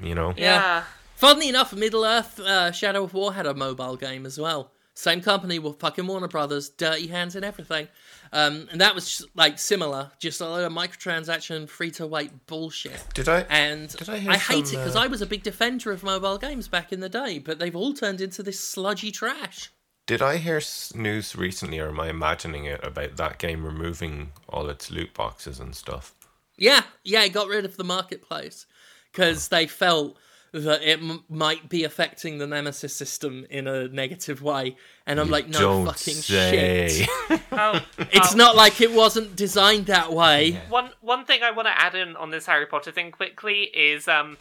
You 0.01 0.14
know. 0.14 0.33
yeah. 0.37 0.85
Funnily 1.16 1.49
enough, 1.49 1.73
Middle 1.73 2.05
Earth 2.05 2.41
uh, 2.41 2.73
Shadow 2.73 3.05
of 3.05 3.14
War 3.14 3.35
had 3.35 3.47
a 3.47 3.55
mobile 3.55 3.97
game 3.97 4.25
as 4.27 4.39
well. 4.39 4.73
Same 4.95 5.20
company 5.20 5.59
with 5.59 5.79
fucking 5.79 6.07
Warner 6.07 6.29
Brothers, 6.29 6.68
dirty 6.70 7.07
hands 7.07 7.37
and 7.37 7.45
everything. 7.45 7.89
Um, 8.35 8.66
and 8.72 8.80
that 8.80 8.95
was 8.95 9.05
just, 9.05 9.37
like 9.37 9.59
similar, 9.59 10.11
just 10.18 10.41
a 10.41 10.49
lot 10.49 10.62
of 10.62 10.72
microtransaction, 10.72 11.68
free 11.68 11.91
to 11.93 12.07
wait 12.07 12.47
bullshit. 12.47 12.99
Did 13.14 13.28
I? 13.28 13.41
And 13.51 13.89
Did 13.91 14.09
I 14.09 14.14
I 14.14 14.39
hate 14.39 14.68
some, 14.68 14.78
it 14.78 14.83
because 14.83 14.97
uh, 14.97 15.01
I 15.01 15.07
was 15.07 15.20
a 15.20 15.26
big 15.26 15.43
defender 15.43 15.93
of 15.93 16.03
mobile 16.03 16.39
games 16.39 16.66
back 16.66 16.93
in 16.93 17.01
the 17.01 17.11
day, 17.11 17.39
but 17.39 17.59
they've 17.59 17.76
all 17.76 17.93
turned 17.93 18.22
into 18.22 18.43
this 18.43 18.59
sludgy 18.59 19.11
trash. 19.12 19.70
Did 20.07 20.22
I 20.22 20.39
hear 20.39 20.61
news 20.95 21.37
recently, 21.37 21.78
or 21.78 21.89
am 21.89 22.01
I 22.01 22.09
imagining 22.09 22.64
it 22.64 22.83
about 22.83 23.16
that 23.18 23.39
game 23.39 23.64
removing 23.64 24.33
all 24.49 24.68
its 24.68 24.91
loot 24.91 25.14
boxes 25.14 25.61
and 25.61 25.76
stuff? 25.76 26.14
Yeah, 26.57 26.83
yeah, 27.05 27.24
it 27.24 27.33
got 27.35 27.49
rid 27.49 27.64
of 27.64 27.76
the 27.76 27.85
marketplace 27.85 28.66
because 29.12 29.49
they 29.49 29.66
felt 29.66 30.16
that 30.53 30.82
it 30.82 30.98
m- 31.00 31.24
might 31.30 31.68
be 31.68 31.82
affecting 31.82 32.38
the 32.38 32.46
Nemesis 32.46 32.94
system 32.94 33.46
in 33.48 33.66
a 33.66 33.88
negative 33.88 34.42
way. 34.42 34.76
And 35.07 35.18
I'm 35.18 35.30
like, 35.30 35.48
no 35.48 35.84
fucking 35.86 36.14
say. 36.14 36.88
shit. 36.88 37.09
Oh, 37.53 37.80
It's 37.98 38.34
oh, 38.34 38.36
not 38.36 38.55
like 38.57 38.80
it 38.80 38.92
wasn't 38.92 39.34
designed 39.36 39.86
that 39.86 40.12
way. 40.12 40.61
One 40.68 40.90
one 41.00 41.24
thing 41.24 41.42
I 41.42 41.50
want 41.50 41.68
to 41.68 41.78
add 41.80 41.94
in 41.94 42.16
on 42.16 42.30
this 42.30 42.46
Harry 42.46 42.66
Potter 42.66 42.90
thing 42.92 43.11
quickly 43.11 43.62
is 43.74 44.09
um, 44.09 44.36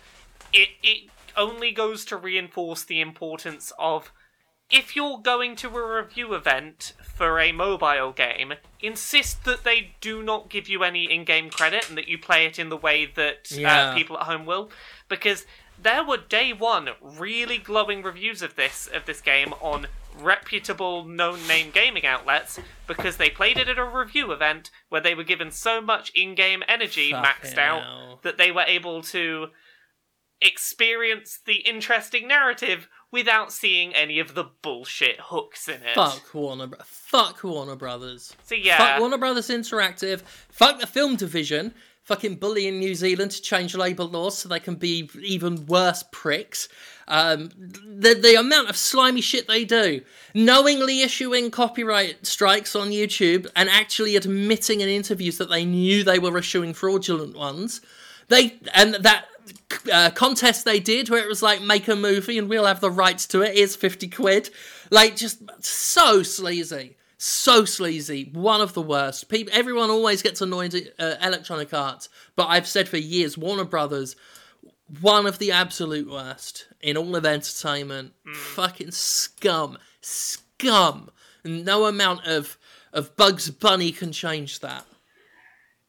it 0.53 0.70
it 0.84 1.09
only 1.38 1.72
goes 1.72 2.03
to 2.05 2.18
reinforce 2.18 2.84
the 2.84 2.99
importance 3.01 3.72
of 3.80 4.12
if 4.70 4.95
you're 4.95 5.18
going 5.20 5.55
to 5.57 5.68
a 5.78 6.01
review 6.01 6.34
event 6.34 6.93
for 7.03 7.39
a 7.41 7.51
mobile 7.51 8.12
game, 8.14 8.53
insist 8.82 9.43
that 9.43 9.64
they 9.66 9.91
do 9.99 10.24
not 10.24 10.49
give 10.49 10.70
you 10.70 10.84
any 10.84 11.12
in-game 11.12 11.49
credit 11.49 11.89
and 11.89 11.97
that 11.97 12.07
you 12.07 12.18
play 12.18 12.45
it 12.45 12.57
in 12.57 12.70
the 12.70 12.78
way 12.78 13.05
that 13.05 13.51
Yeah. 13.51 13.89
uh, 13.89 13.95
people 13.95 14.18
at 14.18 14.24
home 14.28 14.45
will, 14.45 14.72
because 15.09 15.45
there 15.82 16.04
were 16.04 16.18
day 16.18 16.54
one 16.54 16.90
really 17.02 17.58
glowing 17.58 18.04
reviews 18.04 18.42
of 18.42 18.56
this 18.56 18.88
of 18.94 19.06
this 19.06 19.22
game 19.22 19.54
on 19.62 19.88
reputable 20.20 21.06
known 21.06 21.48
name 21.48 21.72
gaming 21.72 22.06
outlets 22.06 22.60
because 22.86 23.16
they 23.18 23.30
played 23.30 23.58
it 23.58 23.70
at 23.70 23.78
a 23.80 23.84
review 23.86 24.32
event 24.32 24.70
where 24.90 25.00
they 25.02 25.16
were 25.16 25.24
given 25.24 25.50
so 25.52 25.80
much 25.82 26.12
in-game 26.14 26.62
energy 26.68 27.12
maxed 27.14 27.58
out 27.58 27.82
hell. 27.84 28.20
that 28.24 28.38
they 28.38 28.52
were 28.52 28.66
able 28.68 29.02
to 29.02 29.48
experience 30.42 31.40
the 31.46 31.58
interesting 31.68 32.28
narrative 32.28 32.88
without 33.12 33.52
seeing 33.52 33.94
any 33.94 34.20
of 34.20 34.34
the 34.34 34.44
bullshit 34.62 35.18
hooks 35.20 35.68
in 35.68 35.82
it. 35.84 35.96
Fuck 35.96 36.34
Warner. 36.34 36.68
Bro- 36.68 36.80
Fuck 36.84 37.44
Warner 37.44 37.76
Brothers. 37.76 38.36
So 38.44 38.56
yeah, 38.56 38.78
Fuck 38.78 39.00
Warner 39.00 39.18
Brothers 39.18 39.50
Interactive. 39.50 40.22
Fuck 40.50 40.80
the 40.80 40.88
film 40.88 41.16
division. 41.16 41.74
Fucking 42.04 42.36
bullying 42.36 42.80
New 42.80 42.95
Zealand 42.95 43.32
to 43.32 43.41
change 43.41 43.76
labor 43.76 44.04
laws 44.04 44.38
so 44.38 44.49
they 44.49 44.60
can 44.60 44.76
be 44.76 45.10
even 45.22 45.68
worse 45.68 46.04
pricks. 46.12 46.68
Um, 47.08 47.52
the 47.58 48.16
the 48.16 48.36
amount 48.39 48.70
of 48.70 48.76
slimy 48.76 49.22
shit 49.22 49.47
they 49.47 49.66
do, 49.66 50.02
knowingly 50.34 51.02
issuing 51.02 51.52
copyright 51.52 52.26
strikes 52.26 52.76
on 52.76 52.89
YouTube 52.89 53.47
and 53.56 53.70
actually 53.70 54.16
admitting 54.16 54.82
in 54.82 54.89
interviews 54.89 55.38
that 55.38 55.49
they 55.49 55.64
knew 55.64 56.04
they 56.04 56.20
were 56.20 56.38
issuing 56.38 56.74
fraudulent 56.74 57.38
ones. 57.38 57.82
They 58.30 58.60
and 58.74 58.95
that 58.95 59.26
uh, 59.91 60.10
contest 60.12 60.66
they 60.66 60.80
did 60.80 61.10
where 61.10 61.24
it 61.24 61.28
was 61.28 61.43
like 61.43 61.62
make 61.62 61.88
a 61.88 61.95
movie 61.95 62.38
and 62.38 62.49
we'll 62.49 62.66
have 62.66 62.80
the 62.80 62.91
rights 62.91 63.28
to 63.28 63.41
it. 63.41 63.56
Here's 63.56 63.76
fifty 63.76 64.08
quid. 64.08 64.49
Like 64.89 65.16
just 65.16 65.39
so 65.64 66.24
sleazy, 66.24 66.95
so 67.24 67.66
sleazy. 67.66 68.30
One 68.34 68.62
of 68.62 68.74
the 68.74 68.82
worst. 68.82 69.30
People, 69.30 69.54
everyone 69.56 69.90
always 69.90 70.22
gets 70.22 70.42
annoyed 70.42 70.74
at 70.74 70.94
uh, 71.00 71.16
Electronic 71.26 71.74
Arts, 71.74 72.10
but 72.36 72.48
I've 72.48 72.68
said 72.68 72.90
for 72.90 72.98
years, 72.98 73.38
Warner 73.38 73.64
Brothers, 73.64 74.16
one 75.02 75.26
of 75.28 75.38
the 75.38 75.52
absolute 75.52 76.10
worst 76.10 76.68
in 76.82 76.98
all 76.98 77.16
of 77.16 77.26
entertainment. 77.26 78.14
Fucking 78.34 78.92
scum, 78.92 79.78
scum. 80.02 81.10
No 81.46 81.86
amount 81.86 82.26
of 82.28 82.58
of 82.94 83.16
Bugs 83.16 83.50
Bunny 83.52 83.92
can 83.94 84.12
change 84.12 84.60
that. 84.60 84.86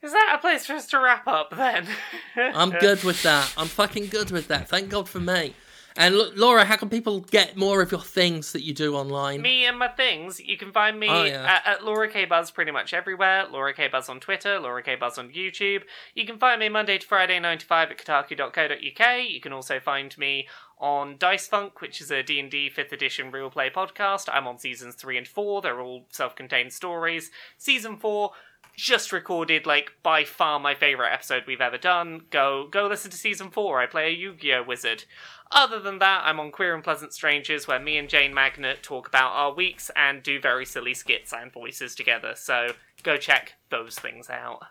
is 0.03 0.12
that 0.12 0.35
a 0.37 0.39
place 0.39 0.66
for 0.66 0.74
us 0.74 0.87
to 0.89 1.01
wrap 1.01 1.26
up 1.26 1.51
then? 1.51 1.87
I'm 2.37 2.70
good 2.70 3.03
with 3.03 3.22
that. 3.24 3.53
I'm 3.57 3.66
fucking 3.66 4.07
good 4.07 4.30
with 4.30 4.49
that. 4.49 4.68
Thank 4.68 4.89
God 4.89 5.09
for 5.09 5.18
me. 5.18 5.55
And 5.97 6.14
Laura, 6.36 6.64
how 6.64 6.76
can 6.76 6.88
people 6.88 7.20
get 7.20 7.57
more 7.57 7.82
of 7.82 7.93
your 7.93 8.01
things 8.01 8.53
that 8.53 8.62
you 8.62 8.72
do 8.72 8.95
online? 8.97 9.43
me 9.43 9.66
and 9.66 9.78
my 9.78 9.88
things. 9.88 10.40
You 10.40 10.57
can 10.57 10.72
find 10.72 10.99
me 10.99 11.09
Oh, 11.09 11.24
yeah. 11.24 11.61
at, 11.64 11.66
at 11.66 11.84
Laura 11.84 12.09
K 12.09 12.24
Buzz 12.24 12.51
pretty 12.51 12.70
much 12.70 12.95
everywhere. 12.95 13.47
Laura 13.51 13.74
K 13.74 13.88
Buzz 13.88 14.09
on 14.09 14.18
Twitter, 14.20 14.59
Laura 14.59 14.82
K 14.82 14.95
Buzz 14.97 15.18
on 15.18 15.30
YouTube. 15.30 15.82
You 16.14 16.24
can 16.26 16.38
find 16.38 16.61
me 16.61 16.68
Monday 16.68 16.99
to 16.99 17.07
Friday, 17.07 17.38
9 17.38 17.59
to 17.59 17.66
5 17.66 17.90
at 17.90 17.99
kotaku.co.uk. 17.99 19.28
You 19.28 19.40
can 19.40 19.53
also 19.53 19.80
find 19.80 20.16
me 20.18 20.49
on 20.78 21.16
Dice 21.18 21.47
Funk, 21.47 21.80
which 21.80 22.01
is 22.01 22.11
a 22.11 22.22
D&D 22.22 22.70
5th 22.76 22.93
edition 22.93 23.30
real 23.30 23.51
play 23.51 23.70
podcast. 23.70 24.28
I'm 24.32 24.47
on 24.47 24.59
seasons 24.59 24.95
3 24.97 25.18
and 25.18 25.28
4. 25.28 25.62
They're 25.62 25.80
all 25.80 26.07
self-contained 26.11 26.72
stories. 26.72 27.30
Season 27.59 27.97
4 27.97 28.30
just 28.74 29.12
recorded 29.12 29.66
like 29.66 29.93
by 30.03 30.24
far 30.24 30.59
my 30.59 30.74
favorite 30.74 31.12
episode 31.12 31.43
we've 31.47 31.61
ever 31.61 31.76
done. 31.76 32.22
Go 32.30 32.66
go 32.70 32.86
listen 32.86 33.11
to 33.11 33.16
season 33.18 33.51
4. 33.51 33.80
I 33.82 33.86
play 33.86 34.07
a 34.07 34.16
Yu-Gi-Oh 34.16 34.62
wizard. 34.62 35.05
Other 35.55 35.78
than 35.78 35.98
that, 35.98 36.22
I'm 36.24 36.40
on 36.40 36.50
Queer 36.50 36.74
and 36.74 36.82
Pleasant 36.82 37.12
Strangers, 37.12 37.68
where 37.68 37.78
me 37.78 37.98
and 37.98 38.09
Jane 38.09 38.32
Magnet 38.32 38.82
talk 38.82 39.07
about 39.07 39.32
our 39.32 39.53
weeks 39.53 39.90
and 39.94 40.22
do 40.22 40.40
very 40.40 40.64
silly 40.64 40.94
skits 40.94 41.32
and 41.32 41.53
voices 41.53 41.94
together. 41.94 42.32
So 42.36 42.72
go 43.03 43.16
check 43.18 43.55
those 43.70 43.98
things 43.98 44.30
out. 44.30 44.62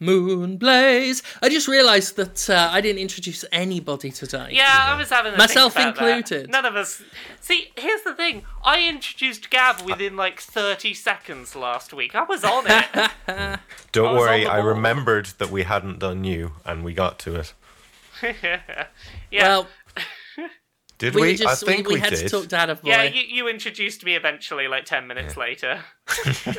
Moonblaze. 0.00 1.22
I 1.40 1.48
just 1.48 1.68
realised 1.68 2.16
that 2.16 2.50
uh, 2.50 2.68
I 2.72 2.80
didn't 2.80 3.00
introduce 3.00 3.44
anybody 3.52 4.10
today. 4.10 4.48
Yeah, 4.50 4.76
I 4.88 4.96
was 4.98 5.08
having 5.08 5.34
a 5.34 5.36
Myself 5.38 5.74
think 5.74 5.96
about 5.96 6.04
that. 6.04 6.16
included. 6.18 6.50
None 6.50 6.64
of 6.64 6.76
us. 6.76 7.02
See, 7.40 7.68
here's 7.76 8.02
the 8.02 8.14
thing. 8.14 8.42
I 8.64 8.86
introduced 8.88 9.50
Gav 9.50 9.84
within 9.84 10.16
like 10.16 10.40
30 10.40 10.94
seconds 10.94 11.54
last 11.54 11.94
week. 11.94 12.14
I 12.14 12.24
was 12.24 12.42
on 12.42 12.64
it. 12.66 13.10
Don't 13.92 14.08
I 14.08 14.12
was 14.12 14.20
worry, 14.20 14.46
I 14.46 14.58
remembered 14.58 15.26
that 15.38 15.50
we 15.50 15.62
hadn't 15.62 16.00
done 16.00 16.24
you, 16.24 16.52
and 16.64 16.84
we 16.84 16.92
got 16.92 17.18
to 17.20 17.36
it. 17.36 17.54
yeah. 18.42 18.86
Well, 19.32 19.68
Did 20.98 21.14
we, 21.14 21.22
we? 21.22 21.36
just 21.36 21.62
I 21.62 21.66
think 21.66 21.88
we, 21.88 21.94
we, 21.94 22.00
had 22.00 22.10
did. 22.10 22.20
to 22.20 22.28
talk 22.28 22.48
to 22.48 22.56
Adam 22.56 22.78
Boy. 22.82 22.90
yeah, 22.90 23.02
you, 23.02 23.22
you 23.22 23.48
introduced 23.48 24.04
me 24.04 24.14
eventually, 24.14 24.68
like 24.68 24.84
10 24.84 25.06
minutes 25.06 25.36
later. 25.36 25.80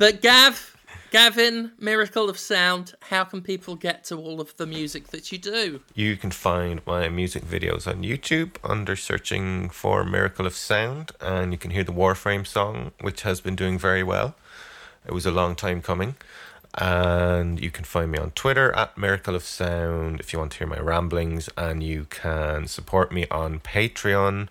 But 0.00 0.22
Gav, 0.22 0.78
Gavin, 1.10 1.72
Miracle 1.78 2.30
of 2.30 2.38
Sound, 2.38 2.94
how 3.02 3.24
can 3.24 3.42
people 3.42 3.76
get 3.76 4.02
to 4.04 4.16
all 4.16 4.40
of 4.40 4.56
the 4.56 4.64
music 4.64 5.08
that 5.08 5.30
you 5.30 5.36
do? 5.36 5.82
You 5.94 6.16
can 6.16 6.30
find 6.30 6.80
my 6.86 7.10
music 7.10 7.44
videos 7.44 7.86
on 7.86 8.02
YouTube 8.02 8.56
under 8.64 8.96
searching 8.96 9.68
for 9.68 10.02
Miracle 10.02 10.46
of 10.46 10.54
Sound, 10.54 11.12
and 11.20 11.52
you 11.52 11.58
can 11.58 11.72
hear 11.72 11.84
the 11.84 11.92
Warframe 11.92 12.46
song, 12.46 12.92
which 13.02 13.20
has 13.24 13.42
been 13.42 13.56
doing 13.56 13.78
very 13.78 14.02
well. 14.02 14.36
It 15.06 15.12
was 15.12 15.26
a 15.26 15.30
long 15.30 15.54
time 15.54 15.82
coming. 15.82 16.14
And 16.74 17.60
you 17.60 17.70
can 17.70 17.84
find 17.84 18.12
me 18.12 18.18
on 18.18 18.30
Twitter 18.30 18.72
at 18.72 18.96
Miracle 18.96 19.34
of 19.34 19.42
Sound 19.42 20.20
if 20.20 20.32
you 20.32 20.38
want 20.38 20.52
to 20.52 20.58
hear 20.58 20.66
my 20.66 20.78
ramblings, 20.78 21.48
and 21.56 21.82
you 21.82 22.06
can 22.08 22.66
support 22.66 23.12
me 23.12 23.26
on 23.30 23.60
Patreon 23.60 24.48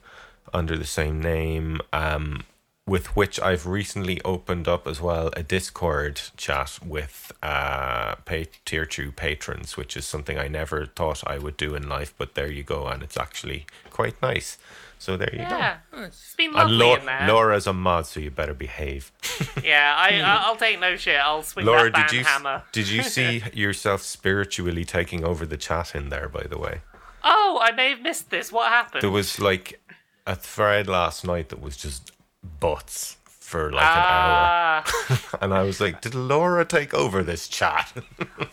under 0.54 0.78
the 0.78 0.86
same 0.86 1.22
name. 1.22 1.80
Um, 1.94 2.44
with 2.90 3.16
which 3.16 3.40
I've 3.40 3.68
recently 3.68 4.20
opened 4.26 4.68
up 4.68 4.88
as 4.88 5.00
well 5.00 5.30
a 5.38 5.44
Discord 5.44 6.20
chat 6.38 6.80
with 6.84 7.32
uh 7.44 8.16
pay, 8.26 8.48
tier 8.66 8.86
two 8.86 9.12
patrons, 9.12 9.78
which 9.78 9.96
is 9.96 10.06
something 10.06 10.40
I 10.40 10.48
never 10.48 10.88
thought 10.88 11.24
I 11.28 11.38
would 11.38 11.56
do 11.56 11.76
in 11.76 11.88
life, 11.88 12.14
but 12.18 12.34
there 12.34 12.52
you 12.52 12.64
go, 12.64 12.88
and 12.88 13.04
it's 13.04 13.18
actually 13.18 13.68
quite 13.92 14.20
nice. 14.24 14.58
So 15.00 15.16
there 15.18 15.30
you 15.34 15.40
Yeah. 15.40 15.78
go. 15.92 16.04
It's 16.04 16.36
been 16.36 16.50
And 16.50 16.58
lovely 16.58 16.78
Laura, 16.78 17.00
in 17.00 17.06
there. 17.06 17.28
Laura's 17.28 17.66
a 17.68 17.74
mod, 17.74 18.06
so 18.06 18.20
you 18.20 18.30
better 18.30 18.54
behave. 18.54 19.12
Yeah, 19.64 19.94
I, 19.98 20.20
I'll 20.46 20.56
take 20.56 20.80
no 20.80 20.96
shit. 20.96 21.20
I'll 21.20 21.42
swing 21.44 21.66
Laura, 21.66 21.90
that 21.92 22.10
did 22.10 22.18
you 22.18 22.24
hammer. 22.26 22.64
did 22.72 22.88
you 22.90 23.04
see 23.16 23.42
yourself 23.54 24.02
spiritually 24.02 24.86
taking 24.86 25.24
over 25.24 25.46
the 25.46 25.58
chat 25.58 25.96
in 25.96 26.10
there? 26.10 26.28
By 26.30 26.44
the 26.44 26.58
way, 26.58 26.82
Oh, 27.24 27.60
I 27.62 27.72
may 27.72 27.90
have 27.90 28.02
missed 28.02 28.30
this. 28.30 28.52
What 28.52 28.68
happened? 28.70 29.02
there 29.02 29.10
was 29.12 29.40
like 29.40 29.80
a 30.28 30.36
thread 30.36 30.88
last 30.88 31.26
night 31.26 31.50
that 31.50 31.62
was 31.62 31.76
just 31.78 32.12
butts 32.60 33.18
for 33.50 33.72
like 33.72 33.82
an 33.84 33.88
hour, 33.88 34.84
Ah, 34.86 35.38
and 35.42 35.54
I 35.54 35.64
was 35.64 35.82
like, 35.82 36.02
"Did 36.02 36.14
Laura 36.14 36.64
take 36.66 36.94
over 36.94 37.24
this 37.24 37.48
chat?" 37.48 37.92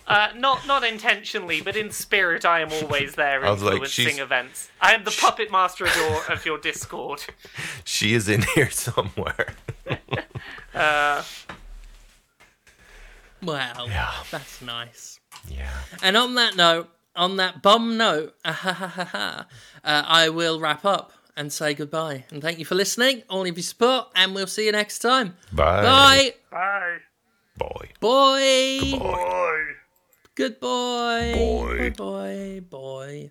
uh, 0.07 0.29
not 0.35 0.67
not 0.67 0.83
intentionally, 0.85 1.61
but 1.61 1.77
in 1.77 1.91
spirit, 1.91 2.45
I 2.47 2.61
am 2.61 2.73
always 2.73 3.15
there 3.15 3.45
I 3.47 3.51
was 3.51 3.63
like, 3.63 3.73
influencing 3.75 4.05
she's- 4.07 4.19
events. 4.19 4.71
I 4.81 4.95
am 4.95 5.05
the 5.05 5.11
puppet 5.21 5.53
master 5.53 5.85
of 5.85 5.95
your 5.97 6.33
of 6.33 6.47
your 6.47 6.59
Discord. 6.59 7.25
she 7.85 8.15
is 8.15 8.29
in 8.29 8.43
here 8.55 8.71
somewhere. 8.71 9.55
Uh, 10.75 11.23
Well, 13.43 13.87
Yeah. 13.89 14.13
that's 14.31 14.63
nice. 14.63 15.21
Yeah. 15.49 15.71
And 16.03 16.17
on 16.17 16.35
that 16.37 16.57
note, 16.57 16.89
on 17.15 17.37
that 17.37 17.63
bum 17.63 17.97
note, 17.97 18.35
ah, 18.45 18.53
ha, 18.53 18.73
ha, 18.73 18.87
ha, 18.89 19.05
ha, 19.05 19.47
uh, 19.85 20.03
I 20.07 20.29
will 20.31 20.59
wrap 20.59 20.85
up 20.85 21.13
and 21.37 21.53
say 21.53 21.75
goodbye. 21.75 22.25
And 22.31 22.43
thank 22.43 22.59
you 22.59 22.65
for 22.65 22.75
listening, 22.75 23.23
all 23.29 23.43
of 23.43 23.47
your 23.47 23.63
support, 23.63 24.09
and 24.15 24.35
we'll 24.35 24.47
see 24.47 24.67
you 24.67 24.73
next 24.73 25.01
time. 25.01 25.37
Bye. 25.53 25.83
Bye. 25.83 26.35
bye. 26.51 26.99
Boy. 27.59 27.91
Boy. 28.01 28.81
Good 28.81 28.99
Boy. 28.99 29.65
Good 30.35 30.61
boy. 30.61 31.33
Boy. 31.35 31.77
Boy, 31.77 31.91
boy, 31.91 32.61
boy. 32.69 33.31